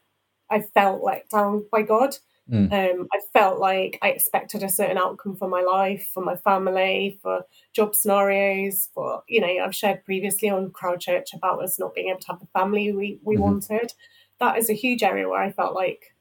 I 0.50 0.62
felt 0.62 1.02
let 1.04 1.28
down 1.28 1.66
by 1.70 1.82
God. 1.82 2.16
Mm. 2.50 2.72
Um, 2.72 3.08
I 3.12 3.20
felt 3.34 3.60
like 3.60 3.98
I 4.02 4.08
expected 4.08 4.62
a 4.62 4.68
certain 4.70 4.96
outcome 4.98 5.36
for 5.36 5.48
my 5.48 5.60
life, 5.60 6.10
for 6.14 6.22
my 6.24 6.34
family, 6.36 7.18
for 7.22 7.44
job 7.74 7.94
scenarios, 7.94 8.88
for, 8.94 9.22
you 9.28 9.40
know, 9.40 9.62
I've 9.62 9.74
shared 9.76 10.04
previously 10.04 10.48
on 10.48 10.70
Crowd 10.70 11.00
Church 11.00 11.34
about 11.34 11.62
us 11.62 11.78
not 11.78 11.94
being 11.94 12.08
able 12.08 12.20
to 12.20 12.26
have 12.28 12.40
the 12.40 12.48
family 12.54 12.90
we, 12.90 13.20
we 13.22 13.36
Mhm. 13.36 13.40
wanted. 13.40 13.92
That 14.40 14.56
is 14.56 14.70
a 14.70 14.72
huge 14.72 15.02
area 15.02 15.28
where 15.28 15.42
I 15.42 15.52
felt 15.52 15.74
like 15.74 16.14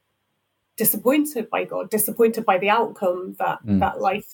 disappointed 0.77 1.49
by 1.49 1.63
God, 1.63 1.89
disappointed 1.89 2.45
by 2.45 2.57
the 2.57 2.69
outcome 2.69 3.35
that 3.39 3.59
Mm. 3.65 3.79
that 3.79 3.99
life 4.01 4.33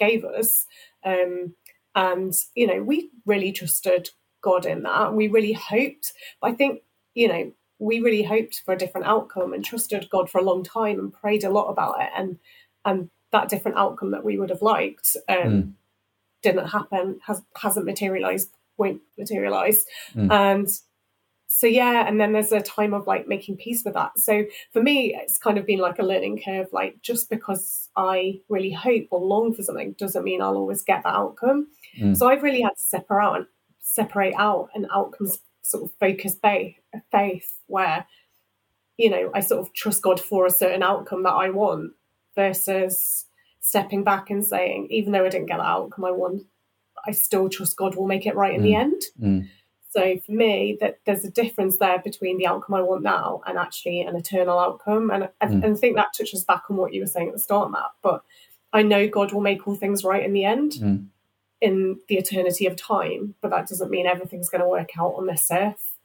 gave 0.00 0.24
us. 0.24 0.66
Um, 1.04 1.54
and, 1.94 2.32
you 2.54 2.66
know, 2.66 2.82
we 2.82 3.10
really 3.26 3.52
trusted 3.52 4.10
God 4.42 4.66
in 4.66 4.82
that. 4.82 5.14
We 5.14 5.28
really 5.28 5.52
hoped. 5.52 6.12
But 6.40 6.50
I 6.50 6.54
think, 6.54 6.82
you 7.14 7.28
know, 7.28 7.52
we 7.78 8.00
really 8.00 8.22
hoped 8.22 8.62
for 8.64 8.74
a 8.74 8.78
different 8.78 9.06
outcome 9.06 9.52
and 9.52 9.64
trusted 9.64 10.08
God 10.10 10.28
for 10.30 10.38
a 10.38 10.44
long 10.44 10.62
time 10.64 10.98
and 10.98 11.12
prayed 11.12 11.44
a 11.44 11.50
lot 11.50 11.68
about 11.70 12.00
it. 12.00 12.10
And 12.16 12.38
and 12.84 13.10
that 13.32 13.48
different 13.48 13.76
outcome 13.78 14.10
that 14.12 14.24
we 14.24 14.38
would 14.38 14.50
have 14.50 14.62
liked 14.62 15.16
um, 15.28 15.36
Mm. 15.36 15.72
didn't 16.42 16.68
happen, 16.68 17.20
has 17.26 17.42
hasn't 17.56 17.86
materialized, 17.86 18.50
won't 18.76 19.02
materialize. 19.18 19.84
Mm. 20.14 20.30
And 20.30 20.68
so 21.52 21.66
yeah, 21.66 22.06
and 22.06 22.20
then 22.20 22.32
there's 22.32 22.52
a 22.52 22.60
time 22.60 22.94
of 22.94 23.08
like 23.08 23.26
making 23.26 23.56
peace 23.56 23.82
with 23.84 23.94
that. 23.94 24.16
So 24.16 24.44
for 24.72 24.80
me, 24.80 25.16
it's 25.20 25.36
kind 25.36 25.58
of 25.58 25.66
been 25.66 25.80
like 25.80 25.98
a 25.98 26.04
learning 26.04 26.40
curve. 26.44 26.68
Like 26.72 27.02
just 27.02 27.28
because 27.28 27.90
I 27.96 28.40
really 28.48 28.70
hope 28.70 29.08
or 29.10 29.20
long 29.20 29.52
for 29.52 29.64
something 29.64 29.96
doesn't 29.98 30.22
mean 30.22 30.40
I'll 30.40 30.56
always 30.56 30.84
get 30.84 31.02
that 31.02 31.12
outcome. 31.12 31.66
Mm. 32.00 32.16
So 32.16 32.28
I've 32.28 32.44
really 32.44 32.60
had 32.60 32.76
to 32.76 32.80
separate 32.80 33.24
out, 33.24 33.46
separate 33.80 34.34
out 34.38 34.68
an 34.74 34.86
outcomes 34.94 35.40
sort 35.62 35.82
of 35.82 35.90
focused 35.98 36.40
ba- 36.40 36.74
faith 37.10 37.58
where 37.66 38.06
you 38.96 39.10
know 39.10 39.32
I 39.34 39.40
sort 39.40 39.60
of 39.60 39.72
trust 39.72 40.02
God 40.02 40.20
for 40.20 40.46
a 40.46 40.50
certain 40.50 40.84
outcome 40.84 41.24
that 41.24 41.30
I 41.32 41.50
want 41.50 41.94
versus 42.36 43.26
stepping 43.58 44.04
back 44.04 44.30
and 44.30 44.46
saying 44.46 44.86
even 44.90 45.12
though 45.12 45.24
I 45.26 45.30
didn't 45.30 45.48
get 45.48 45.58
that 45.58 45.66
outcome 45.66 46.04
I 46.04 46.12
want, 46.12 46.44
I 47.04 47.10
still 47.10 47.48
trust 47.48 47.76
God 47.76 47.96
will 47.96 48.06
make 48.06 48.24
it 48.24 48.36
right 48.36 48.54
in 48.54 48.62
the 48.62 48.76
end. 48.76 49.02
Mm. 49.20 49.48
So 49.92 50.18
for 50.24 50.32
me, 50.32 50.76
that 50.80 51.00
there's 51.04 51.24
a 51.24 51.30
difference 51.30 51.78
there 51.78 51.98
between 51.98 52.38
the 52.38 52.46
outcome 52.46 52.76
I 52.76 52.82
want 52.82 53.02
now 53.02 53.42
and 53.46 53.58
actually 53.58 54.00
an 54.02 54.14
eternal 54.14 54.58
outcome. 54.58 55.10
And 55.10 55.24
I, 55.40 55.46
Mm. 55.46 55.64
and 55.64 55.64
I 55.64 55.74
think 55.74 55.96
that 55.96 56.12
touches 56.16 56.44
back 56.44 56.70
on 56.70 56.76
what 56.76 56.94
you 56.94 57.00
were 57.00 57.06
saying 57.08 57.26
at 57.28 57.34
the 57.34 57.40
start, 57.40 57.70
Matt. 57.72 57.90
But 58.00 58.22
I 58.72 58.82
know 58.82 59.08
God 59.08 59.32
will 59.32 59.40
make 59.40 59.66
all 59.66 59.74
things 59.74 60.04
right 60.04 60.22
in 60.24 60.32
the 60.32 60.44
end, 60.44 60.72
Mm. 60.74 61.06
in 61.60 61.98
the 62.08 62.16
eternity 62.16 62.66
of 62.66 62.76
time. 62.76 63.34
But 63.40 63.50
that 63.50 63.66
doesn't 63.66 63.90
mean 63.90 64.06
everything's 64.06 64.48
going 64.48 64.62
to 64.62 64.68
work 64.68 64.96
out 64.96 65.14
on 65.16 65.26
this 65.26 65.50
earth 65.50 65.96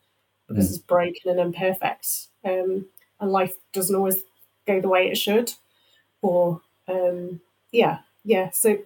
because 0.47 0.65
Mm. 0.67 0.69
it's 0.69 0.77
broken 0.79 1.29
and 1.31 1.39
imperfect. 1.39 2.27
Um, 2.43 2.87
and 3.19 3.31
life 3.31 3.55
doesn't 3.71 3.95
always 3.95 4.23
go 4.65 4.81
the 4.81 4.89
way 4.89 5.09
it 5.09 5.17
should. 5.17 5.53
Or 6.23 6.61
um, 6.87 7.39
yeah, 7.71 7.99
yeah. 8.23 8.49
So 8.49 8.79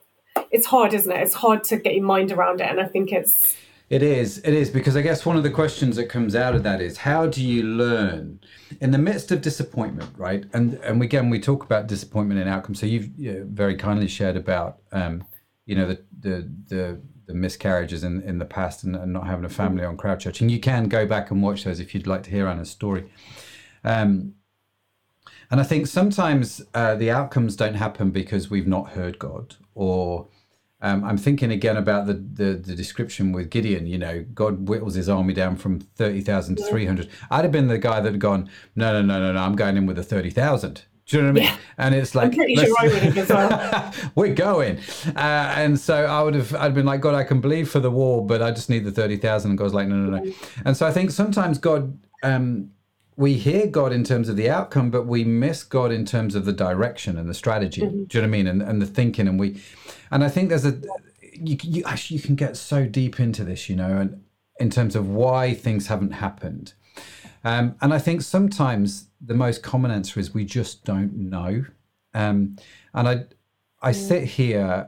it's 0.52 0.66
hard, 0.66 0.94
isn't 0.94 1.12
it? 1.12 1.22
It's 1.22 1.34
hard 1.36 1.64
to 1.66 1.78
get 1.78 1.96
your 1.96 2.04
mind 2.06 2.32
around 2.34 2.60
it. 2.60 2.68
And 2.70 2.82
I 2.82 2.86
think 2.86 3.12
it's 3.14 3.56
It 3.90 4.04
is. 4.04 4.38
It 4.40 4.54
is 4.54 4.70
because 4.70 4.96
I 4.96 5.02
guess 5.02 5.26
one 5.26 5.36
of 5.36 5.42
the 5.42 5.50
questions 5.50 5.96
that 5.96 6.06
comes 6.06 6.36
out 6.36 6.54
of 6.54 6.62
that 6.62 6.80
is 6.80 6.98
how 6.98 7.26
do 7.26 7.44
you 7.44 7.64
learn 7.64 8.40
in 8.80 8.92
the 8.92 9.00
midst 9.00 9.32
of 9.32 9.42
disappointment, 9.42 10.12
right? 10.16 10.46
And 10.54 10.76
and 10.76 11.02
again, 11.02 11.30
we 11.32 11.40
talk 11.40 11.64
about 11.64 11.88
disappointment 11.88 12.40
and 12.40 12.48
outcome. 12.48 12.76
So 12.76 12.86
you've 12.86 13.10
you 13.18 13.34
know, 13.34 13.48
very 13.50 13.76
kindly 13.76 14.08
shared 14.08 14.38
about, 14.38 14.78
um, 14.92 15.24
you 15.66 15.76
know, 15.76 15.88
the 15.88 16.04
the 16.20 16.52
the, 16.68 17.02
the 17.26 17.34
miscarriages 17.34 18.04
in 18.04 18.22
in 18.22 18.38
the 18.38 18.46
past 18.46 18.84
and, 18.84 18.96
and 18.96 19.12
not 19.12 19.26
having 19.26 19.46
a 19.46 19.50
family 19.50 19.84
on 19.84 19.98
Crowd 19.98 20.20
Church, 20.20 20.40
and 20.40 20.52
you 20.52 20.60
can 20.60 20.88
go 20.88 21.08
back 21.08 21.32
and 21.32 21.42
watch 21.42 21.64
those 21.64 21.80
if 21.80 21.96
you'd 21.96 22.08
like 22.08 22.22
to 22.24 22.30
hear 22.30 22.48
Anna's 22.48 22.70
story. 22.70 23.12
Um, 23.84 24.36
and 25.50 25.60
I 25.60 25.64
think 25.64 25.88
sometimes 25.88 26.62
uh, 26.76 26.94
the 26.94 27.10
outcomes 27.10 27.56
don't 27.56 27.74
happen 27.74 28.12
because 28.12 28.52
we've 28.52 28.68
not 28.68 28.90
heard 28.92 29.18
God 29.18 29.56
or 29.74 30.28
um, 30.82 31.04
I'm 31.04 31.18
thinking 31.18 31.52
again 31.52 31.78
about 31.78 32.08
the, 32.08 32.14
the 32.14 32.54
the 32.54 32.76
description 32.76 33.32
with 33.32 33.50
Gideon. 33.50 33.86
You 33.86 33.98
know, 33.98 34.26
God 34.34 34.68
whittles 34.68 34.96
his 34.96 35.10
army 35.10 35.34
down 35.34 35.58
from 35.58 35.80
thirty 35.80 36.22
thousand 36.22 36.58
to 36.58 36.64
three 36.64 36.86
hundred. 36.86 37.10
I'd 37.30 37.44
have 37.44 37.52
been 37.52 37.68
the 37.68 37.78
guy 37.78 38.00
that 38.00 38.12
had 38.12 38.22
gone, 38.22 38.50
no, 38.76 38.94
no, 38.94 39.02
no, 39.02 39.20
no, 39.20 39.34
no. 39.34 39.40
I'm 39.40 39.56
going 39.56 39.76
in 39.76 39.86
with 39.86 40.00
a 40.00 40.04
thirty 40.04 40.30
thousand. 40.30 40.86
Do 41.10 41.18
you 41.18 41.24
know 41.24 41.30
what 41.30 41.42
I 41.42 41.42
mean? 41.42 41.44
Yeah. 41.44 41.58
And 41.80 41.96
it's 41.96 42.14
like, 42.14 42.36
pretty 42.36 42.56
sure 42.56 42.76
I 42.80 42.88
would 42.88 43.18
as 43.18 43.30
well. 43.30 43.94
we're 44.16 44.36
going. 44.36 44.78
Uh, 45.08 45.54
and 45.58 45.80
so 45.80 46.06
I 46.06 46.22
would 46.22 46.36
have, 46.36 46.54
I'd 46.54 46.76
been 46.76 46.86
like, 46.86 47.02
God, 47.02 47.16
I 47.16 47.24
can 47.24 47.42
believe 47.42 47.68
for 47.68 47.80
the 47.80 47.90
war, 47.90 48.24
but 48.24 48.44
I 48.44 48.52
just 48.52 48.70
need 48.70 48.86
the 48.86 48.92
30,000. 48.92 49.50
And 49.50 49.58
God's 49.58 49.74
like, 49.74 49.88
no, 49.88 49.96
no, 49.96 50.20
no. 50.20 50.32
And 50.66 50.78
so 50.78 50.86
I 50.86 50.92
think 50.92 51.10
sometimes 51.10 51.58
God, 51.58 51.98
um, 52.22 52.70
we 53.20 53.34
hear 53.34 53.68
God 53.68 53.92
in 53.92 54.06
terms 54.06 54.30
of 54.30 54.38
the 54.38 54.50
outcome, 54.50 54.90
but 54.90 55.06
we 55.06 55.26
miss 55.26 55.64
God 55.64 55.92
in 55.92 56.06
terms 56.06 56.36
of 56.36 56.46
the 56.46 56.54
direction 56.54 57.18
and 57.18 57.30
the 57.30 57.34
strategy. 57.34 57.82
Do 57.82 57.88
you 57.88 57.92
know 57.92 58.08
what 58.22 58.24
I 58.24 58.28
mean? 58.28 58.48
And, 58.48 58.62
and 58.62 58.82
the 58.82 58.86
thinking. 58.86 59.28
And 59.28 59.38
we, 59.38 59.62
and 60.10 60.24
I 60.24 60.30
think 60.30 60.48
there's 60.48 60.66
a, 60.66 60.80
you, 61.34 61.58
you 61.62 61.84
actually, 61.86 62.16
you 62.16 62.24
can 62.24 62.36
get 62.36 62.56
so 62.56 62.86
deep 62.86 63.20
into 63.20 63.44
this, 63.44 63.68
you 63.70 63.76
know, 63.76 63.98
and 63.98 64.24
in 64.62 64.70
terms 64.70 64.96
of 64.96 65.10
why 65.10 65.54
things 65.54 65.88
haven't 65.88 66.12
happened. 66.12 66.72
Um, 67.44 67.76
and 67.82 67.94
I 67.94 68.00
think 68.00 68.22
sometimes 68.22 69.10
the 69.20 69.34
most 69.34 69.64
common 69.64 69.92
answer 69.92 70.18
is 70.18 70.34
we 70.34 70.46
just 70.46 70.86
don't 70.86 71.14
know. 71.14 71.66
Um, 72.14 72.56
and 72.94 73.06
I, 73.06 73.26
I 73.82 73.92
sit 73.92 74.24
here 74.24 74.88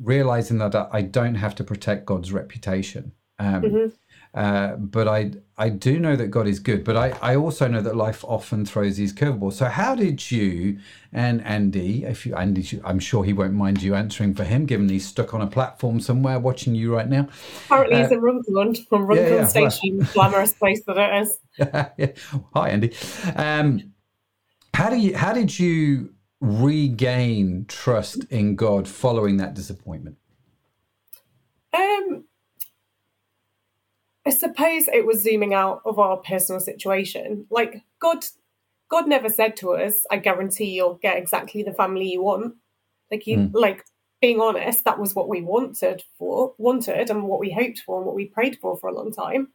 realizing 0.00 0.58
that 0.58 0.76
I 0.92 1.02
don't 1.02 1.34
have 1.34 1.56
to 1.56 1.64
protect 1.64 2.06
God's 2.06 2.30
reputation. 2.30 3.10
Um, 3.40 3.62
Mhm. 3.62 3.92
Uh, 4.34 4.74
but 4.76 5.06
I, 5.06 5.32
I 5.56 5.68
do 5.68 5.98
know 5.98 6.16
that 6.16 6.28
God 6.28 6.46
is 6.46 6.58
good. 6.58 6.84
But 6.84 6.96
I, 6.96 7.16
I 7.22 7.36
also 7.36 7.68
know 7.68 7.80
that 7.80 7.96
life 7.96 8.24
often 8.24 8.66
throws 8.66 8.96
these 8.96 9.12
curveballs. 9.12 9.54
So 9.54 9.66
how 9.66 9.94
did 9.94 10.30
you 10.30 10.78
and 11.14 11.44
Andy, 11.44 12.04
if 12.04 12.26
you, 12.26 12.34
Andy, 12.34 12.80
I'm 12.84 12.98
sure 12.98 13.22
he 13.22 13.32
won't 13.32 13.54
mind 13.54 13.80
you 13.80 13.94
answering 13.94 14.34
for 14.34 14.42
him, 14.42 14.66
given 14.66 14.88
he's 14.88 15.06
stuck 15.06 15.32
on 15.32 15.40
a 15.40 15.46
platform 15.46 16.00
somewhere 16.00 16.40
watching 16.40 16.74
you 16.74 16.92
right 16.92 17.08
now. 17.08 17.28
Apparently, 17.66 18.02
he's 18.02 18.10
in 18.10 18.20
Runcorn, 18.20 18.74
from 18.74 19.06
Runcorn 19.06 19.32
Uh, 19.32 19.36
yeah, 19.36 19.36
well. 19.36 19.70
Station, 19.70 20.08
glamorous 20.12 20.52
place 20.54 20.82
that 20.88 20.98
it 20.98 21.22
is. 21.22 21.38
yeah. 21.58 22.12
Hi, 22.52 22.70
Andy. 22.70 22.92
Um, 23.36 23.92
how 24.74 24.90
do 24.90 24.96
you? 24.96 25.16
How 25.16 25.32
did 25.32 25.56
you 25.56 26.14
regain 26.40 27.66
trust 27.68 28.24
in 28.24 28.56
God 28.56 28.88
following 28.88 29.36
that 29.36 29.54
disappointment? 29.54 30.16
Um, 31.72 32.24
I 34.26 34.30
suppose 34.30 34.88
it 34.88 35.06
was 35.06 35.22
zooming 35.22 35.52
out 35.54 35.82
of 35.84 35.98
our 35.98 36.16
personal 36.16 36.60
situation. 36.60 37.46
Like 37.50 37.82
God, 38.00 38.24
God 38.88 39.06
never 39.06 39.28
said 39.28 39.56
to 39.58 39.72
us, 39.74 40.06
"I 40.10 40.16
guarantee 40.16 40.70
you'll 40.70 40.94
get 40.94 41.18
exactly 41.18 41.62
the 41.62 41.74
family 41.74 42.10
you 42.10 42.22
want." 42.22 42.56
Like 43.10 43.22
he, 43.22 43.36
Mm. 43.36 43.50
like 43.54 43.84
being 44.22 44.40
honest, 44.40 44.84
that 44.84 44.98
was 44.98 45.14
what 45.14 45.28
we 45.28 45.42
wanted 45.42 46.02
for, 46.18 46.54
wanted, 46.56 47.10
and 47.10 47.28
what 47.28 47.40
we 47.40 47.50
hoped 47.50 47.80
for, 47.80 47.98
and 47.98 48.06
what 48.06 48.14
we 48.14 48.26
prayed 48.26 48.58
for 48.60 48.76
for 48.78 48.88
a 48.88 48.94
long 48.94 49.12
time, 49.12 49.52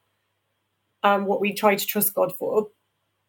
and 1.03 1.25
what 1.25 1.41
we 1.41 1.53
tried 1.53 1.79
to 1.79 1.87
trust 1.87 2.13
God 2.13 2.35
for. 2.37 2.69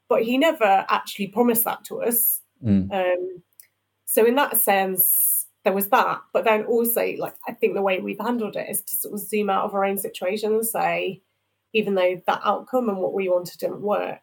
But 0.09 0.25
He 0.25 0.37
never 0.37 0.85
actually 0.89 1.29
promised 1.29 1.65
that 1.65 1.85
to 1.85 2.03
us. 2.03 2.43
Mm. 2.63 2.93
Um, 2.93 3.43
so 4.05 4.27
in 4.27 4.35
that 4.35 4.59
sense, 4.59 5.47
there 5.65 5.73
was 5.73 5.89
that. 5.89 6.21
But 6.35 6.45
then 6.45 6.65
also, 6.65 7.15
like 7.17 7.37
I 7.49 7.53
think 7.53 7.75
the 7.75 7.83
way 7.83 7.99
we've 8.01 8.19
handled 8.21 8.57
it 8.57 8.69
is 8.69 8.83
to 8.83 8.97
sort 8.97 9.15
of 9.15 9.21
zoom 9.21 9.49
out 9.49 9.65
of 9.65 9.73
our 9.75 9.85
own 9.87 9.97
situation 9.97 10.53
and 10.53 10.67
say, 10.67 11.23
even 11.73 11.95
though 11.95 12.21
that 12.27 12.41
outcome 12.45 12.89
and 12.89 12.99
what 12.99 13.15
we 13.15 13.29
wanted 13.29 13.59
didn't 13.59 13.83
work, 13.83 14.23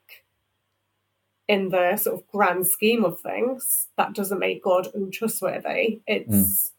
in 1.47 1.69
the 1.69 1.95
sort 1.95 2.19
of 2.19 2.27
grand 2.27 2.67
scheme 2.67 3.05
of 3.05 3.19
things, 3.19 3.87
that 3.97 4.13
doesn't 4.13 4.39
make 4.39 4.63
God 4.63 4.87
untrustworthy. 4.93 6.01
It's 6.05 6.73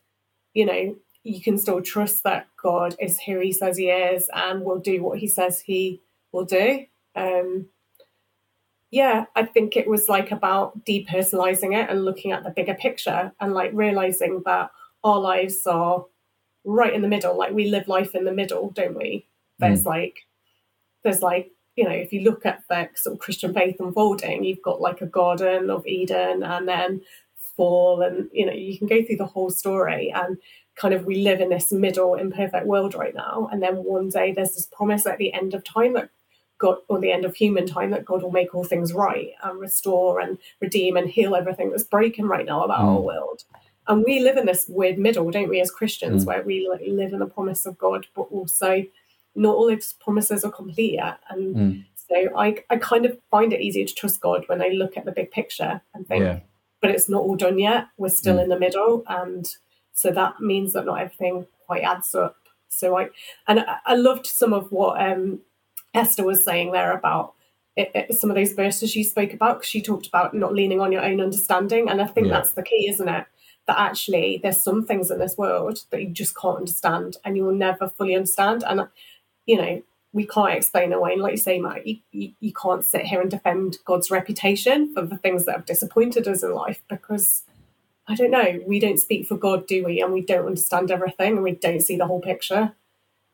you 0.54 0.66
know, 0.66 0.96
you 1.22 1.40
can 1.40 1.58
still 1.58 1.80
trust 1.82 2.24
that 2.24 2.48
God 2.60 2.96
is 3.00 3.20
who 3.20 3.40
He 3.40 3.52
says 3.52 3.76
He 3.76 3.88
is 3.90 4.28
and 4.34 4.64
will 4.64 4.78
do 4.78 5.02
what 5.02 5.18
He 5.18 5.26
says 5.26 5.60
He 5.60 6.02
will 6.32 6.44
do. 6.44 6.84
Um, 7.14 7.66
yeah, 8.90 9.26
I 9.36 9.44
think 9.44 9.76
it 9.76 9.88
was 9.88 10.08
like 10.08 10.30
about 10.30 10.84
depersonalizing 10.84 11.76
it 11.76 11.90
and 11.90 12.04
looking 12.04 12.32
at 12.32 12.44
the 12.44 12.50
bigger 12.50 12.74
picture 12.74 13.32
and 13.40 13.52
like 13.52 13.70
realizing 13.74 14.42
that 14.46 14.70
our 15.04 15.18
lives 15.18 15.66
are 15.66 16.06
right 16.64 16.92
in 16.92 17.02
the 17.02 17.08
middle. 17.08 17.36
Like 17.36 17.52
we 17.52 17.68
live 17.68 17.86
life 17.88 18.14
in 18.14 18.24
the 18.24 18.32
middle, 18.32 18.70
don't 18.70 18.96
we? 18.96 19.26
There's 19.58 19.84
like, 19.86 20.26
there's 21.08 21.22
like, 21.22 21.50
you 21.76 21.84
know, 21.84 21.90
if 21.90 22.12
you 22.12 22.20
look 22.22 22.44
at 22.44 22.62
the 22.68 22.88
sort 22.94 23.14
of 23.14 23.20
Christian 23.20 23.54
faith 23.54 23.76
unfolding, 23.80 24.44
you've 24.44 24.62
got 24.62 24.80
like 24.80 25.00
a 25.00 25.06
Garden 25.06 25.70
of 25.70 25.86
Eden 25.86 26.42
and 26.42 26.68
then 26.68 27.00
fall, 27.56 28.02
and 28.02 28.28
you 28.32 28.44
know, 28.46 28.52
you 28.52 28.76
can 28.78 28.86
go 28.86 29.02
through 29.02 29.16
the 29.16 29.26
whole 29.26 29.50
story 29.50 30.12
and 30.14 30.36
kind 30.76 30.94
of 30.94 31.04
we 31.04 31.16
live 31.16 31.40
in 31.40 31.48
this 31.48 31.72
middle 31.72 32.14
imperfect 32.14 32.66
world 32.66 32.94
right 32.94 33.14
now. 33.14 33.48
And 33.50 33.62
then 33.62 33.76
one 33.76 34.10
day 34.10 34.32
there's 34.32 34.54
this 34.54 34.66
promise 34.66 35.06
at 35.06 35.18
the 35.18 35.32
end 35.32 35.54
of 35.54 35.64
time 35.64 35.94
that 35.94 36.10
God, 36.58 36.78
or 36.88 37.00
the 37.00 37.12
end 37.12 37.24
of 37.24 37.34
human 37.34 37.66
time, 37.66 37.90
that 37.90 38.04
God 38.04 38.22
will 38.22 38.30
make 38.32 38.54
all 38.54 38.64
things 38.64 38.92
right 38.92 39.30
and 39.42 39.58
restore 39.60 40.20
and 40.20 40.38
redeem 40.60 40.96
and 40.96 41.08
heal 41.08 41.34
everything 41.34 41.70
that's 41.70 41.84
broken 41.84 42.26
right 42.26 42.46
now 42.46 42.64
about 42.64 42.80
our 42.80 42.98
Mm. 42.98 43.04
world. 43.04 43.44
And 43.86 44.04
we 44.04 44.20
live 44.20 44.36
in 44.36 44.46
this 44.46 44.68
weird 44.68 44.98
middle, 44.98 45.30
don't 45.30 45.48
we, 45.48 45.60
as 45.60 45.70
Christians, 45.70 46.24
Mm. 46.24 46.26
where 46.26 46.42
we 46.42 46.68
like, 46.68 46.82
live 46.86 47.12
in 47.12 47.20
the 47.20 47.26
promise 47.26 47.64
of 47.64 47.78
God, 47.78 48.06
but 48.14 48.26
also 48.30 48.84
not 49.34 49.54
all 49.56 49.68
His 49.68 49.92
promises 49.94 50.44
are 50.44 50.50
complete 50.52 50.94
yet. 50.94 51.18
And 51.30 51.56
Mm. 51.56 51.84
so 51.96 52.36
I, 52.38 52.56
I 52.70 52.76
kind 52.76 53.04
of 53.06 53.18
find 53.30 53.52
it 53.52 53.60
easier 53.60 53.84
to 53.84 53.94
trust 53.94 54.20
God 54.20 54.44
when 54.48 54.62
I 54.62 54.68
look 54.68 54.96
at 54.96 55.04
the 55.04 55.12
big 55.12 55.30
picture 55.30 55.80
and 55.94 56.06
think, 56.08 56.24
Yeah. 56.24 56.40
but 56.80 56.90
it's 56.90 57.08
not 57.08 57.22
all 57.22 57.36
done 57.36 57.58
yet. 57.58 57.86
We're 57.98 58.08
still 58.08 58.36
Mm. 58.36 58.42
in 58.44 58.48
the 58.48 58.58
middle, 58.58 59.04
and 59.08 59.46
so 59.92 60.10
that 60.10 60.40
means 60.40 60.72
that 60.72 60.86
not 60.86 61.00
everything 61.00 61.46
quite 61.66 61.82
adds 61.82 62.14
up. 62.14 62.36
So 62.68 62.98
I 62.98 63.08
and 63.46 63.60
I, 63.60 63.76
I 63.86 63.94
loved 63.94 64.26
some 64.26 64.52
of 64.52 64.70
what 64.72 65.00
um, 65.00 65.40
Esther 65.94 66.24
was 66.24 66.44
saying 66.44 66.72
there 66.72 66.92
about 66.92 67.34
it, 67.76 67.90
it- 67.94 68.14
some 68.18 68.30
of 68.30 68.36
those 68.36 68.52
verses 68.52 68.90
she 68.90 69.04
spoke 69.04 69.32
about. 69.32 69.56
'cause 69.58 69.66
she 69.66 69.80
talked 69.82 70.06
about 70.06 70.34
not 70.34 70.52
leaning 70.54 70.80
on 70.80 70.92
your 70.92 71.02
own 71.04 71.20
understanding, 71.20 71.88
and 71.88 72.00
I 72.02 72.06
think 72.06 72.26
Yeah. 72.26 72.34
that's 72.34 72.52
the 72.52 72.62
key, 72.62 72.88
isn't 72.88 73.08
it? 73.08 73.24
That 73.66 73.78
actually 73.78 74.38
there's 74.42 74.62
some 74.62 74.84
things 74.86 75.10
in 75.10 75.18
this 75.18 75.36
world 75.38 75.84
that 75.90 76.00
you 76.02 76.08
just 76.08 76.36
can't 76.36 76.56
understand, 76.58 77.18
and 77.24 77.36
you 77.36 77.44
will 77.44 77.54
never 77.54 77.88
fully 77.88 78.14
understand. 78.16 78.64
And 78.66 78.88
you 79.48 79.58
know 79.58 79.82
we 80.14 80.26
can't 80.26 80.54
explain 80.54 80.92
away. 80.94 81.14
And 81.14 81.22
like 81.22 81.32
you 81.32 81.38
say, 81.38 81.60
Matt, 81.60 81.86
you, 81.86 81.98
you, 82.12 82.32
you 82.40 82.52
can't 82.54 82.84
sit 82.84 83.06
here 83.06 83.20
and 83.22 83.30
defend 83.30 83.78
God's 83.86 84.10
reputation 84.10 84.94
for 84.94 85.02
the 85.06 85.18
things 85.18 85.46
that 85.46 85.56
have 85.56 85.66
disappointed 85.66 86.28
us 86.28 86.42
in 86.44 86.54
life 86.54 86.82
because 86.90 87.44
I 88.08 88.16
don't 88.16 88.30
know, 88.32 88.60
we 88.66 88.80
don't 88.80 88.98
speak 89.00 89.26
for 89.28 89.36
God, 89.38 89.66
do 89.66 89.84
we? 89.84 90.02
And 90.02 90.12
we 90.12 90.22
don't 90.22 90.46
understand 90.46 90.90
everything 90.90 91.34
and 91.34 91.42
we 91.44 91.52
don't 91.52 91.82
see 91.82 91.96
the 91.96 92.06
whole 92.06 92.20
picture. 92.22 92.74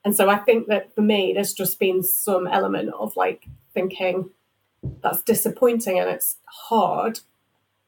And 0.05 0.17
so 0.17 0.31
I 0.31 0.39
think 0.39 0.69
that 0.69 0.95
for 0.95 1.03
me, 1.03 1.33
there's 1.35 1.55
just 1.55 1.79
been 1.81 2.03
some 2.03 2.47
element 2.47 2.91
of 2.99 3.17
like 3.17 3.47
thinking 3.75 4.31
that's 5.03 5.23
disappointing 5.23 5.99
and 6.01 6.11
it's 6.11 6.37
hard. 6.47 7.21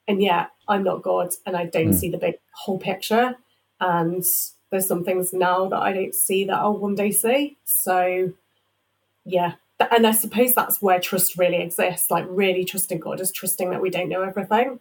And 0.08 0.22
yet 0.22 0.50
I'm 0.68 0.84
not 0.84 1.02
God 1.02 1.30
and 1.46 1.56
I 1.56 1.66
don't 1.66 1.90
Mm. 1.90 1.94
see 1.94 2.10
the 2.10 2.18
big 2.18 2.36
whole 2.52 2.78
picture. 2.78 3.36
And 3.80 4.24
there's 4.76 4.86
some 4.86 5.04
things 5.04 5.32
now 5.32 5.68
that 5.68 5.80
I 5.80 5.92
don't 5.92 6.14
see 6.14 6.44
that 6.44 6.58
I'll 6.58 6.76
one 6.76 6.94
day 6.94 7.10
see. 7.10 7.56
So 7.64 8.32
yeah. 9.24 9.54
And 9.90 10.06
I 10.06 10.12
suppose 10.12 10.54
that's 10.54 10.80
where 10.80 11.00
trust 11.00 11.36
really 11.38 11.56
exists. 11.56 12.10
Like 12.10 12.26
really 12.28 12.64
trusting 12.64 13.00
God 13.00 13.20
is 13.20 13.32
trusting 13.32 13.70
that 13.70 13.80
we 13.80 13.90
don't 13.90 14.08
know 14.08 14.22
everything 14.22 14.80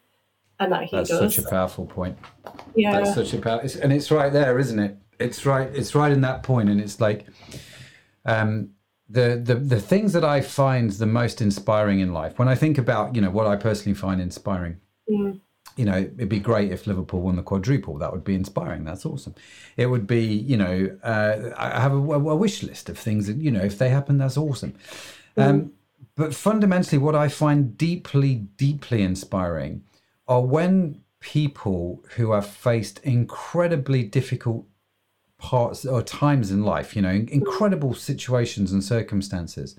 and 0.60 0.72
that 0.72 0.84
He 0.84 0.96
That's 0.96 1.10
does. 1.10 1.20
That's 1.20 1.36
such 1.36 1.46
a 1.46 1.50
powerful 1.50 1.86
point. 1.86 2.18
yeah. 2.76 3.00
That's 3.00 3.16
such 3.16 3.34
a 3.34 3.40
power, 3.40 3.62
and 3.82 3.92
it's 3.94 4.12
right 4.12 4.32
there, 4.32 4.60
isn't 4.60 4.80
it? 4.80 4.98
It's 5.20 5.46
right. 5.46 5.70
It's 5.74 5.96
right 5.96 6.12
in 6.12 6.22
that 6.22 6.44
point, 6.44 6.70
and 6.70 6.80
it's 6.80 7.00
like, 7.02 7.26
um, 8.26 8.72
the 9.10 9.42
the 9.44 9.56
the 9.56 9.80
things 9.80 10.14
that 10.14 10.24
I 10.24 10.42
find 10.42 10.92
the 10.92 11.06
most 11.06 11.42
inspiring 11.42 12.00
in 12.00 12.14
life. 12.14 12.38
When 12.40 12.48
I 12.48 12.56
think 12.56 12.78
about, 12.78 13.16
you 13.16 13.22
know, 13.22 13.32
what 13.32 13.48
I 13.48 13.56
personally 13.56 13.96
find 13.96 14.22
inspiring, 14.22 14.78
Mm. 15.10 15.40
You 15.76 15.86
know, 15.86 15.98
it'd 15.98 16.30
be 16.30 16.40
great 16.40 16.72
if 16.72 16.88
Liverpool 16.88 17.22
won 17.22 17.36
the 17.36 17.44
quadruple. 17.44 17.98
That 17.98 18.12
would 18.12 18.24
be 18.24 18.36
inspiring. 18.36 18.86
That's 18.86 19.06
awesome. 19.06 19.36
It 19.76 19.88
would 19.88 20.08
be, 20.08 20.24
you 20.24 20.58
know, 20.58 20.98
uh, 21.04 21.52
I 21.58 21.82
have 21.82 21.92
a, 21.92 21.98
a 21.98 22.36
wish 22.36 22.64
list 22.64 22.90
of 22.90 22.98
things 22.98 23.28
that, 23.28 23.38
you 23.38 23.52
know, 23.52 23.62
if 23.62 23.78
they 23.78 23.90
happen, 23.90 24.18
that's 24.18 24.38
awesome. 24.38 24.76
Um, 25.38 25.74
but 26.16 26.34
fundamentally, 26.34 26.98
what 26.98 27.16
I 27.16 27.28
find 27.28 27.78
deeply, 27.78 28.36
deeply 28.56 29.02
inspiring 29.02 29.84
are 30.28 30.42
when 30.42 31.02
people 31.20 32.04
who 32.16 32.32
have 32.32 32.48
faced 32.48 33.00
incredibly 33.00 34.04
difficult 34.04 34.66
parts 35.38 35.86
or 35.86 36.02
times 36.02 36.52
in 36.52 36.64
life, 36.64 36.96
you 36.96 37.02
know, 37.02 37.26
incredible 37.28 37.94
situations 37.94 38.72
and 38.72 38.84
circumstances. 38.84 39.78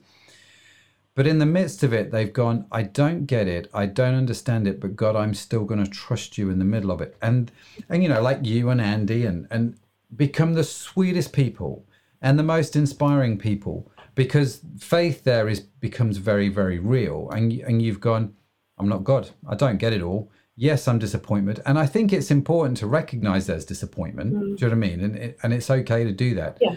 But 1.17 1.27
in 1.27 1.39
the 1.39 1.47
midst 1.47 1.83
of 1.83 1.95
it, 1.95 2.13
they've 2.13 2.33
gone, 2.33 2.67
I 2.71 2.83
don't 2.83 3.25
get 3.25 3.49
it. 3.49 3.71
I 3.73 3.87
don't 3.87 4.15
understand 4.15 4.69
it. 4.69 4.79
But 4.79 4.97
God, 4.97 5.17
I'm 5.17 5.33
still 5.33 5.65
going 5.65 5.83
to 5.83 5.91
trust 5.91 6.37
you 6.37 6.51
in 6.51 6.59
the 6.59 6.65
middle 6.65 6.91
of 6.91 7.01
it. 7.01 7.17
And, 7.23 7.51
and 7.89 8.03
you 8.03 8.11
know, 8.11 8.21
like 8.21 8.45
you 8.45 8.69
and 8.69 8.83
Andy 8.83 9.25
and, 9.25 9.49
and 9.51 9.79
become 10.15 10.53
the 10.53 10.63
sweetest 10.63 11.33
people 11.33 11.87
and 12.21 12.39
the 12.39 12.43
most 12.43 12.77
inspiring 12.77 13.39
people 13.39 13.91
because 14.15 14.61
faith 14.79 15.25
there 15.25 15.49
is 15.49 15.61
becomes 15.61 16.19
very, 16.19 16.51
very 16.51 16.79
real. 16.79 17.31
And, 17.31 17.51
and 17.51 17.81
you've 17.81 18.01
gone, 18.01 18.35
I'm 18.77 18.89
not 18.89 19.03
God. 19.03 19.31
I 19.49 19.55
don't 19.55 19.79
get 19.79 19.95
it 19.95 20.03
all. 20.03 20.31
Yes, 20.55 20.87
I'm 20.87 20.99
disappointed. 20.99 21.63
And 21.65 21.79
I 21.79 21.87
think 21.87 22.13
it's 22.13 22.31
important 22.31 22.77
to 22.79 22.87
recognize 22.87 23.47
there's 23.47 23.65
disappointment. 23.65 24.35
Mm. 24.35 24.41
Do 24.41 24.67
you 24.67 24.71
know 24.71 24.77
what 24.77 24.85
I 24.85 24.89
mean? 24.91 25.01
And, 25.01 25.17
it, 25.17 25.39
and 25.43 25.55
it's 25.55 25.71
okay 25.71 26.05
to 26.05 26.13
do 26.13 26.35
that. 26.35 26.59
Yeah. 26.61 26.77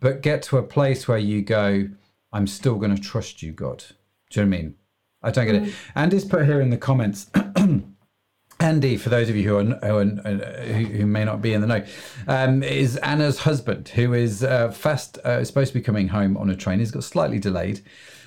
But 0.00 0.22
get 0.22 0.42
to 0.44 0.56
a 0.56 0.62
place 0.62 1.06
where 1.06 1.18
you 1.18 1.42
go, 1.42 1.88
I'm 2.34 2.48
still 2.48 2.74
going 2.74 2.94
to 2.94 3.00
trust 3.00 3.42
you, 3.42 3.52
God. 3.52 3.84
Do 4.28 4.40
you 4.40 4.44
know 4.44 4.50
what 4.50 4.58
I 4.58 4.62
mean? 4.62 4.74
I 5.22 5.30
don't 5.30 5.46
get 5.46 5.54
it. 5.54 5.74
Andy's 5.94 6.24
put 6.24 6.44
here 6.44 6.60
in 6.60 6.68
the 6.70 6.76
comments. 6.76 7.30
Andy, 8.60 8.96
for 8.96 9.08
those 9.08 9.28
of 9.28 9.36
you 9.36 9.48
who 9.48 9.56
are, 9.56 9.64
who, 9.64 9.96
are, 9.96 10.20
uh, 10.26 10.62
who, 10.64 10.84
who 10.84 11.06
may 11.06 11.24
not 11.24 11.40
be 11.40 11.52
in 11.52 11.60
the 11.60 11.66
know, 11.68 11.84
um, 12.26 12.62
is 12.64 12.96
Anna's 12.98 13.38
husband, 13.38 13.88
who 13.88 14.12
is 14.14 14.42
uh, 14.42 14.72
fast, 14.72 15.18
uh, 15.18 15.44
supposed 15.44 15.72
to 15.72 15.78
be 15.78 15.82
coming 15.82 16.08
home 16.08 16.36
on 16.36 16.50
a 16.50 16.56
train. 16.56 16.80
He's 16.80 16.90
got 16.90 17.04
slightly 17.04 17.38
delayed. 17.38 17.82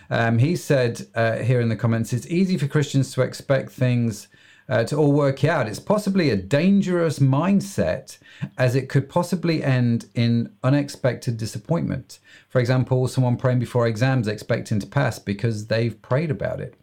Um, 0.10 0.38
he 0.38 0.56
said 0.56 1.06
uh, 1.14 1.38
here 1.38 1.60
in 1.60 1.68
the 1.68 1.76
comments, 1.76 2.14
it's 2.14 2.28
easy 2.28 2.58
for 2.58 2.68
Christians 2.68 3.12
to 3.14 3.22
expect 3.24 3.72
things 3.72 4.30
uh, 4.70 4.84
to 4.86 4.96
all 4.96 5.12
work 5.12 5.44
out. 5.44 5.68
It's 5.68 5.80
possibly 5.80 6.30
a 6.30 6.36
dangerous 6.36 7.20
mindset 7.20 8.18
as 8.58 8.76
it 8.76 8.90
could 8.90 9.10
possibly 9.10 9.64
end 9.64 10.08
in 10.14 10.52
unexpected 10.64 11.38
disappointment. 11.38 12.20
For 12.50 12.60
example, 12.60 13.08
someone 13.08 13.38
praying 13.38 13.60
before 13.60 13.88
exams 13.88 14.28
expecting 14.28 14.80
to 14.80 14.88
pass 14.88 15.20
because 15.20 15.68
they've 15.68 16.00
prayed 16.02 16.32
about 16.32 16.60
it. 16.60 16.76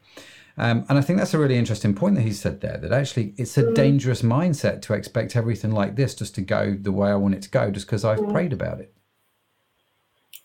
Um, 0.57 0.87
and 0.89 0.99
I 0.99 1.01
think 1.01 1.19
that's 1.19 1.35
a 1.35 1.39
really 1.39 1.57
interesting 1.57 1.95
point 1.95 2.15
that 2.15 2.23
he 2.23 2.33
said 2.33 2.61
there 2.61 2.79
that 2.79 2.93
actually 2.93 3.35
it's 3.37 3.59
a 3.59 3.73
dangerous 3.73 4.23
mindset 4.23 4.83
to 4.83 4.95
expect 4.95 5.35
everything 5.35 5.73
like 5.73 5.97
this 5.97 6.15
just 6.15 6.37
to 6.37 6.43
go 6.43 6.77
the 6.81 6.93
way 6.93 7.11
I 7.11 7.17
want 7.17 7.35
it 7.35 7.43
to 7.43 7.51
go 7.51 7.73
just 7.73 7.87
because 7.87 8.05
I've 8.05 8.29
prayed 8.29 8.53
about 8.53 8.79
it. 8.79 8.95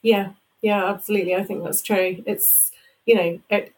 Yeah, 0.01 0.31
yeah, 0.63 0.89
absolutely. 0.89 1.35
I 1.35 1.43
think 1.43 1.63
that's 1.63 1.83
true. 1.83 2.23
It's 2.25 2.71
you 3.05 3.15
know, 3.15 3.39
it, 3.49 3.73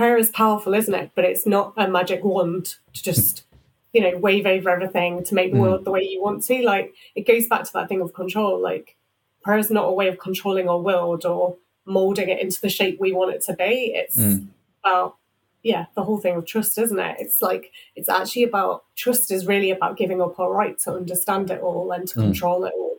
prayer 0.00 0.16
is 0.16 0.30
powerful, 0.30 0.72
isn't 0.72 0.94
it? 0.94 1.10
But 1.14 1.26
it's 1.26 1.46
not 1.46 1.74
a 1.76 1.86
magic 1.86 2.24
wand 2.24 2.76
to 2.94 3.02
just 3.02 3.44
you 3.92 4.00
know 4.00 4.16
wave 4.16 4.46
over 4.46 4.70
everything 4.70 5.22
to 5.24 5.34
make 5.34 5.50
the 5.52 5.58
Mm. 5.58 5.60
world 5.60 5.84
the 5.84 5.90
way 5.90 6.02
you 6.02 6.22
want 6.22 6.42
to. 6.44 6.62
Like 6.62 6.94
it 7.14 7.26
goes 7.26 7.46
back 7.48 7.64
to 7.64 7.72
that 7.74 7.88
thing 7.90 8.00
of 8.00 8.14
control. 8.14 8.58
Like 8.58 8.96
prayer 9.42 9.58
is 9.58 9.70
not 9.70 9.88
a 9.88 9.92
way 9.92 10.08
of 10.08 10.18
controlling 10.18 10.68
our 10.70 10.80
world 10.80 11.26
or 11.26 11.56
molding 11.84 12.28
it 12.30 12.40
into 12.40 12.60
the 12.62 12.70
shape 12.70 12.98
we 12.98 13.12
want 13.12 13.34
it 13.34 13.42
to 13.48 13.52
be. 13.52 13.92
It's 13.94 14.16
Mm. 14.16 14.46
about 14.82 15.16
yeah, 15.62 15.84
the 15.94 16.04
whole 16.04 16.16
thing 16.16 16.36
of 16.36 16.46
trust, 16.46 16.78
isn't 16.78 16.98
it? 16.98 17.16
It's 17.20 17.42
like 17.42 17.70
it's 17.94 18.08
actually 18.08 18.44
about 18.44 18.84
trust 18.96 19.30
is 19.30 19.46
really 19.46 19.70
about 19.70 19.98
giving 19.98 20.22
up 20.22 20.40
our 20.40 20.50
right 20.50 20.78
to 20.84 20.94
understand 20.94 21.50
it 21.50 21.60
all 21.60 21.92
and 21.92 22.08
to 22.08 22.14
Mm. 22.18 22.22
control 22.22 22.64
it 22.64 22.72
all, 22.78 22.96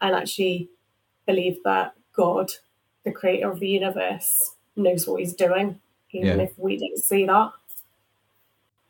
and 0.00 0.14
actually 0.14 0.70
believe 1.26 1.58
that 1.64 1.92
God, 2.14 2.48
the 3.04 3.12
creator 3.12 3.50
of 3.50 3.60
the 3.60 3.68
universe, 3.68 4.54
knows 4.76 5.06
what 5.06 5.20
he's 5.20 5.34
doing. 5.34 5.80
Even 6.12 6.38
Yeah. 6.38 6.44
if 6.44 6.58
we 6.58 6.76
didn't 6.76 6.98
see 7.04 7.26
that. 7.26 7.50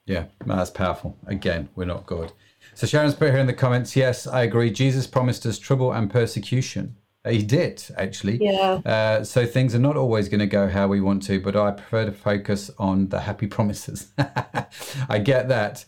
Yeah, 0.07 0.25
that's 0.47 0.71
powerful. 0.71 1.17
Again, 1.27 1.69
we're 1.77 1.85
not 1.85 2.07
God. 2.07 2.33
So 2.75 2.87
Sharon's 2.87 3.15
put 3.15 3.31
here 3.31 3.41
in 3.41 3.47
the 3.47 3.53
comments, 3.53 3.95
yes, 3.97 4.27
I 4.27 4.43
agree. 4.43 4.71
Jesus 4.71 5.07
promised 5.07 5.45
us 5.45 5.59
trouble 5.59 5.93
and 5.93 6.11
persecution. 6.11 6.97
He 7.29 7.43
did, 7.43 7.83
actually. 7.97 8.39
Yeah. 8.41 8.81
Uh, 8.87 9.25
so 9.25 9.45
things 9.45 9.75
are 9.75 9.79
not 9.81 9.97
always 9.97 10.29
going 10.29 10.41
to 10.41 10.47
go 10.47 10.69
how 10.69 10.87
we 10.87 11.01
want 11.01 11.23
to, 11.25 11.41
but 11.41 11.57
I 11.57 11.73
prefer 11.73 12.07
to 12.07 12.13
focus 12.13 12.71
on 12.79 13.09
the 13.09 13.21
happy 13.21 13.47
promises. 13.57 14.13
I 15.09 15.19
get 15.19 15.49
that. 15.49 15.85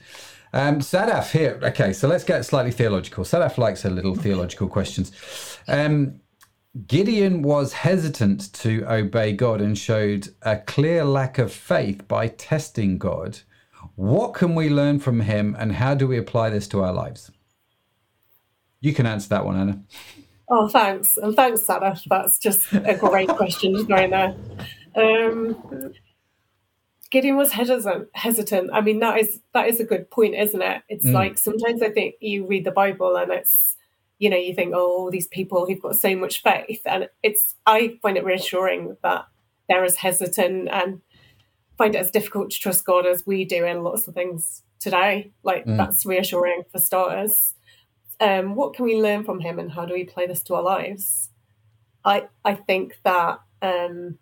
Um, 0.53 0.81
Sadaf 0.81 1.31
here. 1.31 1.59
Okay, 1.63 1.93
so 1.93 2.09
let's 2.09 2.25
get 2.25 2.45
slightly 2.45 2.73
theological. 2.73 3.25
Sadaf 3.25 3.57
likes 3.57 3.83
her 3.83 3.91
little 3.91 4.17
theological 4.17 4.69
questions. 4.69 5.13
Um, 5.69 6.21
Gideon 6.87 7.43
was 7.43 7.73
hesitant 7.73 8.53
to 8.55 8.85
obey 8.89 9.33
God 9.33 9.61
and 9.61 9.77
showed 9.77 10.29
a 10.43 10.57
clear 10.57 11.05
lack 11.05 11.39
of 11.39 11.53
faith 11.53 12.07
by 12.07 12.29
testing 12.29 12.97
God. 12.97 13.41
What 13.97 14.35
can 14.35 14.55
we 14.55 14.69
learn 14.71 15.01
from 15.01 15.21
him 15.21 15.57
and 15.59 15.73
how 15.73 15.95
do 15.95 16.07
we 16.07 16.17
apply 16.17 16.51
this 16.51 16.69
to 16.69 16.83
our 16.83 16.93
lives? 16.93 17.31
You 18.81 18.95
can 18.95 19.05
answer 19.05 19.29
that 19.31 19.45
one, 19.45 19.57
Anna. 19.59 19.83
Oh, 20.49 20.69
thanks. 20.69 21.17
And 21.17 21.35
thanks, 21.35 21.63
Sarah. 21.63 21.97
That's 22.09 22.39
just 22.39 22.73
a 22.73 22.95
great 22.95 23.29
question 23.41 23.85
throw 23.87 24.09
there. 24.09 24.35
Um, 24.97 25.93
Gideon 27.11 27.37
was 27.37 27.53
hesitant. 27.53 28.09
Hesitant. 28.15 28.71
I 28.73 28.81
mean, 28.81 29.01
that 29.01 29.19
is 29.19 29.41
that 29.55 29.67
is 29.69 29.81
a 29.81 29.85
good 29.85 30.11
point, 30.11 30.35
isn't 30.37 30.63
it? 30.63 30.83
It's 30.89 31.05
Mm. 31.07 31.13
like 31.13 31.39
sometimes 31.39 31.83
I 31.83 31.91
think 31.91 32.15
you 32.21 32.47
read 32.47 32.65
the 32.65 32.71
Bible 32.71 33.17
and 33.17 33.33
it's, 33.33 33.77
you 34.21 34.31
know, 34.31 34.37
you 34.37 34.55
think, 34.55 34.73
oh, 34.77 35.11
these 35.11 35.27
people 35.27 35.67
who've 35.67 35.83
got 35.83 35.97
so 35.97 36.15
much 36.15 36.43
faith, 36.43 36.83
and 36.87 37.09
it's. 37.25 37.57
I 37.67 37.99
find 38.01 38.17
it 38.17 38.25
reassuring 38.25 38.97
that 39.03 39.27
they're 39.69 39.85
as 39.85 39.97
hesitant 39.97 40.69
and 40.71 41.01
find 41.77 41.97
it 41.97 41.99
as 41.99 42.13
difficult 42.13 42.51
to 42.51 42.61
trust 42.61 42.85
God 42.85 43.05
as 43.07 43.27
we 43.27 43.45
do 43.45 43.65
in 43.65 43.83
lots 43.83 44.07
of 44.07 44.15
things 44.15 44.63
today. 44.79 45.33
Like 45.43 45.65
Mm. 45.65 45.77
that's 45.77 46.07
reassuring 46.07 46.63
for 46.71 46.79
starters 46.79 47.55
um, 48.21 48.55
what 48.55 48.75
can 48.75 48.85
we 48.85 49.01
learn 49.01 49.25
from 49.25 49.41
him 49.41 49.59
and 49.59 49.73
how 49.73 49.87
do 49.87 49.95
we 49.95 50.05
play 50.05 50.27
this 50.27 50.43
to 50.45 50.55
our 50.55 50.63
lives? 50.63 51.31
I 52.05 52.29
I 52.45 52.55
think 52.55 52.99
that 53.05 53.41
um, 53.63 54.19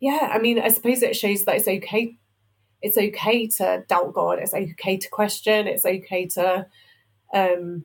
yeah, 0.00 0.30
I 0.32 0.38
mean, 0.38 0.58
I 0.58 0.68
suppose 0.68 1.02
it 1.02 1.16
shows 1.16 1.44
that 1.44 1.56
it's 1.56 1.68
okay. 1.68 2.18
It's 2.82 2.98
okay 2.98 3.46
to 3.46 3.84
doubt 3.88 4.12
God. 4.12 4.38
It's 4.40 4.52
okay 4.52 4.96
to 4.98 5.08
question. 5.08 5.66
It's 5.66 5.86
okay 5.86 6.26
to 6.34 6.66
um, 7.32 7.84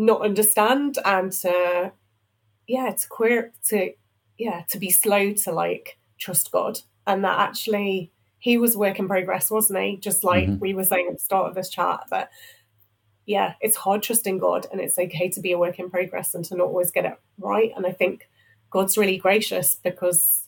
not 0.00 0.22
understand 0.22 0.98
and 1.04 1.30
to 1.30 1.92
yeah 2.66 2.90
to 2.92 3.08
queer 3.08 3.52
to 3.64 3.92
yeah 4.38 4.62
to 4.68 4.78
be 4.78 4.90
slow 4.90 5.32
to 5.32 5.52
like 5.52 5.98
trust 6.18 6.50
God 6.50 6.80
and 7.06 7.22
that 7.24 7.38
actually 7.38 8.10
he 8.38 8.56
was 8.56 8.74
work 8.76 8.98
in 8.98 9.06
progress, 9.06 9.50
wasn't 9.50 9.80
he? 9.80 9.96
Just 9.98 10.24
like 10.24 10.48
Mhm. 10.48 10.60
we 10.60 10.72
were 10.72 10.84
saying 10.84 11.08
at 11.08 11.14
the 11.18 11.22
start 11.22 11.48
of 11.48 11.54
this 11.54 11.68
chat 11.68 12.00
that 12.10 12.30
yeah, 13.26 13.54
it's 13.60 13.76
hard 13.76 14.02
trusting 14.02 14.38
God 14.38 14.66
and 14.72 14.80
it's 14.80 14.98
okay 14.98 15.28
to 15.28 15.40
be 15.40 15.52
a 15.52 15.58
work 15.58 15.78
in 15.78 15.90
progress 15.90 16.34
and 16.34 16.44
to 16.46 16.56
not 16.56 16.68
always 16.68 16.90
get 16.90 17.04
it 17.04 17.20
right. 17.38 17.70
And 17.76 17.86
I 17.86 17.92
think 17.92 18.28
God's 18.70 18.96
really 18.96 19.18
gracious 19.18 19.74
because 19.76 20.46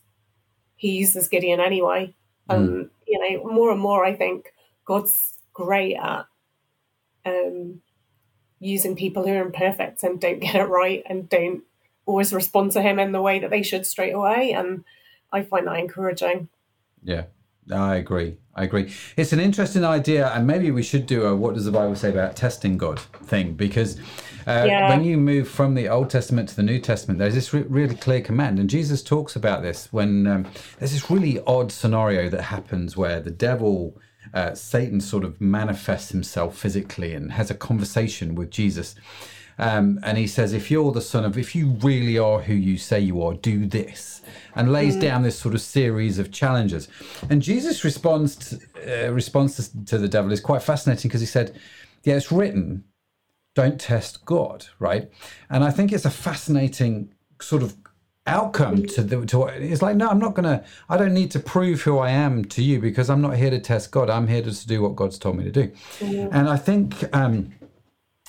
he 0.76 0.92
uses 0.92 1.28
Gideon 1.28 1.60
anyway. 1.60 2.14
Um, 2.48 2.90
you 3.06 3.18
know, 3.18 3.44
more 3.52 3.70
and 3.70 3.80
more 3.80 4.04
I 4.04 4.14
think 4.16 4.52
God's 4.86 5.38
great 5.52 5.96
at 5.96 6.26
um 7.26 7.82
using 8.62 8.94
people 8.96 9.26
who 9.26 9.32
are 9.34 9.42
imperfect 9.42 10.02
and 10.02 10.20
don't 10.20 10.38
get 10.40 10.54
it 10.54 10.64
right 10.64 11.02
and 11.06 11.28
don't 11.28 11.62
always 12.06 12.32
respond 12.32 12.72
to 12.72 12.82
him 12.82 12.98
in 12.98 13.12
the 13.12 13.20
way 13.22 13.38
that 13.38 13.50
they 13.50 13.62
should 13.62 13.84
straight 13.86 14.12
away. 14.14 14.52
And 14.52 14.84
I 15.32 15.42
find 15.42 15.66
that 15.66 15.78
encouraging. 15.78 16.48
Yeah, 17.02 17.24
I 17.72 17.96
agree. 17.96 18.36
I 18.54 18.64
agree. 18.64 18.92
It's 19.16 19.32
an 19.32 19.40
interesting 19.40 19.84
idea, 19.84 20.28
and 20.28 20.46
maybe 20.46 20.70
we 20.70 20.82
should 20.82 21.06
do 21.06 21.24
a 21.24 21.34
"What 21.34 21.54
does 21.54 21.64
the 21.64 21.72
Bible 21.72 21.96
say 21.96 22.10
about 22.10 22.36
testing 22.36 22.76
God?" 22.76 23.00
thing 23.00 23.54
because 23.54 23.98
uh, 24.46 24.64
Yeah. 24.66 24.90
when 24.90 25.04
you 25.04 25.16
move 25.16 25.48
from 25.48 25.74
the 25.74 25.88
Old 25.88 26.10
Testament 26.10 26.50
to 26.50 26.56
the 26.56 26.62
New 26.62 26.78
Testament, 26.78 27.18
there's 27.18 27.34
this 27.34 27.54
re- 27.54 27.62
really 27.62 27.94
clear 27.96 28.20
command, 28.20 28.58
and 28.58 28.68
Jesus 28.68 29.02
talks 29.02 29.34
about 29.36 29.62
this 29.62 29.88
when 29.90 30.26
um, 30.26 30.46
there's 30.78 30.92
this 30.92 31.10
really 31.10 31.40
odd 31.46 31.72
scenario 31.72 32.28
that 32.28 32.42
happens 32.42 32.96
where 32.96 33.20
the 33.20 33.30
devil. 33.30 33.96
Uh, 34.32 34.54
Satan 34.54 35.00
sort 35.00 35.24
of 35.24 35.40
manifests 35.40 36.10
himself 36.10 36.56
physically 36.56 37.14
and 37.14 37.32
has 37.32 37.50
a 37.50 37.54
conversation 37.54 38.34
with 38.34 38.50
Jesus. 38.50 38.94
Um, 39.58 40.00
and 40.02 40.16
he 40.16 40.26
says, 40.26 40.52
if 40.52 40.70
you're 40.70 40.92
the 40.92 41.00
son 41.00 41.24
of, 41.24 41.36
if 41.36 41.54
you 41.54 41.70
really 41.82 42.18
are 42.18 42.40
who 42.40 42.54
you 42.54 42.78
say 42.78 43.00
you 43.00 43.22
are, 43.22 43.34
do 43.34 43.66
this, 43.66 44.22
and 44.54 44.72
lays 44.72 44.96
down 44.96 45.22
this 45.22 45.38
sort 45.38 45.54
of 45.54 45.60
series 45.60 46.18
of 46.18 46.32
challenges. 46.32 46.88
And 47.28 47.42
Jesus 47.42 47.84
responds 47.84 48.36
to, 48.36 49.08
uh, 49.08 49.12
response 49.12 49.56
to, 49.56 49.84
to 49.84 49.98
the 49.98 50.08
devil 50.08 50.32
is 50.32 50.40
quite 50.40 50.62
fascinating 50.62 51.08
because 51.08 51.20
he 51.20 51.26
said, 51.26 51.58
"Yeah, 52.02 52.16
it's 52.16 52.32
written, 52.32 52.84
don't 53.54 53.80
test 53.80 54.24
God, 54.24 54.66
right?" 54.78 55.10
And 55.50 55.62
I 55.62 55.70
think 55.70 55.92
it's 55.92 56.06
a 56.06 56.10
fascinating 56.10 57.12
sort 57.40 57.62
of 57.62 57.81
outcome 58.26 58.86
to 58.86 59.02
the 59.02 59.26
to 59.26 59.44
it's 59.46 59.82
like 59.82 59.96
no 59.96 60.08
i'm 60.08 60.18
not 60.20 60.32
gonna 60.34 60.62
i 60.88 60.96
don't 60.96 61.12
need 61.12 61.28
to 61.28 61.40
prove 61.40 61.82
who 61.82 61.98
i 61.98 62.08
am 62.08 62.44
to 62.44 62.62
you 62.62 62.78
because 62.80 63.10
i'm 63.10 63.20
not 63.20 63.36
here 63.36 63.50
to 63.50 63.58
test 63.58 63.90
god. 63.90 64.08
I'm 64.08 64.28
here 64.28 64.42
just 64.42 64.62
to 64.62 64.68
do 64.68 64.80
what 64.80 64.94
god's 64.94 65.18
told 65.18 65.36
me 65.36 65.44
to 65.44 65.50
do. 65.50 65.72
And 66.30 66.48
i 66.48 66.56
think 66.56 67.04
um 67.12 67.52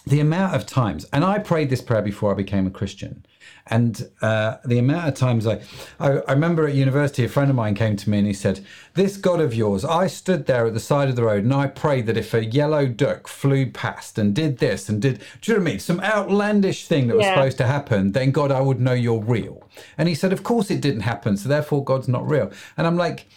the 0.06 0.20
amount 0.20 0.56
of 0.56 0.66
times, 0.66 1.06
and 1.14 1.24
I 1.24 1.40
prayed 1.40 1.70
this 1.70 1.82
prayer 1.82 2.02
before 2.02 2.32
I 2.32 2.36
became 2.36 2.68
a 2.68 2.70
Christian, 2.70 3.26
and 3.68 4.10
uh, 4.22 4.58
the 4.66 4.78
amount 4.78 5.08
of 5.08 5.14
times 5.16 5.48
I, 5.48 5.62
I, 6.00 6.18
I 6.28 6.32
remember 6.34 6.68
at 6.68 6.74
university, 6.74 7.24
a 7.24 7.30
friend 7.30 7.50
of 7.50 7.56
mine 7.56 7.76
came 7.76 7.96
to 7.96 8.10
me 8.10 8.18
and 8.18 8.28
he 8.28 8.34
said, 8.34 8.60
"This 8.94 9.16
God 9.16 9.40
of 9.40 9.54
yours, 9.56 9.86
I 9.86 10.08
stood 10.08 10.46
there 10.48 10.66
at 10.66 10.74
the 10.74 10.80
side 10.82 11.08
of 11.10 11.16
the 11.16 11.24
road 11.24 11.44
and 11.46 11.54
I 11.54 11.68
prayed 11.68 12.06
that 12.08 12.18
if 12.18 12.34
a 12.34 12.44
yellow 12.44 12.86
duck 12.86 13.28
flew 13.28 13.72
past 13.72 14.18
and 14.18 14.36
did 14.36 14.58
this 14.58 14.90
and 14.90 15.02
did, 15.02 15.20
do 15.42 15.52
you 15.52 15.58
know 15.58 15.64
what 15.64 15.70
I 15.70 15.72
mean, 15.72 15.80
some 15.80 16.02
outlandish 16.02 16.88
thing 16.88 17.08
that 17.08 17.16
was 17.16 17.26
Yeah. 17.26 17.34
supposed 17.36 17.58
to 17.60 17.68
happen, 17.68 18.12
then 18.12 18.32
God, 18.32 18.52
I 18.52 18.60
would 18.62 18.82
know 18.82 18.94
you're 18.94 19.22
real." 19.22 19.64
And 19.98 20.10
he 20.10 20.16
said, 20.16 20.34
"Of 20.34 20.44
course 20.44 20.70
it 20.70 20.82
didn't 20.82 21.02
happen, 21.02 21.38
so 21.38 21.48
therefore 21.48 21.84
God's 21.84 22.08
not 22.10 22.30
real." 22.30 22.52
And 22.78 22.86
I'm 22.86 22.98
like 22.98 23.28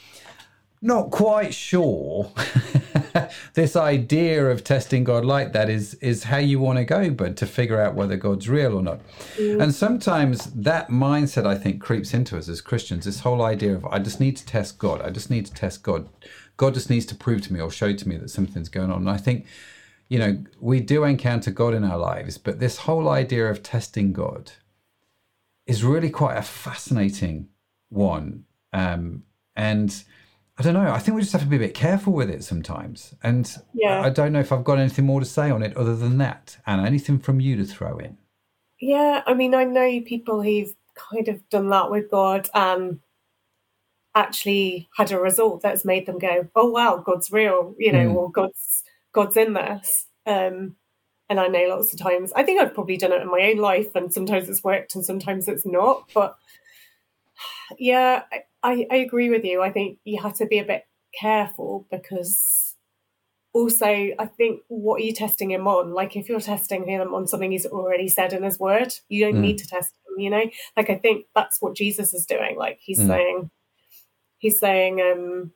not 0.86 1.10
quite 1.10 1.52
sure 1.52 2.32
this 3.54 3.76
idea 3.76 4.46
of 4.46 4.64
testing 4.64 5.04
God 5.04 5.24
like 5.24 5.52
that 5.52 5.68
is 5.68 5.94
is 5.94 6.24
how 6.24 6.38
you 6.38 6.58
want 6.60 6.78
to 6.78 6.84
go, 6.84 7.10
but 7.10 7.36
to 7.38 7.46
figure 7.46 7.80
out 7.80 7.94
whether 7.94 8.16
God's 8.16 8.48
real 8.48 8.74
or 8.74 8.82
not. 8.82 9.00
And 9.38 9.74
sometimes 9.74 10.46
that 10.52 10.88
mindset 10.88 11.46
I 11.46 11.56
think 11.56 11.80
creeps 11.80 12.14
into 12.14 12.36
us 12.38 12.48
as 12.48 12.60
Christians, 12.60 13.04
this 13.04 13.20
whole 13.20 13.42
idea 13.42 13.74
of 13.74 13.84
I 13.86 13.98
just 13.98 14.20
need 14.20 14.36
to 14.36 14.46
test 14.46 14.78
God. 14.78 15.00
I 15.02 15.10
just 15.10 15.30
need 15.30 15.46
to 15.46 15.54
test 15.54 15.82
God. 15.82 16.08
God 16.56 16.74
just 16.74 16.90
needs 16.90 17.06
to 17.06 17.14
prove 17.14 17.42
to 17.42 17.52
me 17.52 17.60
or 17.60 17.70
show 17.70 17.92
to 17.92 18.08
me 18.08 18.16
that 18.16 18.30
something's 18.30 18.68
going 18.68 18.90
on. 18.90 19.00
And 19.00 19.10
I 19.10 19.18
think, 19.18 19.46
you 20.08 20.18
know, 20.18 20.44
we 20.60 20.80
do 20.80 21.04
encounter 21.04 21.50
God 21.50 21.74
in 21.74 21.84
our 21.84 21.98
lives, 21.98 22.38
but 22.38 22.60
this 22.60 22.78
whole 22.78 23.08
idea 23.08 23.50
of 23.50 23.62
testing 23.62 24.12
God 24.12 24.52
is 25.66 25.84
really 25.84 26.10
quite 26.10 26.36
a 26.36 26.42
fascinating 26.42 27.48
one. 27.88 28.44
Um, 28.72 29.24
and 29.54 30.04
I 30.58 30.62
don't 30.62 30.74
know. 30.74 30.90
I 30.90 30.98
think 30.98 31.14
we 31.14 31.20
just 31.20 31.32
have 31.32 31.42
to 31.42 31.46
be 31.46 31.56
a 31.56 31.60
bit 31.60 31.74
careful 31.74 32.12
with 32.14 32.30
it 32.30 32.42
sometimes. 32.42 33.14
And 33.22 33.50
Yeah. 33.74 34.00
I 34.00 34.08
don't 34.10 34.32
know 34.32 34.40
if 34.40 34.52
I've 34.52 34.64
got 34.64 34.78
anything 34.78 35.04
more 35.04 35.20
to 35.20 35.26
say 35.26 35.50
on 35.50 35.62
it 35.62 35.76
other 35.76 35.94
than 35.94 36.16
that. 36.18 36.56
And 36.66 36.84
anything 36.86 37.18
from 37.18 37.40
you 37.40 37.56
to 37.56 37.64
throw 37.64 37.98
in? 37.98 38.16
Yeah, 38.80 39.22
I 39.26 39.34
mean, 39.34 39.54
I 39.54 39.64
know 39.64 40.00
people 40.00 40.42
who've 40.42 40.74
kind 40.94 41.28
of 41.28 41.46
done 41.50 41.68
that 41.70 41.90
with 41.90 42.10
God 42.10 42.48
and 42.54 43.00
actually 44.14 44.88
had 44.96 45.12
a 45.12 45.20
result 45.20 45.60
that's 45.62 45.84
made 45.84 46.06
them 46.06 46.18
go, 46.18 46.48
"Oh 46.54 46.70
wow, 46.70 46.96
God's 47.04 47.30
real," 47.30 47.74
you 47.78 47.92
know, 47.92 48.08
Mm. 48.08 48.14
or 48.14 48.30
God's 48.30 48.82
God's 49.12 49.36
in 49.36 49.52
this. 49.54 50.06
Um, 50.26 50.76
and 51.28 51.40
I 51.40 51.48
know 51.48 51.66
lots 51.68 51.92
of 51.92 51.98
times. 51.98 52.32
I 52.34 52.42
think 52.42 52.60
I've 52.60 52.74
probably 52.74 52.96
done 52.96 53.12
it 53.12 53.20
in 53.22 53.30
my 53.30 53.50
own 53.50 53.56
life, 53.58 53.94
and 53.94 54.12
sometimes 54.12 54.48
it's 54.48 54.64
worked 54.64 54.94
and 54.94 55.04
sometimes 55.04 55.48
it's 55.48 55.66
not. 55.66 56.10
But 56.14 56.36
yeah, 57.78 58.22
I, 58.62 58.86
I, 58.90 58.96
agree 58.96 59.30
with 59.30 59.44
you. 59.44 59.62
I 59.62 59.70
think 59.70 59.98
you 60.04 60.20
have 60.22 60.34
to 60.36 60.46
be 60.46 60.58
a 60.58 60.64
bit 60.64 60.84
careful 61.18 61.86
because 61.90 62.74
also 63.52 63.86
I 63.86 64.26
think 64.36 64.60
what 64.68 65.00
are 65.00 65.04
you 65.04 65.12
testing 65.12 65.50
him 65.50 65.66
on? 65.66 65.92
Like 65.92 66.16
if 66.16 66.28
you're 66.28 66.40
testing 66.40 66.86
him 66.86 67.14
on 67.14 67.26
something 67.26 67.50
he's 67.50 67.66
already 67.66 68.08
said 68.08 68.32
in 68.32 68.42
his 68.42 68.58
word, 68.58 68.92
you 69.08 69.24
don't 69.24 69.36
Mm. 69.36 69.40
need 69.40 69.58
to 69.58 69.66
test 69.66 69.94
him, 70.06 70.20
you 70.20 70.30
know? 70.30 70.44
Like 70.76 70.90
I 70.90 70.96
think 70.96 71.26
that's 71.34 71.60
what 71.62 71.74
Jesus 71.74 72.12
is 72.12 72.26
doing. 72.26 72.56
Like 72.56 72.78
he's 72.80 73.00
Mm. 73.00 73.06
saying 73.06 73.50
he's 74.38 74.58
saying, 74.58 75.00
um, 75.00 75.52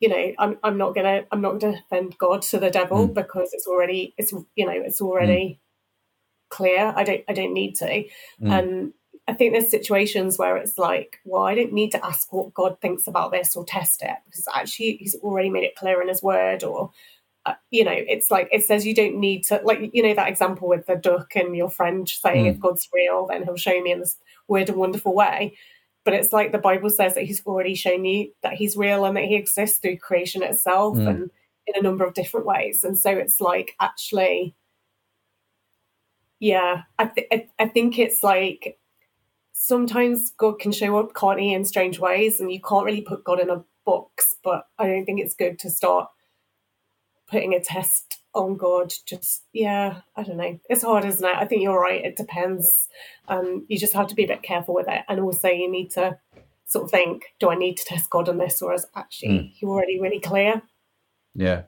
you 0.00 0.08
know, 0.08 0.34
I'm 0.38 0.58
I'm 0.62 0.76
not 0.76 0.94
gonna 0.94 1.24
I'm 1.30 1.40
not 1.40 1.58
gonna 1.60 1.76
defend 1.80 2.18
God 2.18 2.42
to 2.42 2.58
the 2.58 2.70
devil 2.70 3.08
Mm. 3.08 3.14
because 3.14 3.52
it's 3.54 3.66
already 3.66 4.14
it's 4.18 4.32
you 4.56 4.66
know, 4.66 4.72
it's 4.72 5.00
already 5.00 5.60
clear. 6.50 6.92
I 6.94 7.04
don't 7.04 7.24
I 7.28 7.32
don't 7.32 7.54
need 7.54 7.76
to. 7.76 7.86
Mm. 7.86 8.08
And 8.42 8.92
I 9.32 9.34
think 9.34 9.52
there's 9.54 9.70
situations 9.70 10.38
where 10.38 10.58
it's 10.58 10.76
like, 10.76 11.18
well, 11.24 11.42
I 11.44 11.54
don't 11.54 11.72
need 11.72 11.90
to 11.92 12.04
ask 12.04 12.30
what 12.32 12.52
God 12.52 12.78
thinks 12.80 13.06
about 13.06 13.32
this 13.32 13.56
or 13.56 13.64
test 13.64 14.02
it 14.02 14.16
because 14.26 14.46
actually 14.54 14.96
He's 14.98 15.14
already 15.22 15.48
made 15.48 15.64
it 15.64 15.74
clear 15.76 16.02
in 16.02 16.08
His 16.08 16.22
Word. 16.22 16.62
Or, 16.62 16.90
uh, 17.46 17.54
you 17.70 17.82
know, 17.84 17.94
it's 17.96 18.30
like 18.30 18.48
it 18.52 18.62
says 18.64 18.84
you 18.86 18.94
don't 18.94 19.16
need 19.18 19.44
to, 19.44 19.60
like, 19.64 19.90
you 19.94 20.02
know, 20.02 20.14
that 20.14 20.28
example 20.28 20.68
with 20.68 20.86
the 20.86 20.96
duck 20.96 21.34
and 21.34 21.56
your 21.56 21.70
friend 21.70 22.06
saying, 22.08 22.44
Mm. 22.44 22.50
if 22.50 22.60
God's 22.60 22.88
real, 22.92 23.26
then 23.26 23.42
He'll 23.44 23.56
show 23.56 23.80
me 23.80 23.92
in 23.92 24.00
this 24.00 24.18
weird 24.48 24.68
and 24.68 24.78
wonderful 24.78 25.14
way. 25.14 25.56
but 26.04 26.14
it's 26.14 26.32
like 26.32 26.50
the 26.52 26.58
Bible 26.58 26.90
says 26.90 27.14
that 27.14 27.24
He's 27.24 27.46
already 27.46 27.74
shown 27.76 28.04
you 28.04 28.32
that 28.42 28.54
He's 28.54 28.76
real 28.76 29.04
and 29.06 29.16
that 29.16 29.24
He 29.24 29.36
exists 29.36 29.78
through 29.78 29.96
creation 29.98 30.42
itself 30.42 30.96
Mm. 30.98 31.08
and 31.08 31.30
in 31.68 31.74
a 31.76 31.82
number 31.82 32.04
of 32.04 32.12
different 32.14 32.44
ways. 32.44 32.82
And 32.84 32.98
so 32.98 33.10
it's 33.10 33.40
like 33.40 33.76
actually, 33.80 34.54
yeah, 36.40 36.82
I, 36.98 37.04
th- 37.06 37.28
I, 37.32 37.48
I 37.60 37.68
think 37.68 37.98
it's 38.00 38.22
like 38.22 38.78
sometimes 39.62 40.32
God 40.36 40.58
can 40.58 40.72
show 40.72 40.98
up, 40.98 41.14
can't 41.14 41.38
he, 41.38 41.54
in 41.54 41.64
strange 41.64 42.00
ways, 42.00 42.40
and 42.40 42.52
you 42.52 42.60
can't 42.60 42.84
really 42.84 43.00
put 43.00 43.22
God 43.22 43.38
in 43.38 43.48
a 43.48 43.64
box. 43.84 44.34
But 44.42 44.66
I 44.78 44.86
don't 44.88 45.04
think 45.04 45.20
it's 45.20 45.34
good 45.34 45.58
to 45.60 45.70
start 45.70 46.10
putting 47.28 47.54
a 47.54 47.60
test 47.60 48.18
on 48.34 48.56
God. 48.56 48.92
Just 49.06 49.44
yeah, 49.52 50.00
I 50.16 50.24
don't 50.24 50.36
know. 50.36 50.58
It's 50.68 50.82
hard, 50.82 51.04
isn't 51.04 51.24
it? 51.24 51.36
I 51.36 51.44
think 51.44 51.62
you're 51.62 51.80
right. 51.80 52.04
It 52.04 52.16
depends. 52.16 52.88
Um, 53.28 53.64
you 53.68 53.78
just 53.78 53.94
have 53.94 54.08
to 54.08 54.16
be 54.16 54.24
a 54.24 54.28
bit 54.28 54.42
careful 54.42 54.74
with 54.74 54.88
it, 54.88 55.04
and 55.08 55.20
also 55.20 55.48
you 55.48 55.70
need 55.70 55.92
to 55.92 56.18
sort 56.66 56.86
of 56.86 56.90
think: 56.90 57.26
Do 57.38 57.50
I 57.50 57.54
need 57.54 57.76
to 57.76 57.84
test 57.84 58.10
God 58.10 58.28
on 58.28 58.38
this, 58.38 58.60
or 58.62 58.74
is 58.74 58.86
actually 58.96 59.52
He 59.54 59.64
already 59.64 60.00
really 60.00 60.20
clear? 60.20 60.62
Yeah. 61.34 61.62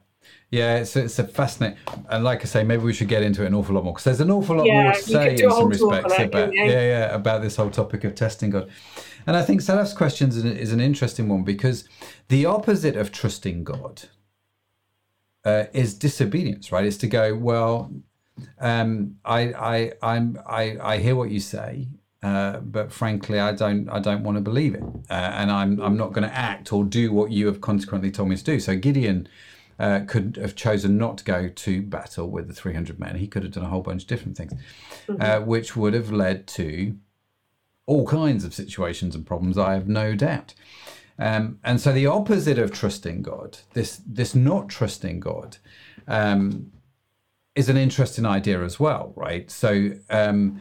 Yeah, 0.50 0.76
it's, 0.76 0.94
it's 0.94 1.18
a 1.18 1.24
fascinating, 1.24 1.78
and 2.08 2.22
like 2.22 2.42
I 2.42 2.44
say, 2.44 2.62
maybe 2.62 2.84
we 2.84 2.92
should 2.92 3.08
get 3.08 3.22
into 3.22 3.42
it 3.42 3.46
an 3.46 3.54
awful 3.54 3.74
lot 3.74 3.84
more 3.84 3.92
because 3.92 4.04
there's 4.04 4.20
an 4.20 4.30
awful 4.30 4.56
lot 4.56 4.66
Yeah, 4.66 4.84
more 4.84 4.92
to 4.92 5.00
say 5.00 5.32
in 5.32 5.38
some 5.38 5.50
whole 5.50 5.70
talk 5.70 5.82
on 5.82 5.90
respects 5.90 6.20
it, 6.20 6.28
about 6.28 6.54
yeah, 6.54 6.64
yeah, 6.64 7.14
about 7.14 7.42
this 7.42 7.56
whole 7.56 7.70
topic 7.70 8.04
of 8.04 8.14
testing 8.14 8.50
God. 8.50 8.70
And 9.26 9.36
I 9.36 9.42
think 9.42 9.62
Sadaf's 9.62 9.94
question 9.94 10.28
is 10.28 10.36
an, 10.36 10.56
is 10.56 10.72
an 10.72 10.80
interesting 10.80 11.28
one 11.28 11.42
because 11.42 11.88
the 12.28 12.46
opposite 12.46 12.96
of 12.96 13.10
trusting 13.10 13.64
God 13.64 14.02
uh, 15.44 15.64
is 15.72 15.94
disobedience, 15.94 16.70
right? 16.70 16.84
Is 16.84 16.98
to 16.98 17.06
go 17.08 17.34
well. 17.34 17.90
Um, 18.58 19.16
I, 19.24 19.40
I, 19.54 19.92
I'm, 20.02 20.40
I, 20.46 20.76
I 20.80 20.98
hear 20.98 21.14
what 21.14 21.30
you 21.30 21.40
say, 21.40 21.88
uh, 22.22 22.58
but 22.58 22.92
frankly, 22.92 23.38
I 23.38 23.52
don't, 23.52 23.88
I 23.88 24.00
don't 24.00 24.24
want 24.24 24.36
to 24.36 24.40
believe 24.40 24.74
it, 24.74 24.82
uh, 25.10 25.14
and 25.14 25.50
I'm, 25.50 25.80
I'm 25.80 25.96
not 25.96 26.12
going 26.12 26.28
to 26.28 26.34
act 26.34 26.72
or 26.72 26.84
do 26.84 27.12
what 27.12 27.30
you 27.30 27.46
have 27.46 27.60
consequently 27.60 28.10
told 28.10 28.28
me 28.28 28.36
to 28.36 28.44
do. 28.44 28.58
So 28.58 28.76
Gideon 28.76 29.28
uh, 29.78 30.00
could 30.06 30.36
have 30.40 30.54
chosen 30.54 30.96
not 30.96 31.18
to 31.18 31.24
go 31.24 31.48
to 31.48 31.82
battle 31.82 32.30
with 32.30 32.48
the 32.48 32.54
300 32.54 32.98
men. 32.98 33.16
He 33.16 33.26
could 33.26 33.42
have 33.42 33.52
done 33.52 33.64
a 33.64 33.68
whole 33.68 33.82
bunch 33.82 34.02
of 34.02 34.08
different 34.08 34.36
things, 34.36 34.54
uh, 35.20 35.40
which 35.40 35.76
would 35.76 35.94
have 35.94 36.12
led 36.12 36.46
to 36.48 36.96
all 37.86 38.06
kinds 38.06 38.44
of 38.44 38.54
situations 38.54 39.14
and 39.14 39.26
problems. 39.26 39.58
I 39.58 39.74
have 39.74 39.88
no 39.88 40.14
doubt. 40.14 40.54
Um, 41.18 41.60
and 41.62 41.80
so 41.80 41.92
the 41.92 42.06
opposite 42.06 42.58
of 42.58 42.72
trusting 42.72 43.22
God, 43.22 43.58
this 43.72 44.00
this 44.06 44.34
not 44.34 44.68
trusting 44.68 45.20
God, 45.20 45.58
um, 46.08 46.72
is 47.54 47.68
an 47.68 47.76
interesting 47.76 48.26
idea 48.26 48.62
as 48.62 48.80
well, 48.80 49.12
right? 49.14 49.48
So 49.50 49.92
um, 50.10 50.60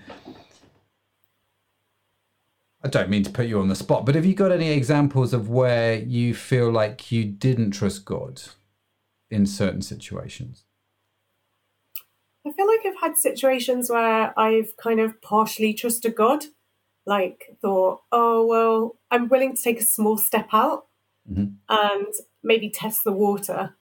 I 2.83 2.87
don't 2.87 3.09
mean 3.09 3.23
to 3.23 3.31
put 3.31 3.47
you 3.47 3.59
on 3.59 3.67
the 3.67 3.75
spot, 3.75 4.05
but 4.05 4.13
have 4.15 4.25
you 4.25 4.35
got 4.35 4.51
any 4.51 4.69
examples 4.69 5.33
of 5.33 5.49
where 5.49 5.95
you 5.95 6.35
feel 6.35 6.71
like 6.71 7.11
you 7.11 7.23
didn't 7.23 7.71
trust 7.71 8.05
God 8.05 8.41
in 9.33 9.45
certain 9.45 9.81
situations? 9.81 10.63
I 12.45 12.51
feel 12.51 12.67
like 12.67 12.85
I've 12.85 12.99
had 13.01 13.17
situations 13.17 13.89
where 13.89 14.37
I've 14.37 14.75
kind 14.77 14.99
of 14.99 15.21
partially 15.21 15.73
trusted 15.73 16.15
God, 16.15 16.43
like 17.05 17.57
thought, 17.61 18.01
oh, 18.11 18.45
well, 18.45 18.97
I'm 19.09 19.29
willing 19.29 19.55
to 19.55 19.61
take 19.61 19.79
a 19.79 19.85
small 19.85 20.17
step 20.17 20.49
out 20.53 20.87
Mhm. 21.29 21.55
and 21.69 22.13
maybe 22.43 22.69
test 22.69 23.03
the 23.03 23.13
water 23.13 23.77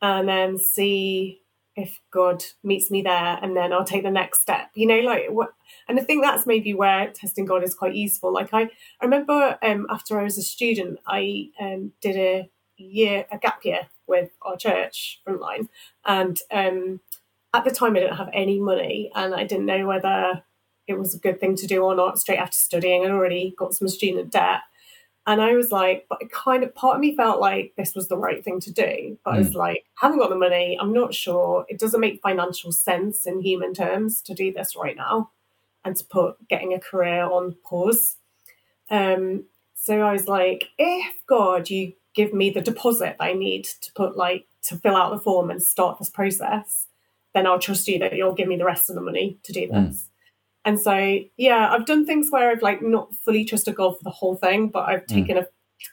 and 0.00 0.28
then 0.28 0.58
see 0.58 1.42
if 1.74 2.00
God 2.10 2.44
meets 2.62 2.90
me 2.90 3.02
there 3.02 3.38
and 3.42 3.56
then 3.56 3.72
I'll 3.72 3.84
take 3.84 4.02
the 4.02 4.10
next 4.10 4.40
step. 4.40 4.70
You 4.74 4.86
know, 4.86 5.00
like 5.00 5.30
what 5.30 5.50
and 5.88 5.98
I 5.98 6.02
think 6.04 6.22
that's 6.22 6.46
maybe 6.46 6.74
where 6.74 7.10
testing 7.10 7.46
God 7.46 7.64
is 7.64 7.74
quite 7.74 7.94
useful. 7.94 8.32
Like 8.32 8.50
I, 8.52 8.62
I 9.00 9.04
remember 9.04 9.58
um, 9.62 9.86
after 9.90 10.20
I 10.20 10.24
was 10.24 10.38
a 10.38 10.42
student, 10.42 11.00
I 11.06 11.48
um, 11.60 11.92
did 12.00 12.16
a 12.16 12.50
year, 12.76 13.26
a 13.32 13.38
gap 13.38 13.64
year 13.64 13.88
with 14.12 14.30
our 14.42 14.56
church 14.56 15.20
frontline. 15.26 15.68
And 16.04 16.38
um, 16.52 17.00
at 17.52 17.64
the 17.64 17.70
time 17.70 17.96
I 17.96 18.00
didn't 18.00 18.16
have 18.16 18.30
any 18.32 18.60
money 18.60 19.10
and 19.14 19.34
I 19.34 19.44
didn't 19.44 19.66
know 19.66 19.86
whether 19.86 20.44
it 20.86 20.98
was 20.98 21.14
a 21.14 21.18
good 21.18 21.40
thing 21.40 21.56
to 21.56 21.66
do 21.66 21.82
or 21.82 21.94
not 21.94 22.18
straight 22.18 22.38
after 22.38 22.58
studying. 22.58 23.04
I'd 23.04 23.10
already 23.10 23.54
got 23.56 23.74
some 23.74 23.88
student 23.88 24.30
debt. 24.30 24.60
And 25.26 25.40
I 25.40 25.54
was 25.54 25.70
like, 25.70 26.06
but 26.08 26.20
it 26.20 26.32
kind 26.32 26.64
of 26.64 26.74
part 26.74 26.96
of 26.96 27.00
me 27.00 27.16
felt 27.16 27.40
like 27.40 27.74
this 27.76 27.94
was 27.94 28.08
the 28.08 28.16
right 28.16 28.44
thing 28.44 28.58
to 28.60 28.72
do. 28.72 29.18
But 29.24 29.34
I 29.34 29.38
was 29.38 29.54
like, 29.54 29.84
I 30.02 30.06
haven't 30.06 30.18
got 30.18 30.30
the 30.30 30.36
money. 30.36 30.76
I'm 30.80 30.92
not 30.92 31.14
sure. 31.14 31.64
It 31.68 31.78
doesn't 31.78 32.00
make 32.00 32.20
financial 32.20 32.72
sense 32.72 33.24
in 33.24 33.40
human 33.40 33.72
terms 33.72 34.20
to 34.22 34.34
do 34.34 34.52
this 34.52 34.74
right 34.74 34.96
now 34.96 35.30
and 35.84 35.94
to 35.96 36.04
put 36.04 36.48
getting 36.48 36.74
a 36.74 36.80
career 36.80 37.22
on 37.22 37.54
pause. 37.64 38.16
Um, 38.90 39.44
so 39.74 40.00
I 40.00 40.12
was 40.12 40.28
like, 40.28 40.68
if 40.78 41.12
God, 41.26 41.70
you 41.70 41.92
give 42.14 42.32
me 42.32 42.50
the 42.50 42.60
deposit 42.60 43.16
I 43.20 43.32
need 43.32 43.64
to 43.64 43.92
put 43.92 44.16
like 44.16 44.46
to 44.64 44.76
fill 44.76 44.96
out 44.96 45.10
the 45.10 45.18
form 45.18 45.50
and 45.50 45.62
start 45.62 45.98
this 45.98 46.10
process, 46.10 46.86
then 47.34 47.46
I'll 47.46 47.58
trust 47.58 47.88
you 47.88 47.98
that 48.00 48.14
you'll 48.14 48.34
give 48.34 48.48
me 48.48 48.56
the 48.56 48.64
rest 48.64 48.88
of 48.88 48.96
the 48.96 49.02
money 49.02 49.38
to 49.44 49.52
do 49.52 49.66
hmm. 49.66 49.86
this. 49.86 50.08
And 50.64 50.78
so, 50.78 51.18
yeah, 51.36 51.72
I've 51.72 51.86
done 51.86 52.06
things 52.06 52.28
where 52.30 52.50
I've 52.50 52.62
like 52.62 52.82
not 52.82 53.14
fully 53.16 53.44
trusted 53.44 53.74
God 53.74 53.98
for 53.98 54.04
the 54.04 54.10
whole 54.10 54.36
thing, 54.36 54.68
but 54.68 54.88
I've 54.88 55.04
hmm. 55.08 55.14
taken 55.14 55.38
a 55.38 55.46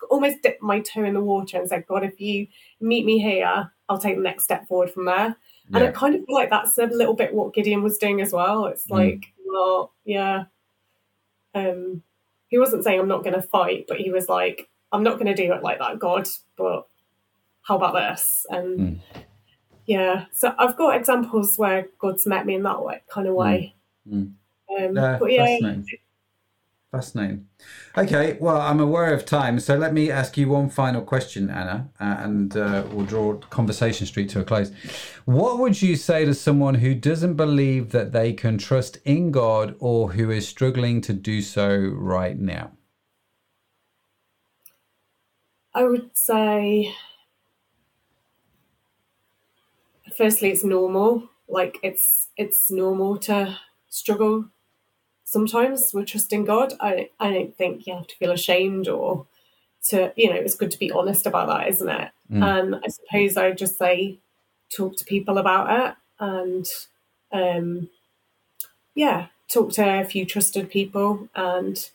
almost 0.10 0.44
dipped 0.44 0.62
my 0.62 0.80
toe 0.80 1.04
in 1.04 1.16
the 1.16 1.22
water 1.22 1.58
and 1.58 1.68
said, 1.68 1.88
God, 1.88 2.04
if 2.04 2.22
you 2.22 2.48
meet 2.80 3.06
me 3.06 3.20
here, 3.20 3.72
I'll 3.88 3.98
take 3.98 4.18
the 4.18 4.22
next 4.22 4.44
step 4.44 4.68
forward 4.68 4.92
from 4.92 5.06
there. 5.06 5.36
And 5.74 5.84
I 5.84 5.92
kind 5.92 6.16
of 6.16 6.26
feel 6.26 6.36
like 6.36 6.50
that's 6.50 6.78
a 6.80 6.86
little 6.86 7.14
bit 7.14 7.34
what 7.34 7.54
Gideon 7.54 7.84
was 7.84 7.98
doing 7.98 8.22
as 8.22 8.34
well. 8.34 8.66
It's 8.66 8.86
hmm. 8.86 8.94
like, 8.94 9.26
well, 9.46 9.94
yeah. 10.06 10.46
Um, 11.54 12.04
he 12.48 12.58
wasn't 12.58 12.84
saying 12.84 13.00
I'm 13.00 13.08
not 13.08 13.24
going 13.24 13.36
to 13.36 13.42
fight, 13.42 13.86
but 13.88 14.00
he 14.00 14.12
was 14.12 14.30
like, 14.30 14.70
I'm 14.92 15.04
not 15.04 15.20
going 15.20 15.28
to 15.28 15.36
do 15.36 15.54
it 15.54 15.64
like 15.64 15.80
that, 15.80 16.00
God. 16.00 16.28
But 16.58 16.88
how 17.62 17.78
about 17.78 17.94
this? 17.94 18.46
And 18.50 18.80
Mm. 18.80 19.00
yeah, 19.86 20.26
so 20.32 20.54
I've 20.58 20.78
got 20.78 20.96
examples 20.96 21.58
where 21.58 21.88
God's 22.00 22.26
met 22.26 22.46
me 22.46 22.56
in 22.56 22.64
that 22.64 22.84
way, 22.84 23.02
kind 23.10 23.28
of 23.28 23.36
way. 23.36 23.76
Mm. 24.08 24.34
Um, 24.78 24.96
Yeah, 24.96 25.18
but 25.20 25.32
yeah, 25.32 25.46
fascinating. 25.46 25.86
Fascinating. 26.92 27.46
Okay, 27.96 28.36
well, 28.42 28.60
I'm 28.60 28.80
aware 28.80 29.14
of 29.14 29.24
time, 29.24 29.60
so 29.60 29.78
let 29.78 29.94
me 29.94 30.10
ask 30.10 30.36
you 30.38 30.50
one 30.50 30.70
final 30.72 31.04
question, 31.04 31.48
Anna, 31.52 31.92
uh, 32.00 32.16
and 32.20 32.58
uh, 32.58 32.84
we'll 32.92 33.06
draw 33.06 33.36
Conversation 33.36 34.08
Street 34.08 34.28
to 34.30 34.40
a 34.40 34.44
close. 34.44 34.72
What 35.26 35.60
would 35.60 35.80
you 35.84 35.96
say 35.96 36.26
to 36.26 36.34
someone 36.34 36.74
who 36.76 36.96
doesn't 36.96 37.36
believe 37.36 37.92
that 37.92 38.12
they 38.12 38.34
can 38.34 38.58
trust 38.58 38.98
in 39.06 39.30
God 39.30 39.76
or 39.80 40.14
who 40.14 40.32
is 40.32 40.48
struggling 40.48 41.00
to 41.02 41.14
do 41.14 41.44
so 41.44 41.78
right 41.78 42.40
now? 42.40 42.72
I 45.74 45.84
would 45.84 46.16
say, 46.16 46.94
firstly, 50.16 50.50
it's 50.50 50.64
normal. 50.64 51.30
Like 51.48 51.78
it's 51.82 52.28
it's 52.38 52.70
normal 52.70 53.18
to 53.20 53.58
struggle 53.90 54.46
sometimes 55.24 55.94
with 55.94 56.08
trusting 56.08 56.46
God. 56.46 56.74
I 56.80 57.10
I 57.20 57.32
don't 57.32 57.56
think 57.56 57.88
you 57.88 57.96
have 57.96 58.08
to 58.08 58.16
feel 58.16 58.32
ashamed 58.32 58.88
or 58.88 59.26
to 59.90 60.12
you 60.16 60.30
know 60.30 60.36
it's 60.36 60.56
good 60.56 60.72
to 60.72 60.80
be 60.80 60.92
honest 60.92 61.26
about 61.26 61.48
that, 61.48 61.68
isn't 61.70 61.90
it? 61.90 62.12
Mm. 62.32 62.44
And 62.44 62.76
I 62.76 62.88
suppose 62.90 63.38
I 63.38 63.48
would 63.48 63.58
just 63.58 63.78
say 63.78 64.20
talk 64.76 64.96
to 64.98 65.06
people 65.06 65.38
about 65.38 65.88
it 65.88 65.96
and 66.20 66.68
um, 67.32 67.90
yeah, 68.96 69.28
talk 69.48 69.72
to 69.74 70.02
a 70.02 70.06
few 70.06 70.26
trusted 70.26 70.70
people 70.70 71.30
and 71.36 71.90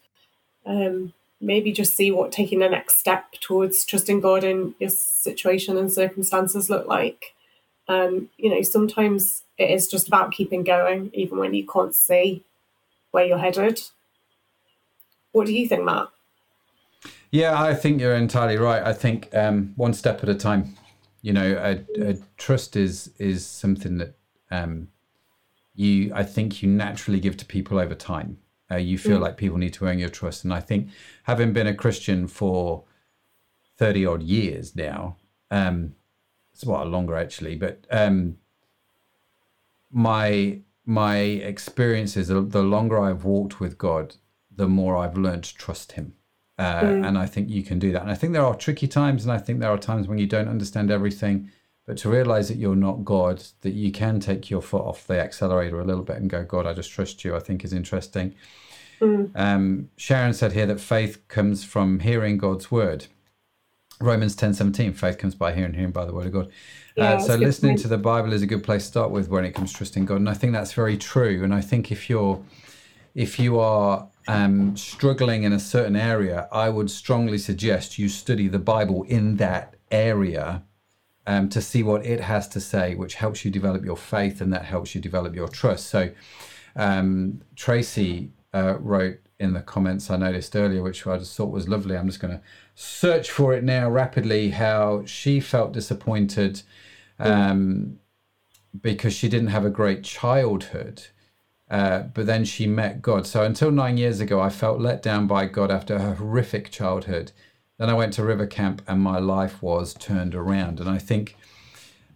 um, 0.67 1.13
maybe 1.45 1.73
just 1.73 1.95
see 1.95 2.11
what 2.11 2.33
taking 2.33 2.59
the 2.61 2.69
next 2.69 2.97
step 2.99 3.33
towards 3.41 3.85
trusting 3.85 4.21
God 4.21 4.45
in 4.45 4.75
your 4.79 4.91
situation 4.91 5.77
and 5.77 5.93
circumstances 5.93 6.71
look 6.71 6.87
like. 6.87 7.35
Um, 7.87 8.31
you 8.39 8.51
know, 8.51 8.63
sometimes 8.63 9.45
it 9.59 9.71
is 9.71 9.87
just 9.87 10.09
about 10.09 10.33
keeping 10.33 10.65
going, 10.65 11.11
even 11.13 11.39
when 11.39 11.55
you 11.55 11.67
can't 11.67 11.95
see 11.95 12.43
where 13.11 13.25
you're 13.25 13.39
headed. 13.39 13.81
What 15.33 15.47
do 15.47 15.53
you 15.53 15.69
think, 15.69 15.85
Matt? 15.85 16.09
Yeah, 17.31 17.61
I 17.61 17.75
think 17.75 18.01
you're 18.01 18.15
entirely 18.15 18.57
right. 18.57 18.83
I 18.83 18.93
think 18.93 19.29
um, 19.35 19.73
one 19.77 19.93
step 19.93 20.23
at 20.23 20.29
a 20.29 20.35
time. 20.35 20.77
You 21.21 21.33
know, 21.33 21.53
a, 21.99 22.11
a 22.11 22.15
trust 22.37 22.77
is 22.77 23.11
is 23.19 23.45
something 23.45 23.99
that 23.99 24.17
um, 24.51 24.89
you 25.75 26.13
I 26.15 26.23
think 26.23 26.63
you 26.63 26.69
naturally 26.69 27.21
give 27.21 27.37
to 27.39 27.45
people 27.45 27.79
over 27.79 27.95
time. 27.95 28.39
Uh, 28.71 28.77
you 28.77 28.97
feel 28.99 29.19
like 29.19 29.37
people 29.37 29.59
need 29.59 29.75
to 29.75 29.85
earn 29.85 29.99
your 29.99 30.09
trust, 30.09 30.45
and 30.45 30.53
I 30.53 30.61
think 30.61 30.89
having 31.25 31.53
been 31.53 31.67
a 31.67 31.75
Christian 31.75 32.27
for 32.27 32.85
thirty 33.77 34.07
odd 34.07 34.23
years 34.23 34.75
now, 34.75 35.17
um, 35.51 35.95
it's 36.53 36.63
a 36.65 36.69
what 36.69 36.87
longer 36.89 37.15
actually, 37.17 37.57
but 37.57 37.87
um, 37.91 38.39
my 39.91 40.61
my 40.85 41.17
experiences, 41.17 42.29
the 42.29 42.41
the 42.43 42.63
longer 42.63 42.99
I've 42.99 43.25
walked 43.25 43.61
with 43.61 43.77
God, 43.79 44.17
the 44.55 44.69
more 44.69 44.97
I've 44.97 45.17
learned 45.17 45.45
to 45.45 45.55
trust 45.57 45.93
Him. 45.93 46.15
Uh, 46.59 46.81
And 47.07 47.19
I 47.19 47.27
think 47.27 47.51
you 47.51 47.63
can 47.65 47.79
do 47.79 47.91
that. 47.93 48.03
And 48.03 48.11
I 48.11 48.15
think 48.15 48.33
there 48.33 48.45
are 48.45 48.55
tricky 48.55 48.87
times, 48.87 49.25
and 49.25 49.33
I 49.33 49.39
think 49.39 49.61
there 49.61 49.71
are 49.71 49.79
times 49.79 50.07
when 50.09 50.19
you 50.19 50.27
don't 50.27 50.49
understand 50.49 50.91
everything. 50.91 51.51
But 51.87 51.99
to 51.99 52.09
realize 52.09 52.49
that 52.49 52.57
you're 52.57 52.77
not 52.77 53.05
God, 53.05 53.43
that 53.61 53.75
you 53.75 53.93
can 53.93 54.19
take 54.19 54.49
your 54.49 54.63
foot 54.63 54.83
off 54.83 55.07
the 55.07 55.21
accelerator 55.21 55.81
a 55.81 55.85
little 55.85 56.03
bit 56.03 56.17
and 56.17 56.31
go, 56.31 56.43
God, 56.43 56.67
I 56.67 56.73
just 56.73 56.91
trust 56.91 57.25
you, 57.25 57.37
I 57.37 57.41
think 57.41 57.63
is 57.63 57.73
interesting. 57.73 58.35
Um, 59.35 59.91
Sharon 59.97 60.33
said 60.33 60.53
here 60.53 60.67
that 60.67 60.81
faith 60.81 61.27
comes 61.29 61.65
from 61.65 62.01
hearing 62.01 62.39
God's 62.39 62.71
word. 62.71 63.07
Romans 64.01 64.35
ten 64.35 64.55
seventeen, 64.55 64.93
faith 64.93 65.19
comes 65.19 65.35
by 65.35 65.53
hearing, 65.53 65.75
hearing 65.75 65.93
by 65.93 66.05
the 66.05 66.13
word 66.13 66.27
of 66.27 66.33
God. 66.33 66.51
Yeah, 66.97 67.15
uh, 67.15 67.21
so 67.21 67.37
listening 67.37 67.73
point. 67.73 67.83
to 67.83 67.89
the 67.89 67.99
Bible 67.99 68.33
is 68.33 68.43
a 68.43 68.47
good 68.47 68.65
place 68.65 68.85
to 68.85 68.89
start 68.89 69.11
with 69.11 69.29
when 69.29 69.45
it 69.45 69.53
comes 69.53 69.73
to 69.73 69.79
trusting 69.79 70.05
God, 70.07 70.17
and 70.17 70.29
I 70.29 70.35
think 70.35 70.53
that's 70.53 70.73
very 70.73 70.97
true. 70.97 71.45
And 71.45 71.55
I 71.55 71.61
think 71.61 71.93
if 71.93 72.11
you're 72.11 72.43
if 73.15 73.39
you 73.39 73.59
are 73.61 74.09
um, 74.27 74.77
struggling 74.77 75.45
in 75.45 75.53
a 75.53 75.61
certain 75.61 75.97
area, 75.97 76.49
I 76.51 76.71
would 76.71 76.91
strongly 76.91 77.39
suggest 77.39 77.99
you 77.99 78.09
study 78.09 78.49
the 78.49 78.59
Bible 78.59 79.05
in 79.05 79.37
that 79.37 79.75
area 79.91 80.63
um, 81.27 81.49
to 81.49 81.61
see 81.61 81.83
what 81.83 82.05
it 82.05 82.21
has 82.21 82.49
to 82.49 82.61
say, 82.61 82.95
which 82.95 83.15
helps 83.15 83.45
you 83.45 83.51
develop 83.51 83.85
your 83.85 83.97
faith 83.97 84.41
and 84.41 84.53
that 84.53 84.65
helps 84.65 84.95
you 84.95 85.01
develop 85.01 85.35
your 85.35 85.49
trust. 85.49 85.87
So, 85.89 86.11
um, 86.77 87.41
Tracy 87.57 88.33
uh, 88.53 88.77
wrote 88.79 89.19
in 89.39 89.53
the 89.53 89.61
comments 89.61 90.11
I 90.11 90.17
noticed 90.17 90.55
earlier, 90.55 90.83
which 90.83 91.07
I 91.07 91.19
just 91.19 91.37
thought 91.37 91.51
was 91.51 91.69
lovely. 91.69 91.97
I'm 91.97 92.07
just 92.07 92.21
going 92.21 92.35
to 92.35 92.43
search 92.75 93.31
for 93.31 93.55
it 93.55 93.65
now 93.65 93.91
rapidly. 93.91 94.51
How 94.51 95.05
she 95.05 95.41
felt 95.41 95.73
disappointed 95.73 96.63
um, 97.19 97.99
because 98.81 99.13
she 99.13 99.29
didn't 99.29 99.49
have 99.49 99.65
a 99.65 99.71
great 99.71 100.03
childhood. 100.05 101.05
Uh, 101.71 102.01
but 102.01 102.27
then 102.27 102.45
she 102.45 102.67
met 102.67 103.03
God. 103.03 103.27
So 103.27 103.43
until 103.43 103.71
nine 103.71 103.97
years 103.97 104.21
ago, 104.21 104.41
I 104.41 104.51
felt 104.51 104.81
let 104.81 105.03
down 105.03 105.27
by 105.27 105.47
God 105.47 105.71
after 105.71 105.97
a 105.97 106.15
horrific 106.15 106.71
childhood. 106.71 107.33
Then 107.79 107.91
I 107.91 107.95
went 107.95 108.13
to 108.15 108.25
River 108.25 108.47
Camp, 108.47 108.83
and 108.87 109.01
my 109.01 109.19
life 109.19 109.63
was 109.63 109.95
turned 109.95 110.35
around. 110.35 110.81
And 110.81 110.89
I 110.89 110.99
think, 110.99 111.37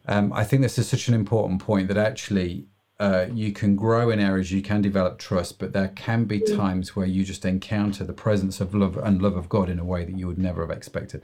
um, 0.06 0.32
I 0.32 0.44
think 0.44 0.62
this 0.62 0.78
is 0.78 0.88
such 0.88 1.08
an 1.08 1.14
important 1.14 1.60
point 1.60 1.88
that 1.88 1.96
actually 1.96 2.66
uh, 3.00 3.26
you 3.32 3.52
can 3.52 3.76
grow 3.76 4.10
in 4.10 4.18
areas, 4.18 4.50
you 4.50 4.62
can 4.62 4.82
develop 4.82 5.18
trust, 5.18 5.58
but 5.58 5.72
there 5.72 5.88
can 5.88 6.24
be 6.24 6.40
times 6.40 6.96
where 6.96 7.06
you 7.06 7.24
just 7.24 7.44
encounter 7.44 8.04
the 8.04 8.12
presence 8.12 8.60
of 8.60 8.74
love 8.74 8.96
and 8.96 9.22
love 9.22 9.36
of 9.36 9.48
God 9.48 9.68
in 9.68 9.78
a 9.78 9.84
way 9.84 10.04
that 10.04 10.18
you 10.18 10.26
would 10.26 10.38
never 10.38 10.62
have 10.62 10.76
expected, 10.76 11.22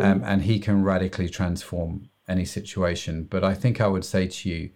um, 0.00 0.22
and 0.24 0.42
He 0.42 0.60
can 0.60 0.84
radically 0.84 1.28
transform 1.28 2.08
any 2.28 2.44
situation. 2.44 3.24
But 3.24 3.42
I 3.42 3.54
think 3.54 3.80
I 3.80 3.88
would 3.88 4.04
say 4.04 4.28
to 4.28 4.48
you, 4.48 4.70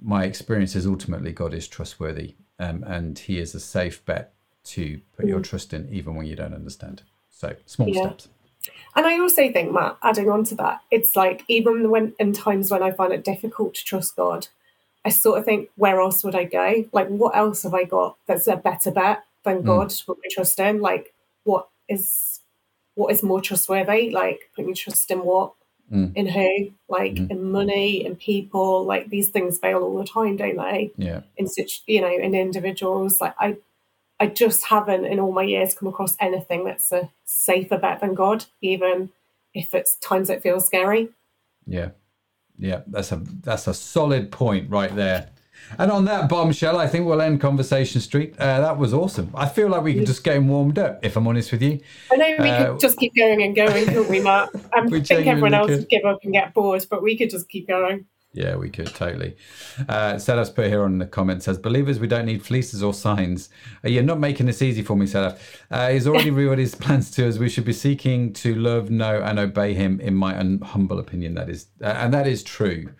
my 0.00 0.24
experience 0.24 0.74
is 0.74 0.86
ultimately 0.86 1.32
God 1.32 1.54
is 1.54 1.68
trustworthy, 1.68 2.34
um, 2.58 2.82
and 2.84 3.16
He 3.16 3.38
is 3.38 3.54
a 3.54 3.60
safe 3.60 4.04
bet 4.04 4.34
to 4.62 5.00
put 5.16 5.26
your 5.26 5.40
trust 5.40 5.72
in, 5.72 5.88
even 5.92 6.16
when 6.16 6.26
you 6.26 6.34
don't 6.34 6.54
understand. 6.54 7.02
So 7.40 7.56
small 7.64 7.88
Yeah. 7.88 8.02
steps. 8.02 8.28
And 8.94 9.06
I 9.06 9.18
also 9.18 9.50
think, 9.50 9.72
Matt, 9.72 9.96
adding 10.02 10.28
on 10.28 10.44
to 10.44 10.54
that, 10.56 10.82
it's 10.90 11.16
like 11.16 11.42
even 11.48 11.90
when 11.90 12.12
in 12.18 12.32
times 12.34 12.70
when 12.70 12.82
I 12.82 12.90
find 12.90 13.12
it 13.14 13.24
difficult 13.24 13.74
to 13.76 13.84
trust 13.84 14.16
God, 14.16 14.48
I 15.06 15.08
sort 15.08 15.38
of 15.38 15.46
think, 15.46 15.70
where 15.76 15.98
else 16.00 16.22
would 16.22 16.34
I 16.34 16.44
go? 16.44 16.84
Like, 16.92 17.08
what 17.08 17.34
else 17.34 17.62
have 17.62 17.72
I 17.72 17.84
got 17.84 18.18
that's 18.26 18.46
a 18.46 18.56
better 18.56 18.90
bet 18.90 19.24
than 19.44 19.62
God 19.62 19.88
to 19.88 20.04
put 20.04 20.18
my 20.18 20.28
trust 20.30 20.58
in? 20.60 20.82
Like, 20.82 21.14
what 21.44 21.68
is 21.88 22.40
what 22.94 23.10
is 23.10 23.22
more 23.22 23.40
trustworthy? 23.40 24.10
Like, 24.10 24.50
putting 24.54 24.68
your 24.68 24.74
trust 24.76 25.10
in 25.10 25.20
what? 25.20 25.54
Mm. 25.90 26.14
In 26.14 26.26
who? 26.26 26.72
Like, 26.88 27.16
in 27.16 27.50
money, 27.50 28.04
in 28.04 28.16
people. 28.16 28.84
Like, 28.84 29.08
these 29.08 29.30
things 29.30 29.58
fail 29.58 29.78
all 29.82 29.96
the 29.96 30.04
time, 30.04 30.36
don't 30.36 30.56
they? 30.58 30.92
Yeah. 30.98 31.22
in 31.38 31.46
such 31.48 31.82
you 31.86 32.02
know 32.02 32.14
in 32.14 32.34
individuals 32.34 33.20
like 33.22 33.34
i 33.38 33.56
i 34.20 34.26
just 34.26 34.64
haven't 34.66 35.04
in 35.04 35.18
all 35.18 35.32
my 35.32 35.42
years 35.42 35.74
come 35.74 35.88
across 35.88 36.16
anything 36.20 36.64
that's 36.64 36.92
a 36.92 37.10
safer 37.24 37.78
bet 37.78 38.00
than 38.00 38.14
god 38.14 38.44
even 38.60 39.10
if 39.54 39.74
it's 39.74 39.96
times 39.96 40.30
it 40.30 40.42
feels 40.42 40.64
scary 40.66 41.08
Yeah, 41.66 41.90
yeah, 42.58 42.82
that's 42.86 43.10
a 43.12 43.16
that's 43.42 43.66
a 43.66 43.74
solid 43.74 44.30
point 44.30 44.70
right 44.70 44.94
there. 44.94 45.30
And 45.78 45.90
on 45.90 46.04
that 46.06 46.28
bombshell, 46.28 46.78
I 46.78 46.86
think 46.88 47.06
we'll 47.06 47.20
end 47.20 47.40
Conversation 47.40 48.00
Street. 48.00 48.34
Uh, 48.38 48.60
that 48.60 48.78
was 48.78 48.92
awesome. 48.94 49.30
I 49.34 49.46
feel 49.48 49.68
like 49.68 49.82
we 49.82 49.94
could 49.94 50.06
just 50.06 50.24
getting 50.24 50.48
warmed 50.48 50.78
up, 50.78 51.04
if 51.04 51.16
I'm 51.16 51.26
honest 51.26 51.52
with 51.52 51.62
you. 51.62 51.80
i 52.12 52.16
know 52.16 52.36
we 52.38 52.48
Uh, 52.50 52.72
could 52.72 52.80
just 52.80 52.98
keep 52.98 53.14
going 53.14 53.42
and 53.42 53.54
going 53.56 53.86
couldn't 53.86 54.08
we 54.08 54.20
matt 54.20 54.48
i 54.74 54.80
think 54.88 55.10
everyone 55.26 55.54
else 55.54 55.68
could. 55.68 55.78
would 55.80 55.88
give 55.88 56.04
up 56.04 56.18
and 56.24 56.32
get 56.32 56.54
bored 56.54 56.84
but 56.90 57.02
we 57.02 57.16
could 57.18 57.30
just 57.30 57.48
keep 57.48 57.66
going 57.68 58.06
Yeah, 58.32 58.54
we 58.54 58.70
could 58.70 58.86
totally. 58.94 59.36
Uh, 59.88 60.14
Sadaf's 60.14 60.50
put 60.50 60.68
here 60.68 60.84
on 60.84 60.98
the 60.98 61.06
comment 61.06 61.42
says, 61.42 61.58
"Believers, 61.58 61.98
we 61.98 62.06
don't 62.06 62.26
need 62.26 62.44
fleeces 62.44 62.80
or 62.80 62.94
signs." 62.94 63.48
Uh, 63.84 63.88
you're 63.88 64.04
not 64.04 64.20
making 64.20 64.46
this 64.46 64.62
easy 64.62 64.82
for 64.82 64.96
me, 64.96 65.06
Sadaf. 65.06 65.36
Uh, 65.68 65.88
he's 65.90 66.06
already 66.06 66.30
revealed 66.30 66.58
his 66.58 66.76
plans 66.76 67.10
to 67.12 67.26
us. 67.28 67.38
We 67.38 67.48
should 67.48 67.64
be 67.64 67.72
seeking 67.72 68.32
to 68.34 68.54
love, 68.54 68.88
know, 68.88 69.20
and 69.20 69.40
obey 69.40 69.74
him. 69.74 69.98
In 70.00 70.14
my 70.14 70.38
un- 70.38 70.60
humble 70.60 71.00
opinion, 71.00 71.34
that 71.34 71.50
is, 71.50 71.66
uh, 71.82 71.86
and 71.86 72.14
that 72.14 72.28
is 72.28 72.44
true. 72.44 72.92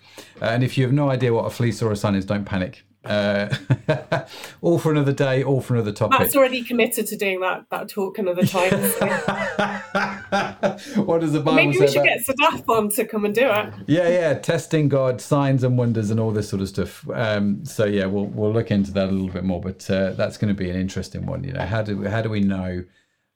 Uh, 0.43 0.47
and 0.47 0.65
if 0.65 0.77
you 0.77 0.83
have 0.83 0.93
no 0.93 1.11
idea 1.11 1.33
what 1.33 1.47
a 1.47 1.51
fleece 1.51 1.81
or 1.81 1.93
a 1.93 1.97
sign 1.97 2.17
is, 2.17 2.25
don't 2.25 2.45
panic. 2.45 2.85
Uh, 3.03 3.49
all 4.61 4.79
for 4.79 4.93
another 4.93 5.13
day, 5.13 5.43
all 5.43 5.61
for 5.63 5.75
another 5.75 5.91
topic. 5.93 6.19
matt's 6.19 6.37
already 6.37 6.63
committed 6.63 7.07
to 7.07 7.17
doing 7.17 7.41
that 7.41 7.65
that 7.71 7.89
talk 7.89 8.19
another 8.19 8.45
time 8.45 8.71
so 8.71 9.07
what 11.03 11.23
does 11.23 11.33
the 11.33 11.41
Bible 11.41 11.55
maybe 11.55 11.79
we 11.79 11.87
should 11.87 11.97
about- 11.97 12.05
get 12.05 12.21
sadaf 12.27 12.69
on 12.69 12.91
to 12.91 13.07
come 13.07 13.25
and 13.25 13.35
do 13.35 13.49
it 13.49 13.73
yeah, 13.87 14.09
yeah, 14.09 14.35
testing 14.35 14.89
God, 14.89 15.21
signs 15.21 15.65
and 15.65 15.79
wonders, 15.79 16.11
and 16.11 16.21
all 16.21 16.31
this 16.31 16.49
sort 16.49 16.63
of 16.63 16.69
stuff. 16.69 17.09
Um, 17.11 17.65
so 17.65 17.85
yeah, 17.85 18.07
we'll 18.07 18.27
we'll 18.27 18.53
look 18.53 18.71
into 18.71 18.93
that 18.93 19.09
a 19.09 19.11
little 19.11 19.31
bit 19.31 19.45
more, 19.45 19.61
but 19.61 19.89
uh, 19.91 20.11
that's 20.13 20.37
going 20.37 20.55
to 20.55 20.59
be 20.59 20.71
an 20.71 20.77
interesting 20.77 21.27
one. 21.27 21.43
You 21.45 21.53
know, 21.55 21.65
how 21.65 21.83
do 21.83 22.05
how 22.05 22.23
do 22.23 22.29
we 22.29 22.41
know 22.41 22.85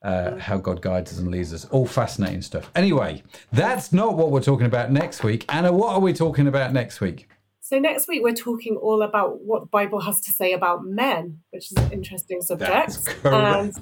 uh, 0.02 0.36
how 0.36 0.58
God 0.58 0.82
guides 0.82 1.12
us 1.12 1.18
and 1.18 1.30
leads 1.30 1.52
us? 1.54 1.64
All 1.66 1.86
fascinating 1.86 2.42
stuff. 2.42 2.70
Anyway, 2.74 3.22
that's 3.52 3.92
not 3.92 4.16
what 4.16 4.30
we're 4.30 4.42
talking 4.42 4.66
about 4.66 4.92
next 4.92 5.24
week. 5.24 5.44
Anna, 5.48 5.72
what 5.72 5.94
are 5.94 6.00
we 6.00 6.12
talking 6.12 6.46
about 6.46 6.72
next 6.72 7.00
week? 7.00 7.28
So 7.74 7.80
next 7.80 8.06
week 8.06 8.22
we're 8.22 8.34
talking 8.34 8.76
all 8.76 9.02
about 9.02 9.40
what 9.42 9.62
the 9.62 9.66
Bible 9.66 9.98
has 9.98 10.20
to 10.20 10.30
say 10.30 10.52
about 10.52 10.84
men, 10.84 11.40
which 11.50 11.72
is 11.72 11.76
an 11.76 11.90
interesting 11.90 12.40
subject. 12.40 12.98
And 13.24 13.76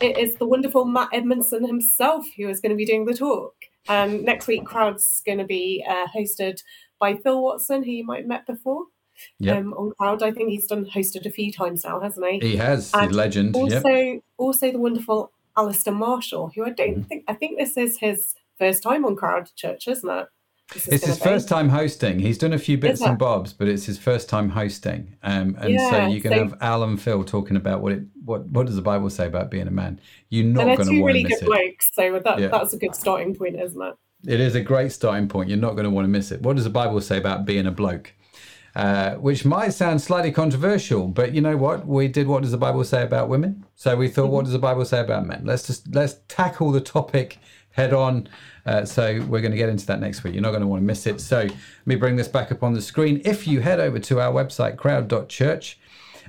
it 0.00 0.16
is 0.16 0.36
the 0.36 0.46
wonderful 0.46 0.84
Matt 0.84 1.08
Edmondson 1.12 1.66
himself 1.66 2.24
who 2.36 2.48
is 2.48 2.60
going 2.60 2.70
to 2.70 2.76
be 2.76 2.86
doing 2.86 3.06
the 3.06 3.14
talk. 3.14 3.52
And 3.88 4.22
next 4.22 4.46
week, 4.46 4.64
Crowd's 4.64 5.22
going 5.26 5.38
to 5.38 5.44
be 5.44 5.84
uh, 5.88 6.06
hosted 6.16 6.62
by 7.00 7.16
Phil 7.16 7.42
Watson, 7.42 7.82
who 7.82 7.90
you 7.90 8.06
might 8.06 8.18
have 8.18 8.28
met 8.28 8.46
before 8.46 8.84
Yep. 9.40 9.56
um, 9.56 9.72
on 9.72 9.90
Crowd. 9.98 10.22
I 10.22 10.30
think 10.30 10.50
he's 10.50 10.68
done 10.68 10.86
hosted 10.86 11.26
a 11.26 11.30
few 11.30 11.52
times 11.52 11.82
now, 11.82 11.98
hasn't 11.98 12.24
he? 12.24 12.50
He 12.50 12.56
has 12.58 12.92
And 12.94 13.12
legend. 13.12 13.56
Also, 13.56 13.88
Yep. 13.88 14.22
also 14.38 14.70
the 14.70 14.78
wonderful 14.78 15.32
Alistair 15.58 15.94
Marshall, 15.94 16.52
who 16.54 16.64
I 16.64 16.70
don't 16.70 16.90
Mm-hmm. 16.98 17.02
think 17.08 17.24
I 17.26 17.34
think 17.34 17.58
this 17.58 17.76
is 17.76 17.98
his 17.98 18.36
first 18.56 18.84
time 18.84 19.04
on 19.04 19.16
Crowd 19.16 19.50
Church, 19.56 19.88
isn't 19.88 20.08
it? 20.08 20.28
This 20.74 20.86
It's 20.88 21.06
his 21.06 21.18
first 21.18 21.48
time 21.48 21.68
hosting. 21.68 22.18
He's 22.20 22.38
done 22.38 22.52
a 22.52 22.58
few 22.58 22.78
bits 22.78 23.00
and 23.00 23.18
bobs, 23.18 23.52
but 23.52 23.66
it's 23.68 23.84
his 23.86 23.98
first 23.98 24.28
time 24.28 24.48
hosting. 24.50 25.16
Um, 25.22 25.56
and 25.60 25.78
so 25.80 25.96
Yeah, 25.96 26.08
you 26.08 26.20
can 26.20 26.32
so- 26.32 26.38
have 26.38 26.54
Al 26.60 26.84
and 26.84 27.00
Phil 27.00 27.24
talking 27.24 27.56
about 27.56 27.80
what 27.82 27.92
it 27.92 28.02
what 28.24 28.46
what 28.46 28.66
does 28.66 28.76
the 28.76 28.82
Bible 28.82 29.10
say 29.10 29.26
about 29.26 29.50
being 29.50 29.66
a 29.66 29.70
man. 29.72 30.00
You're 30.28 30.44
not 30.46 30.64
going 30.64 30.76
to 30.76 30.82
want 30.82 30.88
to 30.90 31.04
really 31.04 31.22
good 31.24 31.42
it. 31.42 31.44
blokes, 31.46 31.90
so 31.92 32.20
that, 32.22 32.38
Yeah. 32.38 32.48
that's 32.48 32.72
a 32.72 32.78
good 32.78 32.94
starting 32.94 33.34
point, 33.34 33.56
isn't 33.60 33.80
it? 33.82 33.94
It 34.26 34.40
is 34.40 34.54
a 34.54 34.60
great 34.60 34.92
starting 34.92 35.28
point. 35.28 35.48
You're 35.48 35.58
not 35.58 35.72
going 35.72 35.84
to 35.84 35.90
want 35.90 36.04
to 36.04 36.08
miss 36.08 36.30
it. 36.30 36.42
What 36.42 36.54
does 36.56 36.64
the 36.64 36.70
Bible 36.70 37.00
say 37.00 37.16
about 37.18 37.46
being 37.46 37.66
a 37.66 37.70
bloke? 37.72 38.12
Uh, 38.76 39.14
which 39.14 39.44
might 39.44 39.70
sound 39.70 40.00
slightly 40.00 40.30
controversial, 40.30 41.08
but 41.08 41.34
you 41.34 41.40
know 41.40 41.56
what? 41.56 41.86
We 41.86 42.06
did. 42.06 42.28
What 42.28 42.42
does 42.42 42.52
the 42.52 42.56
Bible 42.56 42.84
say 42.84 43.02
about 43.02 43.28
women? 43.28 43.64
So 43.74 43.96
we 43.96 44.06
thought, 44.06 44.30
what 44.30 44.44
does 44.44 44.52
the 44.52 44.60
Bible 44.60 44.84
say 44.84 45.00
about 45.00 45.26
men? 45.26 45.42
Let's 45.44 45.66
just 45.66 45.92
let's 45.92 46.16
tackle 46.28 46.70
the 46.70 46.80
topic 46.80 47.38
head 47.72 47.92
on. 47.92 48.28
Uh, 48.66 48.84
so 48.84 49.24
we're 49.28 49.40
going 49.40 49.50
to 49.50 49.56
get 49.56 49.68
into 49.68 49.86
that 49.86 50.00
next 50.00 50.22
week. 50.22 50.34
You're 50.34 50.42
not 50.42 50.50
going 50.50 50.60
to 50.60 50.66
want 50.68 50.82
to 50.82 50.86
miss 50.86 51.06
it. 51.06 51.20
So 51.20 51.38
let 51.38 51.52
me 51.86 51.96
bring 51.96 52.16
this 52.16 52.28
back 52.28 52.52
up 52.52 52.62
on 52.62 52.74
the 52.74 52.82
screen. 52.82 53.20
If 53.24 53.46
you 53.46 53.60
head 53.60 53.80
over 53.80 53.98
to 53.98 54.20
our 54.20 54.32
website, 54.32 54.76
crowd.church, 54.76 55.78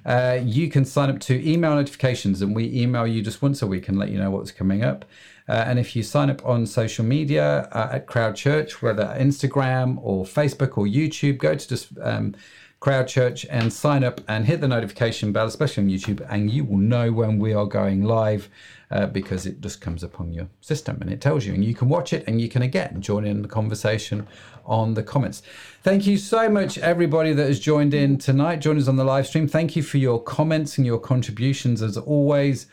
uh, 0.05 0.39
you 0.43 0.69
can 0.69 0.85
sign 0.85 1.09
up 1.09 1.19
to 1.19 1.47
email 1.47 1.75
notifications, 1.75 2.41
and 2.41 2.55
we 2.55 2.71
email 2.73 3.05
you 3.05 3.21
just 3.21 3.41
once 3.41 3.61
a 3.61 3.67
week 3.67 3.87
and 3.87 3.99
let 3.99 4.09
you 4.09 4.17
know 4.17 4.31
what's 4.31 4.51
coming 4.51 4.83
up. 4.83 5.05
Uh, 5.51 5.65
and 5.67 5.77
if 5.77 5.97
you 5.97 6.01
sign 6.01 6.29
up 6.29 6.45
on 6.45 6.65
social 6.65 7.03
media 7.03 7.67
uh, 7.73 7.89
at 7.91 8.07
Crowd 8.07 8.37
Church, 8.37 8.81
whether 8.81 9.03
Instagram 9.19 9.97
or 10.01 10.23
Facebook 10.23 10.77
or 10.77 10.85
YouTube, 10.85 11.39
go 11.39 11.53
to 11.53 11.67
just 11.67 11.89
um, 12.01 12.33
Crowd 12.79 13.09
Church 13.09 13.45
and 13.49 13.73
sign 13.73 14.05
up 14.05 14.21
and 14.29 14.45
hit 14.45 14.61
the 14.61 14.67
notification 14.69 15.33
bell, 15.33 15.47
especially 15.47 15.83
on 15.83 15.89
YouTube, 15.89 16.25
and 16.29 16.49
you 16.49 16.63
will 16.63 16.77
know 16.77 17.11
when 17.11 17.37
we 17.37 17.53
are 17.53 17.65
going 17.65 18.05
live 18.05 18.47
uh, 18.91 19.07
because 19.07 19.45
it 19.45 19.59
just 19.59 19.81
comes 19.81 20.05
up 20.05 20.21
on 20.21 20.31
your 20.31 20.47
system 20.61 20.99
and 21.01 21.11
it 21.11 21.19
tells 21.19 21.45
you, 21.45 21.53
and 21.53 21.65
you 21.65 21.75
can 21.75 21.89
watch 21.89 22.13
it 22.13 22.23
and 22.27 22.39
you 22.39 22.47
can 22.47 22.61
again 22.61 23.01
join 23.01 23.25
in 23.25 23.41
the 23.41 23.49
conversation 23.49 24.25
on 24.65 24.93
the 24.93 25.03
comments. 25.03 25.43
Thank 25.83 26.07
you 26.07 26.15
so 26.15 26.47
much, 26.47 26.77
everybody 26.77 27.33
that 27.33 27.47
has 27.47 27.59
joined 27.59 27.93
in 27.93 28.17
tonight, 28.17 28.61
Join 28.61 28.77
us 28.77 28.87
on 28.87 28.95
the 28.95 29.03
live 29.03 29.27
stream. 29.27 29.49
Thank 29.49 29.75
you 29.75 29.83
for 29.83 29.97
your 29.97 30.23
comments 30.23 30.77
and 30.77 30.87
your 30.87 30.99
contributions 30.99 31.81
as 31.81 31.97
always 31.97 32.67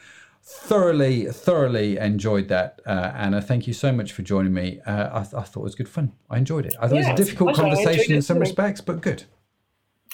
thoroughly, 0.49 1.27
thoroughly 1.27 1.99
enjoyed 1.99 2.49
that, 2.49 2.81
uh, 2.87 3.13
Anna. 3.15 3.43
Thank 3.43 3.67
you 3.67 3.73
so 3.75 3.93
much 3.93 4.13
for 4.13 4.23
joining 4.23 4.55
me. 4.55 4.81
Uh, 4.87 5.11
I, 5.21 5.23
th- 5.23 5.35
I 5.35 5.43
thought 5.43 5.61
it 5.61 5.65
was 5.65 5.75
good 5.75 5.89
fun. 5.89 6.13
I 6.31 6.39
enjoyed 6.39 6.65
it. 6.67 6.75
I 6.81 6.89
thought 6.89 6.97
Yeah, 6.97 7.09
it 7.09 7.13
was 7.13 7.21
a 7.21 7.25
difficult 7.25 7.55
pleasure. 7.55 7.67
I 7.67 7.69
enjoyed 7.71 7.85
conversation 7.85 8.15
in 8.17 8.23
some 8.23 8.37
too. 8.37 8.41
respects, 8.41 8.81
but 8.81 9.01
good. 9.03 9.25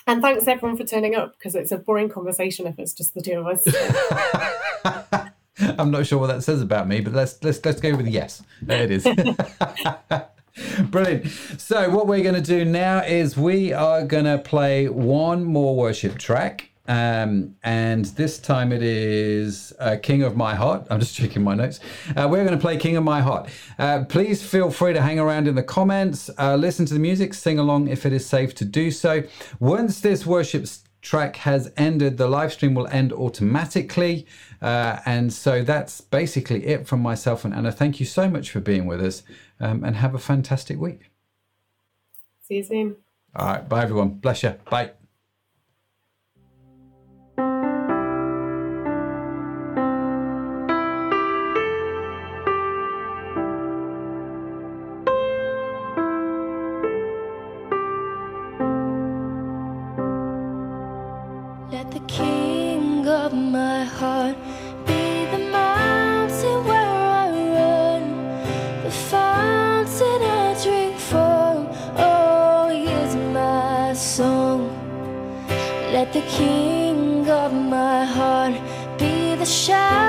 And 0.07 0.21
thanks 0.21 0.47
everyone 0.47 0.77
for 0.77 0.85
turning 0.85 1.15
up 1.15 1.39
because 1.39 1.55
it's 1.55 1.73
a 1.73 1.79
boring 1.79 2.09
conversation 2.11 2.67
if 2.67 2.79
it's 2.79 2.93
just 2.93 3.15
the 3.15 3.23
two 3.23 3.39
of 3.41 3.47
us. 3.47 5.31
I'm 5.79 5.91
not 5.91 6.07
sure 6.07 6.19
what 6.19 6.27
that 6.27 6.43
says 6.43 6.61
about 6.61 6.89
me, 6.89 7.01
but 7.01 7.13
let's 7.15 7.43
let's 7.43 7.65
let's 7.65 7.81
go 7.81 7.97
with 7.97 8.09
yes. 8.09 8.43
There 8.61 8.83
it 8.83 8.91
is. 8.91 9.05
Brilliant. 10.91 11.27
So 11.59 11.89
what 11.91 12.07
we're 12.07 12.23
going 12.23 12.35
to 12.35 12.41
do 12.43 12.65
now 12.65 12.99
is 13.03 13.37
we 13.37 13.73
are 13.73 14.05
going 14.05 14.25
to 14.25 14.39
play 14.39 14.89
one 14.89 15.45
more 15.45 15.75
worship 15.77 16.19
track. 16.19 16.71
Um, 16.87 17.57
and 17.63 18.05
this 18.05 18.39
time 18.39 18.71
it 18.73 18.83
is 18.83 19.73
uh, 19.79 19.97
King 20.03 20.23
of 20.23 20.37
My 20.37 20.55
Heart. 20.55 20.87
I'm 20.91 21.01
just 21.01 21.17
checking 21.17 21.43
my 21.43 21.55
notes. 21.55 21.81
Uh, 22.17 22.29
we're 22.31 22.45
going 22.45 22.57
to 22.57 22.61
play 22.61 22.77
King 22.77 22.97
of 22.97 23.05
My 23.05 23.21
Heart. 23.21 23.49
Uh, 23.79 24.05
please 24.05 24.47
feel 24.47 24.71
free 24.71 24.93
to 24.93 25.01
hang 25.01 25.19
around 25.19 25.49
in 25.49 25.55
the 25.55 25.63
comments, 25.63 26.31
uh, 26.39 26.57
listen 26.57 26.85
to 26.87 26.95
the 26.95 27.01
music, 27.01 27.33
sing 27.35 27.59
along 27.59 27.89
if 27.89 28.05
it 28.05 28.13
is 28.13 28.27
safe 28.27 28.55
to 28.57 28.65
do 28.65 28.91
so. 28.91 29.23
Once 29.61 30.01
this 30.01 30.27
worship 30.27 30.67
track 31.01 31.37
has 31.37 31.73
ended, 31.77 32.17
the 32.17 32.27
live 32.27 32.53
stream 32.53 32.75
will 32.75 32.89
end 32.89 33.13
automatically. 33.13 34.27
Uh, 34.61 34.99
and 35.07 35.33
so 35.33 35.63
that's 35.63 36.01
basically 36.01 36.67
it 36.67 36.87
from 36.87 37.01
myself 37.01 37.45
and 37.45 37.55
Anna. 37.55 37.71
Thank 37.71 38.01
you 38.01 38.07
so 38.07 38.29
much 38.29 38.51
for 38.51 38.61
being 38.61 38.87
with 38.87 39.01
us 39.03 39.23
um, 39.61 39.85
and 39.85 39.97
have 39.97 40.15
a 40.15 40.19
fantastic 40.19 40.79
week. 40.79 41.11
See 42.43 42.57
you 42.57 42.65
soon. 42.65 42.97
All 43.37 43.47
right. 43.47 43.69
Bye, 43.69 43.83
everyone. 43.83 44.11
Bless 44.11 44.43
you. 44.43 44.55
Bye. 44.71 44.93
Let 61.75 61.91
the 61.91 62.07
king 62.07 63.05
of 63.09 63.35
my 63.35 63.83
heart 63.83 64.37
be 64.87 65.27
the 65.35 65.41
mountain 65.51 66.59
where 66.69 66.95
I 67.27 67.31
run, 67.59 68.05
the 68.85 68.93
fountain 69.11 70.21
I 70.23 70.57
drink 70.63 70.97
from. 71.11 71.67
Oh, 71.97 72.69
he 72.73 72.85
is 72.85 73.17
my 73.17 73.93
song. 73.93 74.71
Let 75.93 76.13
the 76.13 76.23
king 76.39 77.29
of 77.29 77.53
my 77.53 78.05
heart 78.05 78.55
be 78.97 79.35
the 79.35 79.45
shadow 79.45 80.04